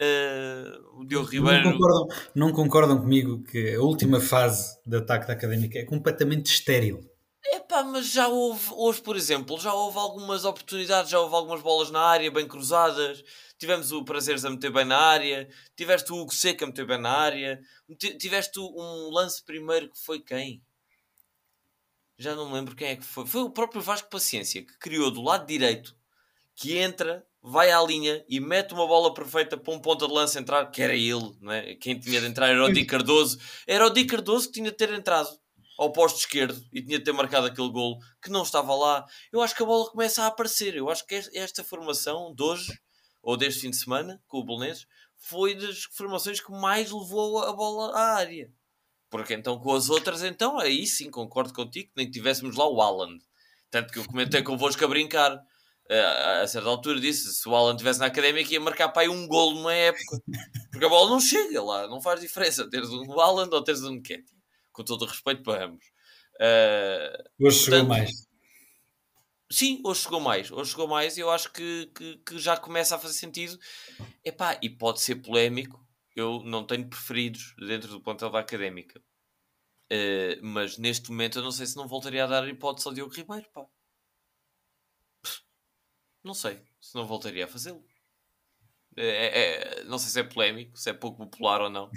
Uh, 0.01 1.01
o 1.01 1.05
Diogo 1.07 1.29
Ribeiro. 1.29 1.64
Não 1.64 1.72
concordam, 1.72 2.07
não 2.35 2.53
concordam 2.53 3.01
comigo 3.01 3.42
que 3.44 3.75
a 3.75 3.81
última 3.81 4.20
fase 4.20 4.79
de 4.87 4.96
ataque 4.96 5.27
da 5.27 5.35
académica 5.35 5.79
é 5.79 5.85
completamente 5.85 6.46
estéril. 6.46 7.01
Epá, 7.44 7.83
mas 7.83 8.11
já 8.11 8.29
houve, 8.29 8.68
hoje 8.72 9.03
por 9.03 9.16
exemplo, 9.16 9.59
já 9.61 9.75
houve 9.75 9.98
algumas 9.98 10.44
oportunidades, 10.44 11.11
já 11.11 11.20
houve 11.20 11.35
algumas 11.35 11.61
bolas 11.61 11.90
na 11.90 12.01
área 12.01 12.31
bem 12.31 12.46
cruzadas 12.46 13.22
tivemos 13.62 13.92
o 13.92 14.05
Prazeres 14.05 14.44
a 14.44 14.51
meter 14.51 14.72
bem 14.72 14.85
na 14.85 14.98
área, 14.98 15.48
tiveste 15.77 16.12
o 16.12 16.16
Hugo 16.16 16.35
Seca 16.35 16.64
a 16.64 16.66
meter 16.66 16.85
bem 16.85 17.01
na 17.01 17.12
área, 17.12 17.61
tiveste 18.18 18.59
um 18.59 19.09
lance 19.12 19.40
primeiro 19.44 19.88
que 19.88 19.96
foi 20.01 20.18
quem? 20.18 20.61
Já 22.18 22.35
não 22.35 22.48
me 22.48 22.55
lembro 22.55 22.75
quem 22.75 22.88
é 22.88 22.96
que 22.96 23.05
foi. 23.05 23.25
Foi 23.25 23.42
o 23.42 23.51
próprio 23.51 23.81
Vasco 23.81 24.11
Paciência 24.11 24.66
que 24.66 24.77
criou 24.79 25.12
do 25.12 25.22
lado 25.22 25.46
direito, 25.46 25.96
que 26.57 26.77
entra, 26.77 27.25
vai 27.40 27.70
à 27.70 27.81
linha 27.81 28.25
e 28.29 28.40
mete 28.40 28.75
uma 28.75 28.85
bola 28.85 29.14
perfeita 29.14 29.57
para 29.57 29.72
um 29.72 29.79
ponta 29.79 30.09
de 30.09 30.12
lança 30.12 30.40
entrar, 30.40 30.66
que 30.66 30.83
era 30.83 30.96
ele, 30.96 31.33
não 31.40 31.53
é? 31.53 31.77
quem 31.77 31.96
tinha 31.96 32.20
de 32.20 32.27
entrar 32.27 32.48
era 32.48 32.64
o 32.64 32.72
Di 32.72 32.85
Cardoso. 32.85 33.38
Era 33.64 33.87
o 33.87 33.90
Di 33.90 34.05
Cardoso 34.07 34.48
que 34.48 34.55
tinha 34.55 34.72
de 34.72 34.77
ter 34.77 34.92
entrado 34.92 35.31
ao 35.79 35.92
posto 35.92 36.18
esquerdo 36.18 36.61
e 36.72 36.83
tinha 36.83 36.98
de 36.98 37.05
ter 37.05 37.12
marcado 37.12 37.46
aquele 37.46 37.70
golo 37.70 38.01
que 38.20 38.29
não 38.29 38.42
estava 38.42 38.75
lá. 38.75 39.07
Eu 39.33 39.40
acho 39.40 39.55
que 39.55 39.62
a 39.62 39.66
bola 39.66 39.88
começa 39.88 40.25
a 40.25 40.27
aparecer. 40.27 40.75
Eu 40.75 40.90
acho 40.90 41.07
que 41.07 41.14
esta 41.14 41.62
formação 41.62 42.35
de 42.35 42.42
hoje 42.42 42.72
ou 43.23 43.37
deste 43.37 43.61
fim 43.61 43.71
de 43.71 43.77
semana, 43.77 44.21
com 44.27 44.39
o 44.39 44.45
Bolonenses, 44.45 44.87
foi 45.17 45.55
das 45.55 45.85
formações 45.85 46.41
que 46.41 46.51
mais 46.51 46.91
levou 46.91 47.39
a 47.39 47.53
bola 47.53 47.97
à 47.97 48.17
área. 48.17 48.53
Porque 49.09 49.35
então 49.35 49.59
com 49.59 49.75
as 49.75 49.89
outras, 49.89 50.23
então, 50.23 50.59
aí 50.59 50.87
sim, 50.87 51.11
concordo 51.11 51.53
contigo, 51.53 51.89
que 51.89 51.97
nem 51.97 52.11
tivéssemos 52.11 52.57
lá 52.57 52.67
o 52.69 52.81
Alan. 52.81 53.19
Tanto 53.71 53.93
que 53.93 53.99
eu 53.99 54.05
comentei 54.05 54.43
convosco 54.43 54.85
a 54.85 54.89
brincar. 54.89 55.37
Uh, 55.91 56.43
a 56.43 56.47
certa 56.47 56.69
altura 56.69 57.01
disse 57.01 57.33
se 57.33 57.49
o 57.49 57.55
Alan 57.55 57.73
estivesse 57.73 58.01
na 58.01 58.07
académica 58.07 58.53
ia 58.53 58.61
marcar 58.61 58.89
para 58.89 59.03
aí 59.03 59.09
um 59.09 59.27
golo 59.27 59.57
numa 59.57 59.75
época. 59.75 60.19
Porque 60.71 60.85
a 60.85 60.89
bola 60.89 61.11
não 61.11 61.21
chega 61.21 61.63
lá, 61.63 61.87
não 61.87 62.01
faz 62.01 62.21
diferença 62.21 62.69
teres 62.69 62.89
um 62.89 63.21
Alan 63.21 63.49
ou 63.53 63.63
teres 63.63 63.83
um 63.83 63.93
Nketiah. 63.93 64.25
Com 64.73 64.83
todo 64.83 65.03
o 65.03 65.07
respeito 65.07 65.43
para 65.43 65.67
ambos. 65.67 65.85
Uh, 66.41 67.47
Hoje 67.47 67.59
chegou 67.59 67.85
mais. 67.85 68.11
Sim, 69.53 69.83
hoje 69.85 70.01
chegou 70.01 70.19
mais. 70.19 70.51
Hoje 70.51 70.71
chegou 70.71 70.88
mais 70.88 71.19
e 71.19 71.21
eu 71.21 71.31
acho 71.31 71.53
que, 71.53 71.91
que, 71.95 72.17
que, 72.17 72.38
já 72.38 72.57
começa 72.57 72.97
a 72.97 72.99
fazer 72.99 73.12
sentido. 73.12 73.59
Epá, 74.25 74.59
e 74.62 74.71
pode 74.71 75.01
ser 75.03 75.17
polémico. 75.17 75.87
Eu 76.17 76.43
não 76.43 76.65
tenho 76.65 76.88
preferidos 76.88 77.55
dentro 77.59 77.91
do 77.91 78.01
plantel 78.01 78.31
da 78.31 78.38
académica. 78.38 78.99
Uh, 79.93 80.41
mas 80.43 80.79
neste 80.79 81.11
momento 81.11 81.38
eu 81.38 81.43
não 81.43 81.53
sei 81.53 81.67
se 81.67 81.77
não 81.77 81.87
voltaria 81.87 82.25
a 82.25 82.27
dar 82.27 82.49
hipótese 82.49 82.88
ao 82.88 82.95
Diogo 82.95 83.12
Ribeiro. 83.12 83.47
Pá. 83.53 83.67
Não 86.25 86.33
sei 86.33 86.65
se 86.81 86.95
não 86.95 87.07
voltaria 87.07 87.45
a 87.45 87.49
fazê-lo. 87.49 87.85
É, 88.97 89.07
é, 89.07 89.81
é, 89.81 89.85
não 89.85 89.99
sei 89.99 90.09
se 90.09 90.21
é 90.21 90.23
polémico, 90.23 90.79
se 90.79 90.88
é 90.88 90.95
pouco 90.95 91.19
popular 91.19 91.61
ou 91.61 91.69
não. 91.69 91.91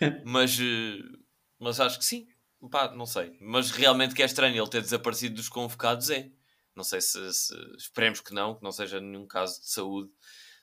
mas, 0.24 0.58
uh, 0.58 1.22
mas 1.58 1.80
acho 1.80 1.98
que 1.98 2.04
sim. 2.06 2.26
Pá, 2.70 2.94
não 2.94 3.04
sei. 3.04 3.36
Mas 3.42 3.70
realmente 3.70 4.14
que 4.14 4.22
é 4.22 4.26
estranho 4.26 4.56
ele 4.56 4.70
ter 4.70 4.80
desaparecido 4.80 5.34
dos 5.34 5.50
convocados 5.50 6.08
é. 6.08 6.30
Não 6.76 6.84
sei 6.84 7.00
se, 7.00 7.32
se, 7.32 7.54
esperemos 7.76 8.20
que 8.20 8.34
não, 8.34 8.54
que 8.54 8.62
não 8.62 8.72
seja 8.72 9.00
nenhum 9.00 9.26
caso 9.26 9.60
de 9.60 9.70
saúde 9.70 10.10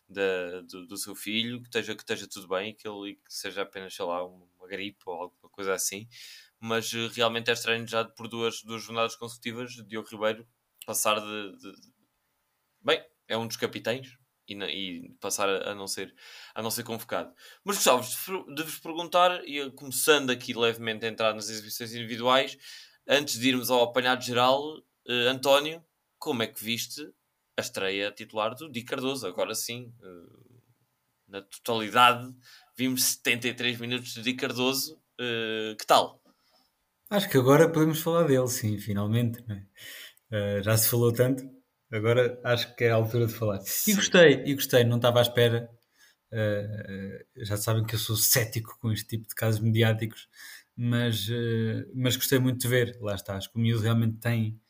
da, 0.07 0.61
do, 0.61 0.87
do, 0.87 0.97
seu 0.97 1.15
filho, 1.15 1.61
que 1.61 1.67
esteja, 1.67 1.95
que 1.95 2.01
esteja 2.01 2.27
tudo 2.27 2.47
bem, 2.47 2.75
que 2.75 2.87
ele 2.87 3.15
que 3.15 3.33
seja 3.33 3.61
apenas, 3.61 3.93
sei 3.93 4.05
lá, 4.05 4.25
uma 4.25 4.67
gripe 4.67 5.01
ou 5.05 5.13
alguma 5.13 5.49
coisa 5.49 5.73
assim. 5.73 6.07
Mas 6.59 6.91
uh, 6.93 7.07
realmente 7.09 7.49
é 7.49 7.53
estranho 7.53 7.87
já 7.87 8.03
por 8.05 8.27
duas, 8.27 8.61
duas 8.63 8.83
jornadas 8.83 9.15
consecutivas 9.15 9.71
Diogo 9.87 10.09
Ribeiro 10.09 10.47
passar 10.85 11.19
de, 11.19 11.57
de. 11.57 11.73
Bem, 12.81 13.03
é 13.27 13.37
um 13.37 13.47
dos 13.47 13.57
capitães 13.57 14.17
e, 14.47 14.55
e 14.55 15.09
passar 15.19 15.49
a, 15.49 15.75
não 15.75 15.87
ser, 15.87 16.13
a 16.53 16.61
não 16.61 16.71
ser 16.71 16.83
convocado. 16.83 17.33
Mas 17.63 17.77
gostava 17.77 18.01
de 18.55 18.63
vos 18.63 18.79
perguntar, 18.79 19.43
e 19.45 19.71
começando 19.71 20.29
aqui 20.31 20.53
levemente 20.53 21.05
a 21.05 21.09
entrar 21.09 21.33
nas 21.33 21.49
exibições 21.49 21.93
individuais, 21.93 22.57
antes 23.07 23.39
de 23.39 23.49
irmos 23.49 23.69
ao 23.69 23.83
apanhado 23.83 24.23
geral, 24.23 24.77
uh, 24.77 25.29
António, 25.29 25.83
como 26.21 26.43
é 26.43 26.47
que 26.47 26.63
viste 26.63 27.01
a 27.57 27.61
estreia 27.61 28.11
titular 28.11 28.53
do 28.55 28.71
Di 28.71 28.83
Cardoso? 28.83 29.27
Agora 29.27 29.55
sim, 29.55 29.91
uh, 30.01 30.61
na 31.27 31.41
totalidade, 31.41 32.31
vimos 32.77 33.03
73 33.03 33.79
minutos 33.79 34.13
de 34.13 34.21
Di 34.21 34.35
Cardoso. 34.35 35.01
Uh, 35.19 35.75
que 35.75 35.85
tal? 35.85 36.21
Acho 37.09 37.27
que 37.27 37.37
agora 37.37 37.67
podemos 37.67 37.99
falar 37.99 38.23
dele, 38.23 38.47
sim, 38.47 38.77
finalmente. 38.77 39.41
Uh, 39.41 40.61
já 40.61 40.77
se 40.77 40.89
falou 40.89 41.11
tanto, 41.11 41.43
agora 41.91 42.39
acho 42.43 42.73
que 42.75 42.83
é 42.83 42.91
a 42.91 42.95
altura 42.95 43.25
de 43.25 43.33
falar. 43.33 43.59
Sim. 43.61 43.91
E 43.91 43.95
gostei, 43.95 44.43
e 44.45 44.53
gostei, 44.53 44.83
não 44.83 44.97
estava 44.97 45.19
à 45.19 45.23
espera. 45.23 45.69
já 47.37 47.57
sabem 47.57 47.83
que 47.83 47.95
eu 47.95 47.99
sou 47.99 48.15
cético 48.15 48.77
com 48.79 48.91
este 48.91 49.07
tipo 49.07 49.27
de 49.27 49.33
casos 49.33 49.59
mediáticos, 49.59 50.29
mas, 50.77 51.27
mas 51.95 52.15
gostei 52.15 52.37
muito 52.37 52.61
de 52.61 52.67
ver. 52.67 52.97
Lá 53.01 53.15
está, 53.15 53.35
acho 53.35 53.51
que 53.51 53.57
o 53.57 53.59
miúdo 53.59 53.81
realmente 53.81 54.19
tem 54.19 54.61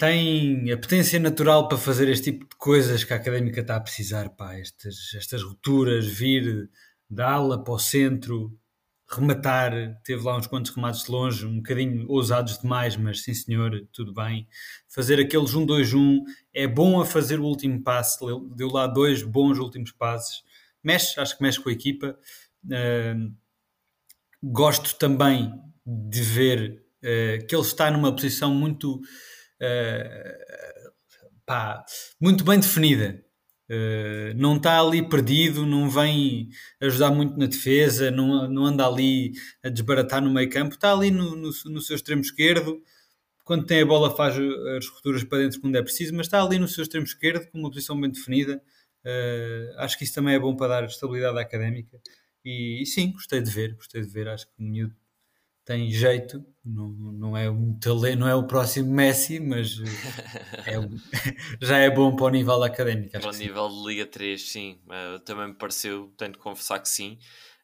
tem 0.00 0.72
a 0.72 0.78
potência 0.78 1.20
natural 1.20 1.68
para 1.68 1.76
fazer 1.76 2.08
este 2.08 2.32
tipo 2.32 2.46
de 2.48 2.56
coisas 2.56 3.04
que 3.04 3.12
a 3.12 3.16
académica 3.16 3.60
está 3.60 3.76
a 3.76 3.80
precisar, 3.80 4.30
pá, 4.30 4.54
estas, 4.54 4.96
estas 5.14 5.42
rupturas, 5.42 6.06
vir 6.06 6.70
da 7.08 7.32
ala 7.32 7.62
para 7.62 7.74
o 7.74 7.78
centro, 7.78 8.58
rematar, 9.06 10.00
teve 10.02 10.22
lá 10.22 10.38
uns 10.38 10.46
quantos 10.46 10.74
remates 10.74 11.04
de 11.04 11.10
longe, 11.10 11.44
um 11.44 11.56
bocadinho 11.56 12.06
ousados 12.08 12.58
demais, 12.58 12.96
mas 12.96 13.20
sim 13.20 13.34
senhor, 13.34 13.86
tudo 13.92 14.14
bem. 14.14 14.48
Fazer 14.88 15.20
aqueles 15.20 15.50
1-2-1, 15.50 16.20
é 16.54 16.66
bom 16.66 16.98
a 16.98 17.04
fazer 17.04 17.38
o 17.38 17.44
último 17.44 17.82
passe, 17.82 18.18
deu 18.56 18.68
lá 18.68 18.86
dois 18.86 19.22
bons 19.22 19.58
últimos 19.58 19.92
passes, 19.92 20.42
mexe, 20.82 21.20
acho 21.20 21.36
que 21.36 21.42
mexe 21.42 21.60
com 21.60 21.68
a 21.68 21.72
equipa. 21.72 22.18
Uh, 22.64 23.34
gosto 24.42 24.96
também 24.96 25.52
de 25.84 26.22
ver 26.22 26.82
uh, 27.00 27.46
que 27.46 27.54
ele 27.54 27.62
está 27.62 27.90
numa 27.90 28.14
posição 28.14 28.54
muito 28.54 28.98
uh, 29.62 30.92
pá, 31.46 31.84
muito 32.20 32.44
bem 32.44 32.58
definida. 32.60 33.24
Uh, 33.70 34.34
não 34.36 34.56
está 34.56 34.80
ali 34.80 35.08
perdido, 35.08 35.64
não 35.64 35.88
vem 35.88 36.48
ajudar 36.80 37.10
muito 37.12 37.38
na 37.38 37.46
defesa, 37.46 38.10
não, 38.10 38.48
não 38.48 38.66
anda 38.66 38.86
ali 38.86 39.32
a 39.62 39.68
desbaratar 39.68 40.20
no 40.20 40.32
meio 40.32 40.50
campo, 40.50 40.74
está 40.74 40.92
ali 40.92 41.10
no, 41.10 41.36
no, 41.36 41.50
no 41.66 41.80
seu 41.80 41.94
extremo 41.94 42.20
esquerdo. 42.20 42.82
Quando 43.44 43.66
tem 43.66 43.82
a 43.82 43.86
bola, 43.86 44.14
faz 44.14 44.36
as 44.36 44.86
rupturas 44.88 45.24
para 45.24 45.38
dentro 45.38 45.60
quando 45.60 45.76
é 45.76 45.82
preciso, 45.82 46.14
mas 46.14 46.26
está 46.26 46.42
ali 46.42 46.58
no 46.58 46.68
seu 46.68 46.82
extremo 46.82 47.06
esquerdo, 47.06 47.48
com 47.50 47.58
uma 47.58 47.70
posição 47.70 48.00
bem 48.00 48.10
definida. 48.10 48.62
Uh, 49.04 49.78
acho 49.78 49.96
que 49.98 50.04
isso 50.04 50.14
também 50.14 50.34
é 50.34 50.38
bom 50.38 50.54
para 50.54 50.80
dar 50.80 50.84
estabilidade 50.84 51.38
académica. 51.38 52.00
E, 52.44 52.82
e, 52.82 52.86
sim, 52.86 53.12
gostei 53.12 53.40
de 53.40 53.50
ver, 53.50 53.74
gostei 53.74 54.02
de 54.02 54.08
ver. 54.08 54.28
Acho 54.28 54.46
que 54.46 54.52
o 54.58 54.62
miúdo 54.62 54.94
tem 55.64 55.90
jeito, 55.90 56.44
não, 56.64 56.88
não 56.88 57.36
é 57.36 57.48
um 57.50 57.78
talento, 57.78 58.20
não 58.20 58.28
é 58.28 58.34
o 58.34 58.46
próximo 58.46 58.92
Messi, 58.92 59.38
mas 59.38 59.78
é, 60.66 60.74
já 61.60 61.78
é 61.78 61.90
bom 61.90 62.14
para 62.16 62.26
o 62.26 62.30
nível 62.30 62.62
académico. 62.62 63.12
Para 63.12 63.28
o 63.28 63.36
nível 63.36 63.68
de 63.68 63.86
Liga 63.86 64.06
3, 64.06 64.40
sim, 64.40 64.80
uh, 64.86 65.18
também 65.20 65.48
me 65.48 65.54
pareceu, 65.54 66.12
tenho 66.16 66.32
de 66.32 66.38
confessar 66.38 66.80
que 66.80 66.88
sim. 66.88 67.18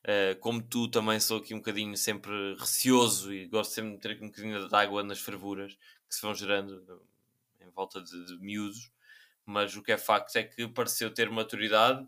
Uh, 0.05 0.39
como 0.39 0.63
tu, 0.63 0.89
também 0.89 1.19
sou 1.19 1.39
aqui 1.39 1.53
um 1.53 1.59
bocadinho 1.59 1.97
sempre 1.97 2.33
receoso 2.59 3.33
e 3.33 3.47
gosto 3.49 3.73
sempre 3.73 3.93
de 3.93 3.99
ter 3.99 4.23
um 4.23 4.27
bocadinho 4.27 4.69
de 4.69 4.75
água 4.75 5.03
nas 5.03 5.19
fervuras 5.19 5.77
que 6.09 6.15
se 6.15 6.23
vão 6.23 6.33
gerando 6.33 6.81
em 7.61 7.71
volta 7.71 8.01
de, 8.01 8.27
de 8.27 8.39
miúdos, 8.39 8.93
mas 9.45 9.77
o 9.77 9.83
que 9.83 9.91
é 9.91 9.99
facto 9.99 10.37
é 10.37 10.45
que 10.45 10.69
pareceu 10.69 11.13
ter 11.13 11.29
maturidade 11.29 12.07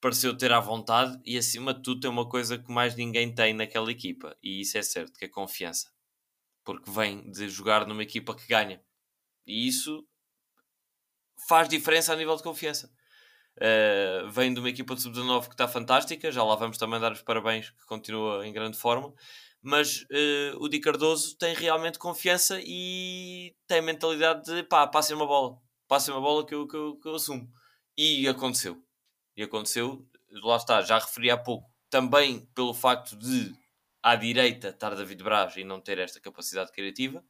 pareceu 0.00 0.36
ter 0.36 0.52
à 0.52 0.60
vontade 0.60 1.20
e 1.24 1.36
acima 1.36 1.74
de 1.74 1.82
tudo 1.82 2.00
tem 2.00 2.10
uma 2.10 2.28
coisa 2.28 2.58
que 2.58 2.70
mais 2.70 2.94
ninguém 2.94 3.34
tem 3.34 3.52
naquela 3.52 3.90
equipa 3.90 4.36
e 4.42 4.60
isso 4.60 4.78
é 4.78 4.82
certo, 4.82 5.18
que 5.18 5.24
é 5.24 5.28
confiança. 5.28 5.90
Porque 6.64 6.90
vem 6.90 7.30
de 7.30 7.48
jogar 7.48 7.86
numa 7.86 8.02
equipa 8.02 8.34
que 8.34 8.46
ganha. 8.46 8.82
E 9.46 9.66
isso 9.66 10.06
faz 11.48 11.68
diferença 11.68 12.12
a 12.12 12.16
nível 12.16 12.36
de 12.36 12.42
confiança. 12.42 12.92
Uh, 13.56 14.30
vem 14.30 14.54
de 14.54 14.60
uma 14.60 14.68
equipa 14.68 14.94
de 14.94 15.02
sub-19 15.02 15.48
que 15.48 15.54
está 15.54 15.66
fantástica, 15.66 16.30
já 16.30 16.44
lá 16.44 16.54
vamos 16.54 16.78
também 16.78 17.00
dar 17.00 17.10
os 17.10 17.22
parabéns 17.22 17.70
que 17.70 17.86
continua 17.86 18.46
em 18.46 18.52
grande 18.52 18.76
forma 18.78 19.12
mas 19.62 20.02
uh, 20.02 20.56
o 20.60 20.68
Di 20.68 20.80
Cardoso 20.80 21.36
tem 21.36 21.54
realmente 21.54 21.98
confiança 21.98 22.60
e 22.62 23.54
tem 23.66 23.82
mentalidade 23.82 24.44
de 24.44 24.62
pá, 24.62 24.86
passem 24.86 25.16
uma 25.16 25.26
bola. 25.26 25.58
Passem 25.86 26.12
uma 26.14 26.20
bola 26.20 26.46
que 26.46 26.54
eu, 26.54 26.66
que 26.66 26.76
eu, 26.76 26.96
que 26.96 27.08
eu 27.08 27.14
assumo. 27.14 27.50
E 27.96 28.28
aconteceu 28.28 28.82
e 29.38 29.42
aconteceu, 29.44 30.04
lá 30.42 30.56
está, 30.56 30.82
já 30.82 30.98
referi 30.98 31.30
há 31.30 31.36
pouco, 31.38 31.70
também 31.88 32.40
pelo 32.56 32.74
facto 32.74 33.16
de 33.16 33.54
à 34.02 34.16
direita 34.16 34.70
estar 34.70 34.96
David 34.96 35.22
Braz 35.22 35.56
e 35.56 35.62
não 35.62 35.80
ter 35.80 35.96
esta 35.98 36.20
capacidade 36.20 36.72
criativa, 36.72 37.24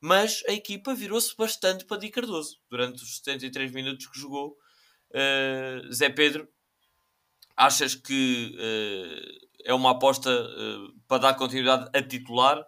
mas 0.00 0.42
a 0.48 0.52
equipa 0.52 0.94
virou-se 0.94 1.36
bastante 1.36 1.84
para 1.84 1.98
Di 1.98 2.08
Cardoso 2.08 2.58
durante 2.70 3.02
os 3.02 3.18
73 3.18 3.70
minutos 3.70 4.06
que 4.06 4.18
jogou. 4.18 4.56
Uh, 5.10 5.92
Zé 5.92 6.08
Pedro, 6.08 6.48
achas 7.54 7.94
que 7.94 8.56
uh, 8.56 9.48
é 9.62 9.74
uma 9.74 9.90
aposta 9.90 10.30
uh, 10.30 10.98
para 11.06 11.18
dar 11.18 11.34
continuidade 11.34 11.90
a 11.94 12.02
titular? 12.02 12.66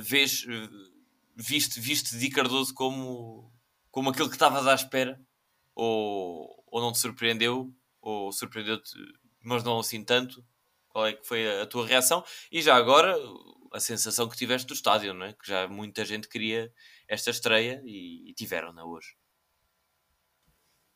vês, 0.00 0.46
viste, 1.34 1.80
viste 1.80 2.16
Di 2.16 2.30
Cardoso 2.30 2.72
como, 2.72 3.52
como 3.90 4.10
aquilo 4.10 4.28
que 4.28 4.36
estavas 4.36 4.64
à 4.64 4.74
espera? 4.74 5.20
Ou, 5.74 6.62
ou 6.68 6.80
não 6.80 6.92
te 6.92 6.98
surpreendeu? 6.98 7.74
Ou 8.06 8.30
surpreendeu-te, 8.30 8.92
mas 9.42 9.64
não 9.64 9.80
assim 9.80 10.04
tanto? 10.04 10.44
Qual 10.88 11.06
é 11.06 11.12
que 11.12 11.26
foi 11.26 11.60
a, 11.60 11.66
tua 11.66 11.86
reação? 11.86 12.24
E 12.52 12.62
já 12.62 12.76
agora, 12.76 13.16
a 13.72 13.80
sensação 13.80 14.28
que 14.28 14.36
tiveste 14.36 14.66
do 14.66 14.74
estádio, 14.74 15.12
não 15.12 15.26
é? 15.26 15.32
Que 15.32 15.48
já 15.48 15.66
muita 15.66 16.04
gente 16.04 16.28
queria 16.28 16.72
esta 17.08 17.30
estreia 17.30 17.82
e, 17.84 18.30
e 18.30 18.34
tiveram-na 18.34 18.84
hoje. 18.84 19.16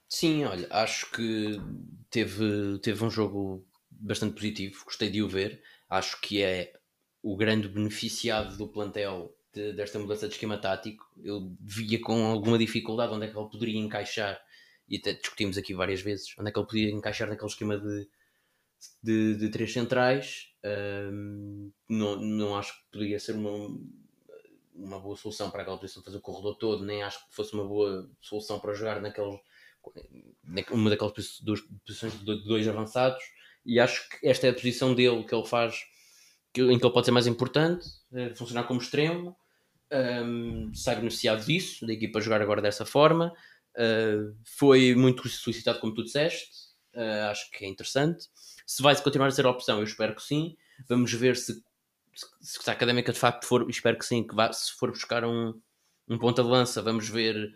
Sim, 0.08 0.44
olha, 0.44 0.68
acho 0.70 1.10
que 1.10 1.60
teve, 2.08 2.78
teve 2.78 3.04
um 3.04 3.10
jogo 3.10 3.66
bastante 3.90 4.34
positivo, 4.34 4.84
gostei 4.84 5.10
de 5.10 5.22
o 5.22 5.28
ver. 5.28 5.62
Acho 5.88 6.20
que 6.20 6.42
é 6.42 6.72
o 7.22 7.36
grande 7.36 7.68
beneficiado 7.68 8.56
do 8.56 8.68
plantel 8.68 9.36
de, 9.52 9.72
desta 9.72 9.98
mudança 9.98 10.28
de 10.28 10.34
esquema 10.34 10.58
tático. 10.58 11.04
Eu 11.22 11.56
via 11.60 12.00
com 12.00 12.24
alguma 12.26 12.56
dificuldade 12.56 13.12
onde 13.12 13.26
é 13.26 13.30
que 13.30 13.36
ele 13.36 13.50
poderia 13.50 13.78
encaixar 13.78 14.40
e 14.90 14.96
até 14.96 15.12
discutimos 15.12 15.56
aqui 15.56 15.72
várias 15.72 16.00
vezes 16.00 16.34
onde 16.36 16.50
é 16.50 16.52
que 16.52 16.58
ele 16.58 16.66
podia 16.66 16.90
encaixar 16.90 17.28
naquele 17.28 17.48
esquema 17.48 17.78
de, 17.78 18.08
de, 19.00 19.36
de 19.36 19.48
três 19.48 19.72
centrais. 19.72 20.48
Um, 20.64 21.70
não, 21.88 22.16
não 22.16 22.58
acho 22.58 22.74
que 22.74 22.90
poderia 22.90 23.20
ser 23.20 23.36
uma, 23.36 23.68
uma 24.74 24.98
boa 24.98 25.16
solução 25.16 25.48
para 25.48 25.62
aquela 25.62 25.78
posição 25.78 26.02
fazer 26.02 26.16
o 26.16 26.20
corredor 26.20 26.56
todo, 26.56 26.84
nem 26.84 27.02
acho 27.02 27.26
que 27.28 27.34
fosse 27.34 27.54
uma 27.54 27.64
boa 27.64 28.10
solução 28.20 28.58
para 28.58 28.74
jogar 28.74 29.00
naquele, 29.00 29.38
uma 30.72 30.90
daquelas 30.90 31.12
posições 31.12 32.18
de 32.18 32.44
dois 32.44 32.66
avançados. 32.66 33.22
E 33.64 33.78
acho 33.78 34.08
que 34.08 34.26
esta 34.26 34.48
é 34.48 34.50
a 34.50 34.54
posição 34.54 34.94
dele 34.94 35.22
que 35.22 35.34
ele 35.34 35.46
faz, 35.46 35.84
que, 36.52 36.62
em 36.62 36.78
que 36.78 36.84
ele 36.84 36.92
pode 36.92 37.06
ser 37.06 37.12
mais 37.12 37.28
importante, 37.28 37.86
é 38.12 38.34
funcionar 38.34 38.64
como 38.64 38.80
extremo. 38.80 39.36
Um, 39.92 40.72
sai 40.74 40.96
beneficiado 40.96 41.44
disso, 41.44 41.86
da 41.86 41.92
equipa 41.92 42.20
jogar 42.20 42.40
agora 42.40 42.62
dessa 42.62 42.84
forma. 42.84 43.32
Uh, 43.76 44.36
foi 44.44 44.94
muito 44.94 45.28
solicitado, 45.28 45.80
como 45.80 45.94
tu 45.94 46.04
disseste. 46.04 46.70
Uh, 46.94 47.30
acho 47.30 47.50
que 47.50 47.64
é 47.64 47.68
interessante. 47.68 48.26
Se 48.66 48.82
vai 48.82 49.00
continuar 49.00 49.28
a 49.28 49.30
ser 49.30 49.46
a 49.46 49.50
opção, 49.50 49.78
eu 49.78 49.84
espero 49.84 50.14
que 50.14 50.22
sim. 50.22 50.56
Vamos 50.88 51.12
ver 51.12 51.36
se, 51.36 51.54
se, 52.14 52.26
se 52.40 52.70
a 52.70 52.72
académica 52.72 53.12
de 53.12 53.18
facto 53.18 53.46
for, 53.46 53.68
espero 53.68 53.98
que 53.98 54.04
sim, 54.04 54.26
que 54.26 54.34
vá, 54.34 54.52
se 54.52 54.72
for 54.72 54.90
buscar 54.90 55.24
um, 55.24 55.60
um 56.08 56.18
ponta 56.18 56.42
de 56.42 56.48
lança, 56.48 56.82
vamos 56.82 57.08
ver 57.08 57.52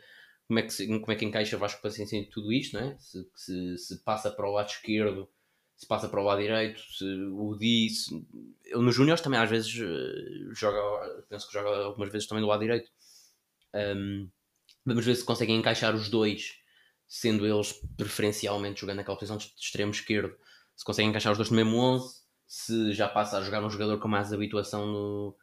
como 0.47 0.59
é 0.59 0.63
que, 0.63 0.87
como 0.87 1.13
é 1.13 1.17
que 1.17 1.25
encaixa 1.25 1.57
Vasco 1.57 1.83
Paciência 1.83 2.17
em 2.17 2.29
tudo 2.29 2.53
isto, 2.53 2.79
não 2.79 2.89
é? 2.89 2.97
se, 2.99 3.27
se, 3.35 3.79
se, 3.79 4.05
passa 4.05 4.31
para 4.31 4.49
o 4.49 4.53
lado 4.53 4.69
esquerdo, 4.69 5.29
se 5.77 5.87
passa 5.87 6.09
para 6.09 6.21
o 6.21 6.25
lado 6.25 6.41
direito, 6.41 6.81
se 6.81 7.05
o 7.05 7.57
Di. 7.57 7.89
Se, 7.91 8.27
Júnior 8.93 9.19
também 9.21 9.41
às 9.41 9.51
vezes 9.51 9.75
uh, 9.75 10.55
joga, 10.55 11.25
penso 11.29 11.47
que 11.47 11.53
joga 11.53 11.85
algumas 11.85 12.11
vezes 12.13 12.29
também 12.29 12.43
do 12.43 12.49
lado 12.49 12.61
direito. 12.61 12.91
Um, 13.75 14.29
Vamos 14.85 15.05
ver 15.05 15.15
se 15.15 15.25
conseguem 15.25 15.57
encaixar 15.57 15.95
os 15.95 16.09
dois, 16.09 16.59
sendo 17.09 17.47
eles 17.47 17.73
preferencialmente 17.97 18.81
jogando 18.81 18.99
naquela 18.99 19.17
posição 19.17 19.39
de 19.39 19.53
extremo 19.59 19.93
esquerdo. 19.93 20.37
Se 20.77 20.85
conseguem 20.85 21.11
encaixar 21.11 21.33
os 21.33 21.39
dois 21.39 21.51
no 21.51 21.57
mesmo 21.57 21.77
11, 21.77 22.23
se 22.47 22.93
já 22.93 23.09
passa 23.09 23.39
a 23.39 23.43
jogar 23.43 23.65
um 23.65 23.71
jogador 23.71 23.99
com 23.99 24.09
mais 24.09 24.33
habituação 24.33 24.87
no, 24.87 25.37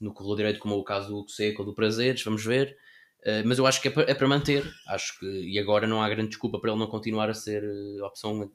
no 0.00 0.14
corredor 0.14 0.36
direito, 0.36 0.60
como 0.60 0.74
é 0.74 0.78
o 0.78 0.84
caso 0.84 1.22
do 1.22 1.28
Seco 1.28 1.62
ou 1.62 1.66
do 1.66 1.74
Prazeres, 1.74 2.22
vamos 2.22 2.44
ver. 2.44 2.76
Uh, 3.20 3.42
mas 3.44 3.58
eu 3.58 3.66
acho 3.66 3.82
que 3.82 3.88
é 3.88 3.90
para, 3.90 4.10
é 4.10 4.14
para, 4.14 4.28
manter. 4.28 4.64
Acho 4.88 5.18
que 5.18 5.26
e 5.26 5.58
agora 5.58 5.86
não 5.86 6.00
há 6.00 6.08
grande 6.08 6.28
desculpa 6.28 6.58
para 6.58 6.70
ele 6.70 6.78
não 6.78 6.86
continuar 6.86 7.28
a 7.28 7.34
ser 7.34 7.64
uh, 7.64 8.04
opção, 8.04 8.50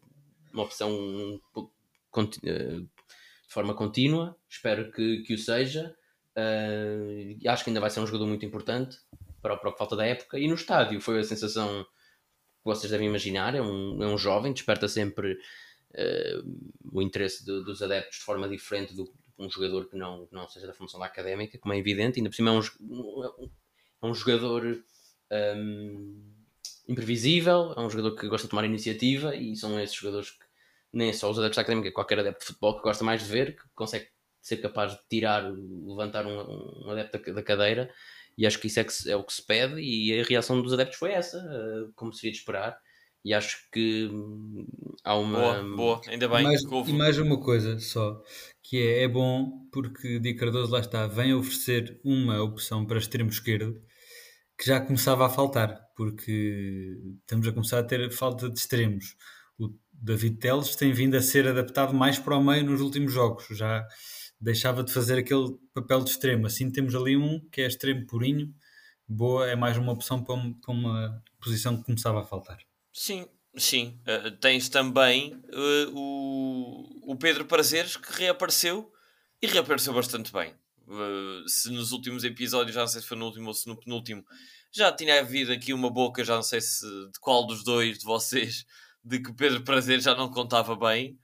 uma 0.52 0.64
opção 0.64 1.40
uh, 1.56 1.72
de 2.44 2.90
forma 3.54 3.76
contínua. 3.76 4.36
Espero 4.50 4.92
que, 4.92 5.24
que 5.24 5.34
o 5.36 5.38
seja. 5.38 5.94
acho 7.48 7.64
que 7.64 7.70
ainda 7.70 7.82
vai 7.82 7.90
ser 7.90 8.00
um 8.00 8.08
jogador 8.08 8.28
muito 8.28 8.46
importante 8.46 8.98
para, 9.42 9.58
para 9.58 9.72
que 9.72 9.78
falta 9.78 9.96
da 9.96 10.06
época. 10.06 10.40
E 10.40 10.48
no 10.48 10.56
estádio 10.56 11.00
foi 11.02 11.20
a 11.20 11.24
sensação 11.24 11.84
que 11.84 12.66
vocês 12.66 12.92
devem 12.92 13.08
imaginar: 13.08 13.56
é 13.56 13.62
um, 13.62 14.02
é 14.04 14.08
um 14.08 14.18
jovem, 14.18 14.54
desperta 14.54 14.88
sempre 14.88 15.34
uh, 15.34 16.72
o 16.92 17.02
interesse 17.02 17.46
dos 17.46 17.82
adeptos 17.82 18.20
de 18.20 18.24
forma 18.24 18.48
diferente 18.48 18.96
do 18.96 19.12
um 19.38 19.50
jogador 19.50 19.90
que 19.90 19.98
não, 19.98 20.28
não 20.32 20.48
seja 20.48 20.68
da 20.68 20.74
formação 20.74 21.00
da 21.00 21.08
académica, 21.08 21.58
como 21.58 21.74
é 21.74 21.78
evidente. 21.78 22.20
Ainda 22.20 22.30
por 22.30 22.36
cima 22.36 22.52
é 22.52 22.54
um, 22.54 23.50
é 24.04 24.06
um 24.06 24.14
jogador. 24.14 24.64
Um, 24.64 24.82
ehm, 25.32 26.32
imprevisível, 26.88 27.74
é 27.76 27.80
um 27.80 27.90
jogador 27.90 28.16
que 28.16 28.28
gosta 28.28 28.48
de 28.48 28.52
tomar 28.52 28.66
iniciativa 28.66 29.36
e 29.36 29.56
são 29.56 29.80
esses 29.80 29.96
jogadores 29.96 30.32
que 30.32 30.46
nem 30.94 31.14
só 31.14 31.30
os 31.30 31.38
adeptos 31.38 31.56
da 31.56 31.62
académica, 31.62 31.92
qualquer 31.92 32.20
adepto 32.20 32.42
de 32.42 32.46
futebol 32.48 32.76
que 32.76 32.84
gosta 32.84 33.04
mais 33.04 33.24
de 33.24 33.30
ver, 33.30 33.56
que 33.56 33.64
consegue 33.74 34.10
ser 34.42 34.58
capaz 34.58 34.92
de 34.92 35.00
tirar, 35.10 35.50
levantar 35.52 36.26
um, 36.26 36.86
um 36.86 36.92
adepto 36.92 37.34
da 37.34 37.44
cadeira 37.44 37.94
e 38.38 38.46
acho 38.46 38.60
que 38.60 38.68
isso 38.68 38.80
é, 38.80 38.84
que, 38.84 39.10
é 39.10 39.16
o 39.16 39.24
que 39.24 39.34
se 39.34 39.46
pede 39.46 39.80
e 39.82 40.20
a 40.20 40.24
reação 40.24 40.62
dos 40.62 40.74
adeptos 40.74 40.98
foi 40.98 41.12
essa, 41.12 41.38
eh, 41.38 41.92
como 41.96 42.14
seria 42.14 42.32
de 42.32 42.38
esperar. 42.38 42.78
E 43.24 43.34
acho 43.34 43.70
que 43.72 44.10
hum, 44.12 44.66
há 45.04 45.16
uma. 45.16 45.62
Boa, 45.62 45.76
boa. 45.76 46.02
ainda 46.08 46.28
bem. 46.28 46.44
Mais, 46.44 46.64
e 46.64 46.94
mais 46.94 47.18
uma 47.20 47.40
coisa 47.40 47.78
só, 47.78 48.20
que 48.64 48.78
é, 48.78 49.04
é 49.04 49.08
bom 49.08 49.68
porque 49.72 50.20
Di 50.20 50.34
Cardoso 50.34 50.72
lá 50.72 50.80
está, 50.80 51.06
vem 51.06 51.34
oferecer 51.34 52.00
uma 52.04 52.42
opção 52.42 52.86
para 52.86 52.98
extremo 52.98 53.30
esquerdo 53.30 53.80
que 54.58 54.68
já 54.68 54.80
começava 54.80 55.26
a 55.26 55.30
faltar, 55.30 55.80
porque 55.96 56.98
estamos 57.22 57.48
a 57.48 57.52
começar 57.52 57.80
a 57.80 57.84
ter 57.84 58.12
falta 58.12 58.50
de 58.50 58.60
extremos. 58.60 59.16
O 59.58 59.70
David 59.92 60.38
Teles 60.38 60.76
tem 60.76 60.92
vindo 60.92 61.16
a 61.16 61.22
ser 61.22 61.48
adaptado 61.48 61.94
mais 61.94 62.20
para 62.20 62.36
o 62.38 62.44
meio 62.44 62.64
nos 62.64 62.82
últimos 62.82 63.12
jogos, 63.12 63.46
já 63.52 63.88
deixava 64.42 64.84
de 64.84 64.92
fazer 64.92 65.20
aquele 65.20 65.56
papel 65.74 66.04
de 66.04 66.10
extremo. 66.10 66.48
Assim 66.48 66.72
temos 66.72 66.96
ali 66.96 67.16
um 67.16 67.40
que 67.52 67.62
é 67.62 67.68
extremo 67.68 68.08
purinho, 68.08 68.54
boa, 69.08 69.48
é 69.48 69.56
mais 69.56 69.78
uma 69.78 69.92
opção 69.92 70.24
para, 70.24 70.36
para 70.62 70.74
uma 70.74 71.24
posição 71.40 71.78
que 71.78 71.84
começava 71.84 72.22
a 72.22 72.26
faltar. 72.26 72.58
Sim, 72.92 73.28
sim. 73.56 74.00
Uh, 74.02 74.32
tens 74.38 74.68
também 74.68 75.36
uh, 75.36 75.92
o, 75.94 77.12
o 77.12 77.16
Pedro 77.16 77.46
Prazeres 77.46 77.96
que 77.96 78.12
reapareceu 78.12 78.92
e 79.42 79.48
reapareceu 79.48 79.94
bastante 79.94 80.34
bem. 80.34 80.54
Uh, 80.88 81.48
se 81.48 81.70
nos 81.70 81.92
últimos 81.92 82.24
episódios, 82.24 82.74
já 82.74 82.82
não 82.82 82.88
sei 82.88 83.02
se 83.02 83.08
foi 83.08 83.18
no 83.18 83.26
último 83.26 83.48
ou 83.48 83.54
se 83.54 83.68
no 83.68 83.78
penúltimo, 83.78 84.26
já 84.72 84.92
tinha 84.92 85.20
havido 85.20 85.52
aqui 85.52 85.74
uma 85.74 85.90
boca, 85.90 86.24
já 86.24 86.36
não 86.36 86.44
sei 86.44 86.62
se 86.62 86.86
de 86.86 87.20
qual 87.20 87.46
dos 87.46 87.64
dois 87.64 88.00
de 88.00 88.06
vocês 88.06 88.66
de 89.04 89.20
que 89.20 89.34
Pedro 89.34 89.64
Prazer 89.64 90.00
já 90.00 90.16
não 90.16 90.30
contava 90.30 90.76
bem, 90.76 91.18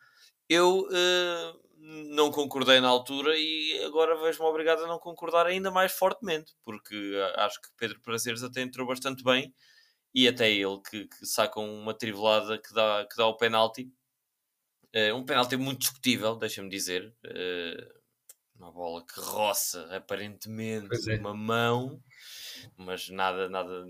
eu 0.50 0.82
uh, 0.82 1.57
não 1.88 2.32
concordei 2.32 2.82
na 2.82 2.90
altura 2.90 3.38
e 3.38 3.82
agora 3.86 4.20
vejo-me 4.20 4.50
obrigado 4.50 4.84
a 4.84 4.88
não 4.88 5.00
concordar 5.00 5.46
ainda 5.46 5.72
mais 5.72 5.94
fortemente, 5.94 6.54
porque 6.64 6.96
acho 7.36 7.62
que 7.62 7.70
Pedro 7.78 8.02
Prazeres 8.02 8.44
até 8.44 8.62
entrou 8.62 8.86
bastante 8.86 9.24
bem 9.24 9.54
e 10.14 10.28
até 10.28 10.52
ele 10.52 10.82
que, 10.90 11.06
que 11.08 11.26
saca 11.26 11.60
uma 11.60 11.94
trivelada 11.94 12.58
que 12.58 12.74
dá, 12.74 13.08
que 13.10 13.16
dá 13.16 13.28
o 13.28 13.38
penalti. 13.38 13.90
Uh, 14.96 15.16
um 15.16 15.24
penalti 15.24 15.56
muito 15.56 15.80
discutível, 15.80 16.36
deixa-me 16.36 16.70
dizer. 16.70 17.14
Uh, 17.26 17.98
uma 18.60 18.72
bola 18.72 19.06
que 19.06 19.20
roça 19.20 19.88
aparentemente 19.96 21.12
é. 21.12 21.18
uma 21.20 21.34
mão, 21.34 22.02
mas 22.76 23.08
nada, 23.10 23.48
nada. 23.48 23.86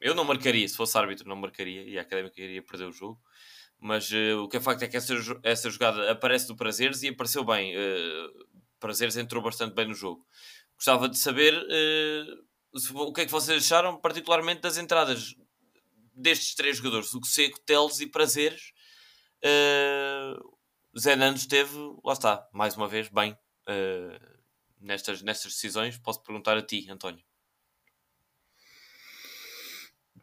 Eu 0.00 0.14
não 0.14 0.24
marcaria, 0.24 0.68
se 0.68 0.76
fosse 0.76 0.96
árbitro, 0.98 1.28
não 1.28 1.36
marcaria 1.36 1.82
e 1.82 1.98
a 1.98 2.02
académica 2.02 2.40
iria 2.40 2.62
perder 2.62 2.84
o 2.84 2.92
jogo. 2.92 3.20
Mas 3.78 4.10
uh, 4.10 4.42
o 4.42 4.48
que 4.48 4.56
é 4.56 4.60
facto 4.60 4.82
é 4.82 4.88
que 4.88 4.96
essa, 4.96 5.14
essa 5.42 5.70
jogada 5.70 6.10
aparece 6.10 6.46
do 6.46 6.56
Prazeres 6.56 7.02
e 7.02 7.08
apareceu 7.08 7.44
bem. 7.44 7.76
Uh, 7.76 8.46
Prazeres 8.80 9.16
entrou 9.16 9.42
bastante 9.42 9.74
bem 9.74 9.86
no 9.86 9.94
jogo. 9.94 10.26
Gostava 10.76 11.08
de 11.08 11.18
saber 11.18 11.54
uh, 11.54 13.00
o 13.00 13.12
que 13.12 13.22
é 13.22 13.26
que 13.26 13.32
vocês 13.32 13.64
acharam, 13.64 14.00
particularmente 14.00 14.60
das 14.60 14.78
entradas 14.78 15.34
destes 16.14 16.54
três 16.54 16.78
jogadores, 16.78 17.12
o 17.14 17.22
Seco, 17.24 17.60
Teles 17.60 18.00
e 18.00 18.06
Prazeres. 18.06 18.72
Zé 20.98 21.14
Nando 21.14 21.38
esteve, 21.38 21.76
lá 22.02 22.14
está, 22.14 22.48
mais 22.52 22.74
uma 22.76 22.88
vez, 22.88 23.08
bem 23.08 23.36
nestas, 24.80 25.22
nestas 25.22 25.52
decisões. 25.52 25.98
Posso 25.98 26.22
perguntar 26.22 26.56
a 26.56 26.62
ti, 26.62 26.86
António. 26.90 27.25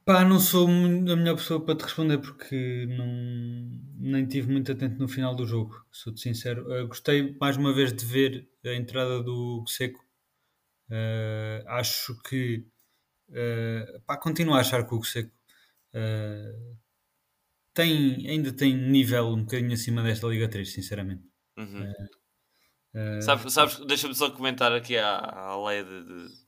Pá, 0.06 0.26
não 0.26 0.38
sou 0.38 0.68
a 0.68 0.70
melhor 1.16 1.36
pessoa 1.38 1.64
para 1.64 1.78
te 1.78 1.84
responder 1.84 2.18
porque 2.18 2.86
não, 2.90 3.08
nem 3.96 4.28
tive 4.28 4.52
muito 4.52 4.70
atento 4.70 5.00
no 5.00 5.08
final 5.08 5.34
do 5.34 5.46
jogo, 5.46 5.86
sou-te 5.90 6.20
sincero. 6.20 6.70
Uh, 6.70 6.88
gostei 6.88 7.38
mais 7.40 7.56
uma 7.56 7.74
vez 7.74 7.94
de 7.94 8.06
ver 8.06 8.50
a 8.66 8.74
entrada 8.74 9.24
do 9.24 9.64
Seco. 9.66 10.04
Uh, 10.90 11.66
acho 11.68 12.22
que 12.24 12.68
uh, 13.30 14.02
pá, 14.06 14.18
continuo 14.18 14.56
a 14.56 14.60
achar 14.60 14.86
que 14.86 14.94
o 14.94 15.04
Seco 15.04 15.32
uh, 15.94 16.78
tem, 17.74 18.30
ainda 18.30 18.52
tem 18.52 18.76
nível 18.76 19.30
um 19.30 19.44
bocadinho 19.44 19.74
acima 19.74 20.04
desta 20.04 20.28
Liga 20.28 20.50
3, 20.50 20.70
sinceramente. 20.70 21.24
Uhum. 21.58 21.94
sabes, 23.22 23.54
sabes 23.54 23.78
deixa-me 23.86 24.16
só 24.16 24.32
comentar 24.32 24.74
aqui 24.74 24.98
a, 24.98 25.18
a 25.18 25.68
lei 25.68 25.84
de 25.84 26.04
de 26.04 26.44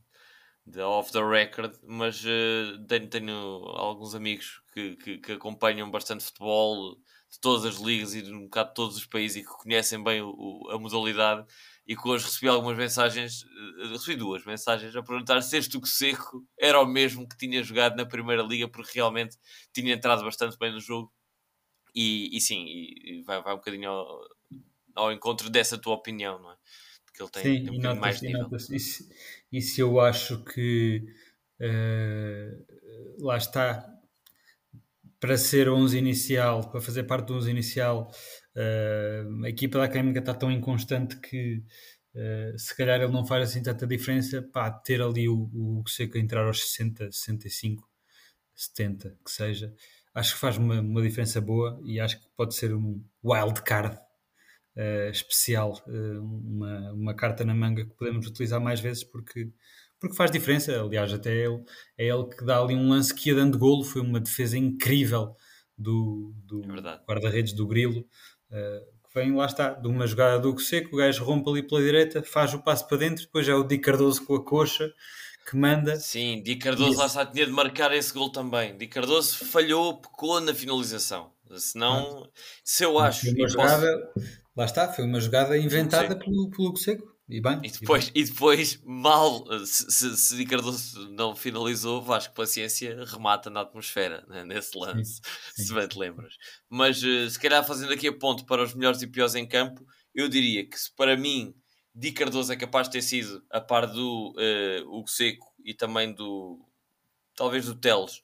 off 0.80 1.11
the 1.11 1.24
record, 1.24 1.78
mas 1.84 2.24
uh, 2.24 2.84
tenho, 2.88 3.07
tenho, 3.07 3.34
alguns 3.76 4.16
amigos 4.16 4.61
que, 4.74 4.95
que, 4.95 5.18
que, 5.20 5.32
acompanham 5.34 5.89
bastante 5.91 6.24
futebol 6.24 6.95
de 7.32 7.39
todas 7.39 7.66
as 7.66 7.80
ligas 7.80 8.16
e 8.16 8.22
de 8.22 8.34
um 8.34 8.43
bocado 8.43 8.70
de 8.70 8.76
todos 8.76 8.97
os 8.97 9.05
países 9.05 9.38
e 9.38 9.41
que 9.41 9.57
conhecem 9.57 10.03
bem 10.03 10.22
o, 10.22 10.30
o, 10.30 10.72
a 10.72 10.80
modalidade 10.80 11.45
e 11.88 11.95
que 11.95 12.07
hoje 12.07 12.26
recebi 12.26 12.47
algumas 12.47 12.78
mensagens, 12.78 13.43
uh, 13.43 13.89
recebi 13.91 14.16
duas 14.18 14.43
mensagens 14.43 14.95
a 14.95 15.03
perguntar 15.03 15.41
se 15.41 15.57
este 15.57 15.80
que 15.80 15.88
Seco 15.88 16.43
era 16.59 16.82
o 16.82 16.86
mesmo 16.86 17.28
que 17.28 17.38
tinha 17.38 17.61
jogado 17.63 17.95
na 17.95 18.05
primeira 18.05 18.41
liga 18.41 18.68
porque 18.68 18.95
realmente 18.95 19.38
tinha 19.72 19.93
entrado 19.93 20.24
bastante 20.24 20.57
bem 20.57 20.72
no 20.72 20.80
jogo 20.80 21.13
e, 21.93 22.36
e 22.36 22.41
sim, 22.41 22.66
e, 22.66 23.20
e 23.20 23.24
vai, 23.24 23.41
vai 23.41 23.53
um 23.53 23.57
bocadinho 23.57 23.89
ao, 23.89 24.22
ao 24.95 25.11
encontro 25.13 25.49
dessa 25.49 25.78
tua 25.78 25.93
opinião, 25.93 26.39
não 26.41 26.51
é? 26.51 26.55
que 27.16 27.24
ele 27.24 27.32
tem, 27.32 27.43
Sim, 27.43 27.63
tem 27.63 27.80
um 27.80 27.82
notas, 27.82 27.99
mais 27.99 28.22
nível. 28.22 28.59
Se, 28.59 29.09
e 29.56 29.62
se 29.62 29.80
eu 29.80 30.01
acho 30.01 30.43
que 30.43 31.06
uh, 31.62 33.24
lá 33.24 33.38
está 33.38 33.89
para 35.18 35.38
ser 35.38 35.70
11 35.70 35.97
inicial, 35.97 36.70
para 36.70 36.82
fazer 36.82 37.03
parte 37.03 37.28
do 37.28 37.36
11 37.36 37.51
inicial, 37.51 38.12
uh, 38.53 39.45
a 39.45 39.49
equipa 39.49 39.78
da 39.78 39.86
Académica 39.86 40.20
está 40.20 40.34
tão 40.34 40.51
inconstante 40.51 41.16
que 41.22 41.64
uh, 42.14 42.60
se 42.60 42.76
calhar 42.76 42.99
ele 42.99 43.14
não 43.14 43.26
faz 43.26 43.49
assim 43.49 43.64
tanta 43.64 43.88
diferença. 43.88 44.41
Pá, 44.41 44.70
ter 44.70 45.01
ali 45.01 45.30
o, 45.30 45.49
o 45.53 45.88
Seco 45.88 46.18
entrar 46.18 46.45
aos 46.45 46.60
60, 46.72 47.14
65, 47.14 47.89
70, 48.53 49.18
que 49.24 49.32
seja, 49.32 49.74
acho 50.14 50.34
que 50.34 50.39
faz 50.41 50.58
uma, 50.58 50.82
uma 50.82 51.01
diferença 51.01 51.39
boa 51.39 51.80
e 51.86 51.97
acho 51.97 52.20
que 52.20 52.28
pode 52.36 52.56
ser 52.56 52.76
um 52.76 53.01
wild 53.24 53.62
card 53.62 53.97
uh, 54.76 55.09
especial, 55.09 55.73
uh, 55.88 56.21
uma, 56.21 56.91
uma 56.91 57.15
carta 57.15 57.43
na 57.43 57.53
manga 57.53 57.86
que 57.86 57.95
podemos 57.95 58.28
utilizar 58.28 58.59
mais 58.59 58.80
vezes 58.80 59.03
porque, 59.03 59.49
porque 59.99 60.15
faz 60.15 60.32
diferença. 60.32 60.80
Aliás, 60.80 61.13
até 61.13 61.34
ele, 61.34 61.63
é 61.97 62.07
ele 62.07 62.26
que 62.26 62.45
dá 62.45 62.59
ali 62.59 62.76
um 62.76 62.89
lance 62.89 63.13
que 63.13 63.30
ia 63.30 63.36
dando 63.36 63.57
golo, 63.57 63.84
foi 63.84 64.01
uma 64.01 64.19
defesa 64.19 64.57
incrível 64.57 65.36
do, 65.78 66.34
do 66.45 66.61
é 66.63 67.01
guarda-redes 67.07 67.53
do 67.53 67.67
Grilo. 67.67 68.05
Uh, 68.51 68.95
vem, 69.13 69.34
lá 69.34 69.45
está, 69.45 69.69
de 69.69 69.88
uma 69.88 70.05
jogada 70.05 70.39
do 70.39 70.57
Seco, 70.59 70.95
o 70.95 70.97
gajo 70.97 71.23
rompe 71.23 71.49
ali 71.49 71.63
pela 71.63 71.82
direita, 71.82 72.21
faz 72.23 72.53
o 72.53 72.61
passo 72.61 72.88
para 72.88 72.97
dentro, 72.97 73.23
depois 73.23 73.47
é 73.47 73.55
o 73.55 73.63
Di 73.63 73.78
Cardoso 73.78 74.26
com 74.26 74.36
a 74.36 74.43
coxa 74.43 74.91
que 75.49 75.55
manda. 75.55 75.95
Sim, 75.97 76.41
Di 76.41 76.55
Cardoso 76.55 76.97
lá 76.97 77.05
está, 77.05 77.26
tinha 77.26 77.45
de 77.45 77.51
marcar 77.51 77.93
esse 77.93 78.11
gol 78.11 78.32
também. 78.32 78.78
Di 78.78 78.88
Cardoso 78.88 79.45
falhou, 79.45 80.01
pecou 80.01 80.41
na 80.41 80.53
finalização. 80.53 81.32
Senão, 81.57 82.23
ah, 82.26 82.30
se 82.63 82.84
eu 82.84 82.97
acho. 82.97 83.30
Uma 83.30 83.47
jogada, 83.47 84.11
posso... 84.13 84.44
Lá 84.56 84.66
está, 84.66 84.91
foi 84.91 85.03
uma 85.03 85.20
jogada 85.20 85.58
inventada 85.58 86.18
pelo, 86.18 86.49
pelo 86.49 86.76
Seco. 86.78 87.14
E, 87.28 87.41
bem, 87.41 87.60
e, 87.64 87.72
depois, 87.72 88.12
e, 88.14 88.20
e 88.20 88.24
depois, 88.24 88.80
mal, 88.86 89.43
se, 89.66 89.89
se, 89.89 90.16
se 90.16 90.45
Cardoso 90.45 91.10
não 91.10 91.36
finalizou, 91.36 92.01
Vasco 92.01 92.36
Paciência 92.36 93.03
remata 93.03 93.49
na 93.49 93.62
atmosfera 93.62 94.24
né, 94.28 94.45
nesse 94.45 94.78
lance, 94.78 95.16
sim, 95.16 95.22
sim. 95.56 95.64
se 95.64 95.74
bem 95.74 95.88
te 95.88 95.97
lembras. 95.97 96.36
Mas 96.70 97.01
uh, 97.03 97.28
se 97.28 97.39
calhar 97.39 97.66
fazendo 97.66 97.91
aqui 97.91 98.08
a 98.08 98.14
ponto 98.14 98.45
para 98.45 98.62
os 98.62 98.76
melhores 98.76 99.01
e 99.01 99.08
piores 99.08 99.34
em 99.34 99.47
campo, 99.47 99.84
eu 100.14 100.30
diria 100.30 100.70
que 100.70 100.80
se 100.80 100.95
para 100.95 101.18
mim 101.18 101.56
Di 101.93 102.12
Cardoso 102.12 102.53
é 102.53 102.56
capaz 102.56 102.88
de 102.88 102.93
ter 102.93 103.01
sido 103.01 103.43
a 103.49 103.60
par 103.60 103.88
do 103.88 104.34
uh, 104.38 104.95
Hugo 104.95 105.10
Seco 105.10 105.51
e 105.64 105.74
também 105.74 106.14
do 106.14 106.64
talvez 107.36 107.66
do 107.66 107.74
Teles 107.74 108.22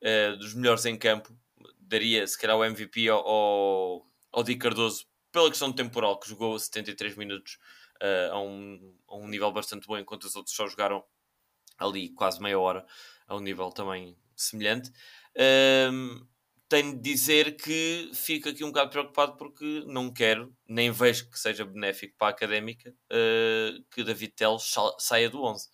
uh, 0.00 0.36
dos 0.38 0.54
melhores 0.54 0.86
em 0.86 0.96
campo, 0.96 1.36
daria 1.80 2.24
se 2.24 2.38
calhar 2.38 2.56
o 2.56 2.64
MVP 2.64 3.08
ao, 3.08 3.26
ao, 3.26 4.06
ao 4.30 4.42
Di 4.44 4.54
Cardoso 4.54 5.06
pela 5.34 5.50
questão 5.50 5.72
temporal, 5.72 6.20
que 6.20 6.28
jogou 6.28 6.56
73 6.56 7.16
minutos 7.16 7.58
uh, 8.00 8.32
a, 8.32 8.40
um, 8.40 8.96
a 9.08 9.16
um 9.16 9.26
nível 9.26 9.50
bastante 9.50 9.84
bom, 9.84 9.98
enquanto 9.98 10.22
os 10.22 10.36
outros 10.36 10.54
só 10.54 10.68
jogaram 10.68 11.04
ali 11.76 12.10
quase 12.10 12.40
meia 12.40 12.56
hora, 12.56 12.86
a 13.26 13.34
um 13.34 13.40
nível 13.40 13.68
também 13.72 14.16
semelhante. 14.36 14.90
Uh, 15.36 16.24
tenho 16.68 16.94
de 16.94 17.02
dizer 17.02 17.56
que 17.56 18.12
fico 18.14 18.48
aqui 18.48 18.62
um 18.62 18.68
bocado 18.68 18.90
preocupado 18.90 19.36
porque 19.36 19.82
não 19.88 20.12
quero, 20.12 20.56
nem 20.68 20.92
vejo 20.92 21.28
que 21.28 21.38
seja 21.38 21.64
benéfico 21.64 22.14
para 22.16 22.28
a 22.28 22.30
académica, 22.30 22.94
uh, 23.10 23.84
que 23.90 24.04
David 24.04 24.34
Teles 24.34 24.72
saia 25.00 25.28
do 25.28 25.42
11. 25.42 25.68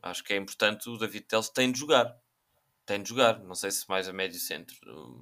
Acho 0.00 0.24
que 0.24 0.32
é 0.32 0.36
importante, 0.38 0.88
o 0.88 0.96
David 0.96 1.26
Teles 1.26 1.50
tem 1.50 1.70
de 1.70 1.78
jogar 1.78 2.10
tem 2.86 3.02
de 3.02 3.08
jogar. 3.08 3.40
Não 3.42 3.54
sei 3.54 3.70
se 3.70 3.86
mais 3.88 4.08
a 4.08 4.12
médio 4.12 4.38
centro, 4.38 4.76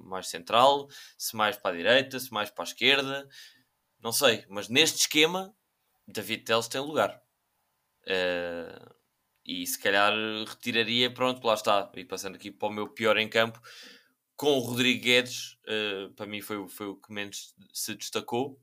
mais 0.05 0.27
central, 0.27 0.87
se 1.17 1.35
mais 1.35 1.57
para 1.57 1.73
a 1.73 1.77
direita, 1.77 2.19
se 2.19 2.31
mais 2.31 2.49
para 2.49 2.63
a 2.63 2.67
esquerda. 2.67 3.27
Não 4.01 4.11
sei. 4.11 4.45
Mas 4.47 4.69
neste 4.69 4.99
esquema, 4.99 5.53
David 6.07 6.43
Teles 6.43 6.67
tem 6.67 6.79
lugar. 6.79 7.21
Uh, 8.03 8.95
e 9.43 9.65
se 9.65 9.79
calhar 9.79 10.13
retiraria, 10.47 11.11
pronto, 11.11 11.45
lá 11.45 11.55
está. 11.55 11.91
E 11.95 12.05
passando 12.05 12.35
aqui 12.35 12.51
para 12.51 12.67
o 12.67 12.71
meu 12.71 12.87
pior 12.87 13.17
em 13.17 13.27
campo, 13.27 13.59
com 14.35 14.57
o 14.57 14.59
Rodrigo 14.59 15.03
Guedes, 15.03 15.57
uh, 15.67 16.13
para 16.13 16.27
mim 16.27 16.41
foi, 16.41 16.67
foi 16.69 16.87
o 16.87 16.95
que 16.95 17.11
menos 17.11 17.55
se 17.73 17.95
destacou. 17.95 18.61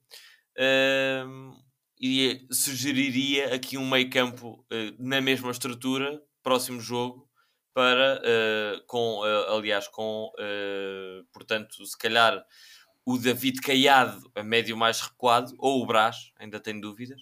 Uh, 0.57 1.53
e 2.01 2.47
sugeriria 2.51 3.55
aqui 3.55 3.77
um 3.77 3.89
meio 3.89 4.11
campo 4.11 4.67
na 4.99 5.21
mesma 5.21 5.53
estrutura, 5.53 6.21
próximo 6.43 6.81
jogo, 6.81 7.31
para, 7.75 8.21
uh, 8.21 8.85
com, 8.87 9.21
uh, 9.21 9.57
aliás, 9.57 9.89
com, 9.89 10.33
uh, 10.39 11.25
portanto, 11.33 11.85
se 11.85 11.97
calhar 11.97 12.45
o 13.05 13.19
David 13.19 13.61
Caiado 13.61 14.31
a 14.35 14.43
médio 14.43 14.77
mais 14.77 15.01
recuado, 15.01 15.55
ou 15.59 15.83
o 15.83 15.87
Brás, 15.87 16.33
ainda 16.39 16.61
tenho 16.61 16.81
dúvidas, 16.81 17.21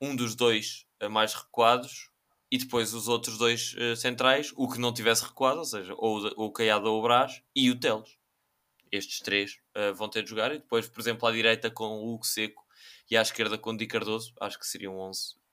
um 0.00 0.14
dos 0.14 0.34
dois 0.34 0.86
mais 1.10 1.32
recuados, 1.32 2.10
e 2.50 2.58
depois 2.58 2.92
os 2.92 3.08
outros 3.08 3.38
dois 3.38 3.74
centrais, 3.96 4.52
o 4.54 4.68
que 4.68 4.78
não 4.78 4.92
tivesse 4.92 5.24
recuado, 5.24 5.58
ou 5.60 5.64
seja, 5.64 5.94
ou, 5.96 6.22
ou 6.36 6.48
o 6.48 6.52
Caiado 6.52 6.86
ou 6.86 6.98
o 6.98 7.02
Brás, 7.02 7.42
e 7.54 7.70
o 7.70 7.80
Teles. 7.80 8.18
Estes 8.92 9.20
três 9.20 9.58
vão 9.94 10.10
ter 10.10 10.22
de 10.22 10.28
jogar, 10.28 10.54
e 10.54 10.58
depois, 10.58 10.86
por 10.86 11.00
exemplo, 11.00 11.26
à 11.26 11.32
direita 11.32 11.70
com 11.70 11.86
o 11.86 12.12
Hugo 12.12 12.26
Seco 12.26 12.62
e 13.10 13.16
à 13.16 13.22
esquerda 13.22 13.56
com 13.56 13.70
o 13.70 13.76
Di 13.76 13.86
Cardoso, 13.86 14.34
acho 14.38 14.58
que 14.58 14.66
seriam 14.66 14.98
11 14.98 15.34
que 15.34 15.45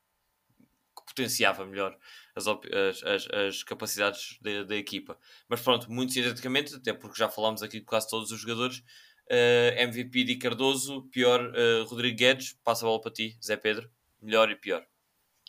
potenciava 1.13 1.65
melhor 1.65 1.97
as, 2.35 2.47
as, 2.47 3.27
as, 3.31 3.63
capacidades 3.63 4.39
da 4.67 4.75
equipa. 4.75 5.17
Mas 5.47 5.61
pronto, 5.61 5.91
muito 5.91 6.13
sinteticamente, 6.13 6.75
até 6.75 6.93
porque 6.93 7.17
já 7.17 7.29
falámos 7.29 7.61
aqui 7.61 7.79
de 7.79 7.85
quase 7.85 8.09
todos 8.09 8.31
os 8.31 8.41
jogadores, 8.41 8.77
uh, 8.77 8.83
eh, 9.29 9.83
MVP 9.83 10.23
de 10.23 10.35
Cardoso, 10.37 11.03
pior 11.11 11.53
uh, 11.53 11.83
Rodrigo 11.85 12.17
Guedes, 12.17 12.57
passa 12.63 12.85
a 12.85 12.89
bola 12.89 13.01
para 13.01 13.11
ti, 13.11 13.37
Zé 13.43 13.55
Pedro, 13.55 13.89
melhor 14.21 14.49
e 14.49 14.55
pior. 14.55 14.85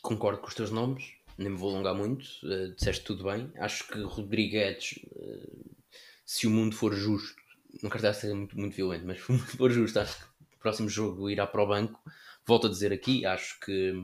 Concordo 0.02 0.40
com 0.40 0.48
os 0.48 0.54
teus 0.54 0.70
nomes, 0.70 1.12
nem 1.38 1.50
me 1.50 1.56
vou 1.56 1.70
alongar 1.70 1.94
muito, 1.94 2.24
uh, 2.42 2.74
disseste 2.74 3.04
tudo 3.04 3.24
bem. 3.24 3.50
Acho 3.56 3.88
que 3.88 4.00
Rodrigo 4.02 4.52
Guedes, 4.52 4.98
uh, 5.12 5.76
se 6.24 6.46
o 6.46 6.50
mundo 6.50 6.76
for 6.76 6.94
justo, 6.94 7.34
não 7.82 7.90
quero 7.90 8.06
a 8.06 8.12
ser 8.12 8.34
muito, 8.34 8.58
muito 8.58 8.76
violento, 8.76 9.06
mas 9.06 9.18
for 9.18 9.70
justo, 9.70 9.98
acho 9.98 10.18
que 10.18 10.24
o 10.54 10.58
próximo 10.58 10.88
jogo 10.88 11.30
irá 11.30 11.46
para 11.46 11.62
o 11.62 11.66
banco. 11.66 12.00
Volto 12.46 12.66
a 12.66 12.70
dizer 12.70 12.92
aqui, 12.92 13.24
acho 13.24 13.58
que 13.60 13.94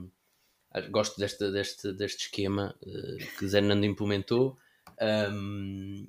gosto 0.90 1.18
deste, 1.18 1.50
deste, 1.50 1.92
deste 1.92 2.24
esquema 2.24 2.76
uh, 2.82 3.38
que 3.38 3.48
Zé 3.48 3.60
Nando 3.60 3.86
implementou. 3.86 4.56
Um, 5.00 6.06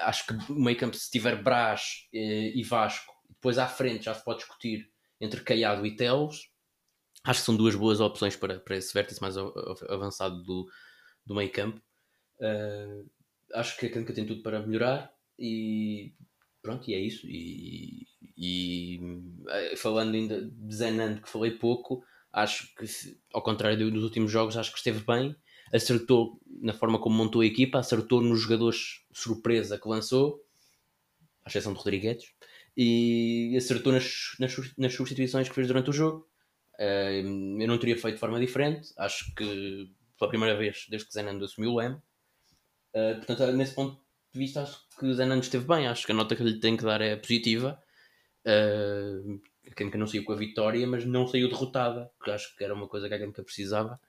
acho 0.00 0.26
que 0.26 0.52
o 0.52 0.60
meio 0.60 0.76
campo, 0.76 0.96
se 0.96 1.10
tiver 1.10 1.42
Brás 1.42 2.08
uh, 2.12 2.16
e 2.16 2.62
Vasco, 2.62 3.14
depois 3.28 3.58
à 3.58 3.66
frente 3.66 4.04
já 4.04 4.14
se 4.14 4.24
pode 4.24 4.40
discutir 4.40 4.90
entre 5.20 5.40
Caiado 5.42 5.86
e 5.86 5.96
Teles. 5.96 6.50
Acho 7.24 7.40
que 7.40 7.46
são 7.46 7.56
duas 7.56 7.74
boas 7.74 8.00
opções 8.00 8.36
para, 8.36 8.58
para 8.58 8.76
esse 8.76 8.92
vértice 8.92 9.20
mais 9.20 9.36
avançado 9.88 10.42
do, 10.42 10.68
do 11.24 11.34
meio 11.34 11.50
campo. 11.50 11.80
Uh, 12.40 13.08
acho 13.54 13.76
que 13.78 13.86
a 13.86 13.90
Canca 13.90 14.12
tem 14.12 14.26
tudo 14.26 14.42
para 14.42 14.66
melhorar 14.66 15.12
e 15.38 16.12
pronto, 16.60 16.88
e 16.90 16.94
é 16.94 16.98
isso. 17.00 17.26
E, 17.28 18.06
e 18.36 19.00
falando 19.76 20.14
ainda 20.14 20.42
de 20.42 20.74
Zenando, 20.74 21.20
que 21.20 21.28
falei 21.28 21.52
pouco, 21.52 22.04
acho 22.32 22.74
que, 22.74 22.86
ao 23.32 23.42
contrário 23.42 23.90
dos 23.90 24.04
últimos 24.04 24.30
jogos, 24.30 24.56
acho 24.56 24.72
que 24.72 24.78
esteve 24.78 25.04
bem. 25.04 25.36
Acertou 25.72 26.40
na 26.60 26.72
forma 26.72 26.98
como 26.98 27.16
montou 27.16 27.40
a 27.40 27.46
equipa, 27.46 27.78
acertou 27.78 28.20
nos 28.20 28.40
jogadores 28.40 29.04
surpresa 29.12 29.78
que 29.78 29.88
lançou, 29.88 30.42
à 31.44 31.48
exceção 31.48 31.72
de 31.72 31.78
Rodrigues, 31.78 32.24
e 32.76 33.54
acertou 33.56 33.92
nas, 33.92 34.34
nas, 34.38 34.54
nas 34.76 34.94
substituições 34.94 35.48
que 35.48 35.54
fez 35.54 35.66
durante 35.66 35.90
o 35.90 35.92
jogo. 35.92 36.28
Eu 36.78 37.68
não 37.68 37.78
teria 37.78 37.96
feito 37.96 38.14
de 38.14 38.20
forma 38.20 38.40
diferente. 38.40 38.92
Acho 38.96 39.34
que 39.34 39.90
pela 40.18 40.28
primeira 40.28 40.56
vez 40.56 40.86
desde 40.88 41.06
que 41.06 41.14
Zenando 41.14 41.44
assumiu 41.44 41.74
o 41.74 41.80
M. 41.82 41.96
Uh, 42.94 43.16
portanto, 43.24 43.52
nesse 43.52 43.74
ponto 43.74 44.00
de 44.32 44.38
vista, 44.38 44.62
acho 44.62 44.78
que 44.98 45.12
Zenando 45.14 45.42
esteve 45.42 45.66
bem. 45.66 45.86
Acho 45.86 46.06
que 46.06 46.12
a 46.12 46.14
nota 46.14 46.36
que 46.36 46.42
lhe 46.42 46.60
tem 46.60 46.76
que 46.76 46.84
dar 46.84 47.00
é 47.00 47.16
positiva. 47.16 47.80
Uh, 48.46 49.40
a 49.70 49.74
Kenka 49.74 49.98
não 49.98 50.06
saiu 50.06 50.24
com 50.24 50.32
a 50.32 50.36
vitória, 50.36 50.86
mas 50.86 51.04
não 51.04 51.26
saiu 51.26 51.48
derrotada, 51.48 52.10
porque 52.18 52.30
acho 52.30 52.56
que 52.56 52.64
era 52.64 52.74
uma 52.74 52.88
coisa 52.88 53.08
que 53.08 53.14
a 53.14 53.18
Kenka 53.18 53.42
precisava. 53.42 54.00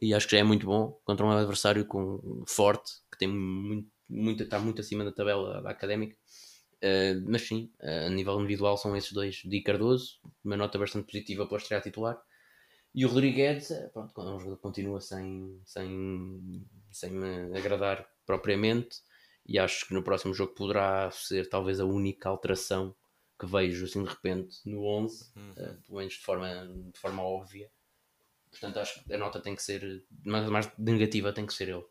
E 0.00 0.14
acho 0.14 0.26
que 0.26 0.32
já 0.36 0.40
é 0.40 0.44
muito 0.44 0.66
bom 0.66 1.00
contra 1.04 1.26
um 1.26 1.30
adversário 1.30 1.84
com, 1.84 2.44
forte, 2.46 2.92
que 3.10 3.18
tem 3.18 3.28
muito, 3.28 3.90
muito, 4.08 4.42
está 4.42 4.58
muito 4.58 4.80
acima 4.80 5.04
da 5.04 5.12
tabela 5.12 5.60
da 5.62 5.70
académica. 5.70 6.16
Uh, 6.82 7.22
mas 7.26 7.42
sim, 7.42 7.70
uh, 7.82 8.06
a 8.06 8.10
nível 8.10 8.38
individual 8.38 8.76
são 8.76 8.96
esses 8.96 9.12
dois. 9.12 9.42
Di 9.44 9.62
Cardoso, 9.62 10.20
uma 10.44 10.56
nota 10.56 10.78
bastante 10.78 11.06
positiva 11.06 11.46
para 11.46 11.58
estrear 11.58 11.82
titular. 11.82 12.20
E 12.94 13.04
o 13.04 13.08
Rodrigues, 13.08 13.70
eh, 13.70 13.88
pronto, 13.92 14.10
é 14.10 14.44
que 14.44 14.56
continua 14.56 15.00
sem, 15.00 15.60
sem, 15.64 16.66
sem 16.90 17.10
me 17.10 17.56
agradar 17.56 18.04
propriamente. 18.26 18.98
E 19.46 19.58
acho 19.58 19.86
que 19.86 19.94
no 19.94 20.02
próximo 20.02 20.34
jogo 20.34 20.54
poderá 20.54 21.10
ser 21.10 21.48
talvez 21.48 21.78
a 21.78 21.84
única 21.84 22.28
alteração 22.28 22.94
que 23.40 23.46
vejo 23.46 23.86
assim 23.86 24.04
de 24.04 24.10
repente 24.10 24.58
no 24.66 24.84
11, 24.84 25.32
uhum. 25.34 25.50
uh, 25.52 25.82
pelo 25.86 25.98
menos 25.98 26.12
de 26.14 26.20
forma, 26.20 26.48
de 26.92 26.98
forma 27.00 27.22
óbvia. 27.22 27.70
Portanto, 28.50 28.78
acho 28.78 29.02
que 29.02 29.14
a 29.14 29.18
nota 29.18 29.40
tem 29.40 29.56
que 29.56 29.62
ser, 29.62 30.04
mais, 30.24 30.48
mais 30.50 30.70
negativa 30.76 31.32
tem 31.32 31.46
que 31.46 31.54
ser 31.54 31.68
ele. 31.68 31.84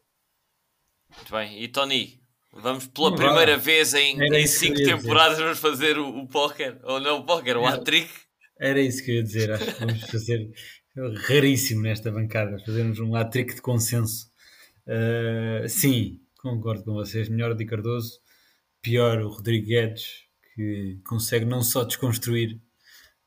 Muito 1.16 1.32
bem, 1.32 1.64
e 1.64 1.68
Tony, 1.68 2.22
vamos 2.54 2.86
pela 2.86 3.16
primeira 3.16 3.58
vez 3.58 3.96
em, 3.96 4.22
em 4.22 4.46
cinco 4.46 4.76
temporadas 4.76 5.38
dizer. 5.38 5.44
vamos 5.44 5.60
fazer 5.60 5.98
o, 5.98 6.20
o 6.20 6.28
póquer, 6.28 6.80
ou 6.84 7.00
não 7.00 7.20
o 7.20 7.26
póquer, 7.26 7.58
o 7.58 7.66
hat-trick. 7.66 8.10
Era 8.60 8.80
isso 8.80 9.04
que 9.04 9.12
eu 9.12 9.16
ia 9.16 9.24
dizer, 9.24 9.52
acho 9.52 9.74
que 9.74 9.80
vamos 9.80 10.02
fazer 10.02 10.52
raríssimo 11.28 11.82
nesta 11.82 12.12
bancada, 12.12 12.60
fazermos 12.64 13.00
um 13.00 13.16
hat-trick 13.16 13.56
de 13.56 13.62
consenso. 13.62 14.30
Uh, 14.86 15.68
sim, 15.68 16.20
concordo 16.38 16.84
com 16.84 16.94
vocês, 16.94 17.28
melhor 17.28 17.56
de 17.56 17.66
Cardoso, 17.66 18.20
pior 18.82 19.20
o 19.22 19.30
Rodrigo 19.30 19.66
Guedes, 19.66 20.29
que 20.60 21.00
consegue 21.06 21.46
não 21.46 21.64
só 21.64 21.86
desconstruir 21.86 22.60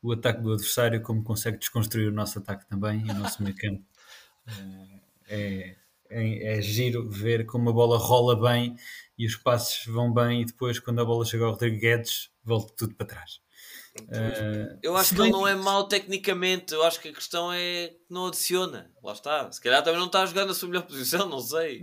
o 0.03 0.11
ataque 0.11 0.39
do 0.39 0.53
adversário, 0.53 1.01
como 1.01 1.23
consegue 1.23 1.57
desconstruir 1.57 2.07
o 2.09 2.11
nosso 2.11 2.37
ataque 2.37 2.67
também 2.67 3.03
e 3.07 3.09
o 3.09 3.13
nosso 3.15 3.41
meio 3.41 3.55
campo. 3.55 3.83
É, 5.25 5.77
é, 6.09 6.57
é, 6.57 6.61
giro 6.61 7.09
ver 7.09 7.45
como 7.45 7.69
a 7.69 7.73
bola 7.73 7.97
rola 7.97 8.35
bem 8.39 8.75
e 9.17 9.25
os 9.25 9.37
passos 9.37 9.85
vão 9.85 10.13
bem 10.13 10.41
e 10.41 10.45
depois 10.45 10.77
quando 10.77 10.99
a 10.99 11.05
bola 11.05 11.23
chega 11.23 11.45
ao 11.45 11.51
Rodrigo 11.51 11.79
Guedes 11.79 12.29
volta 12.43 12.73
tudo 12.75 12.93
para 12.93 13.07
trás. 13.07 13.42
Uh, 14.01 14.79
eu 14.81 14.97
acho 14.97 15.13
que 15.13 15.21
ele 15.21 15.29
não 15.29 15.47
é 15.47 15.53
mau 15.53 15.87
tecnicamente, 15.87 16.73
eu 16.73 16.83
acho 16.83 16.99
que 16.99 17.09
a 17.09 17.13
questão 17.13 17.53
é 17.53 17.89
que 17.89 18.11
não 18.13 18.25
adiciona. 18.25 18.91
Lá 19.03 19.13
está. 19.13 19.51
Se 19.51 19.61
calhar 19.61 19.83
também 19.83 19.99
não 19.99 20.07
está 20.07 20.23
a 20.23 20.25
jogar 20.25 20.45
na 20.45 20.53
sua 20.53 20.67
melhor 20.69 20.83
posição, 20.83 21.29
não 21.29 21.39
sei. 21.39 21.81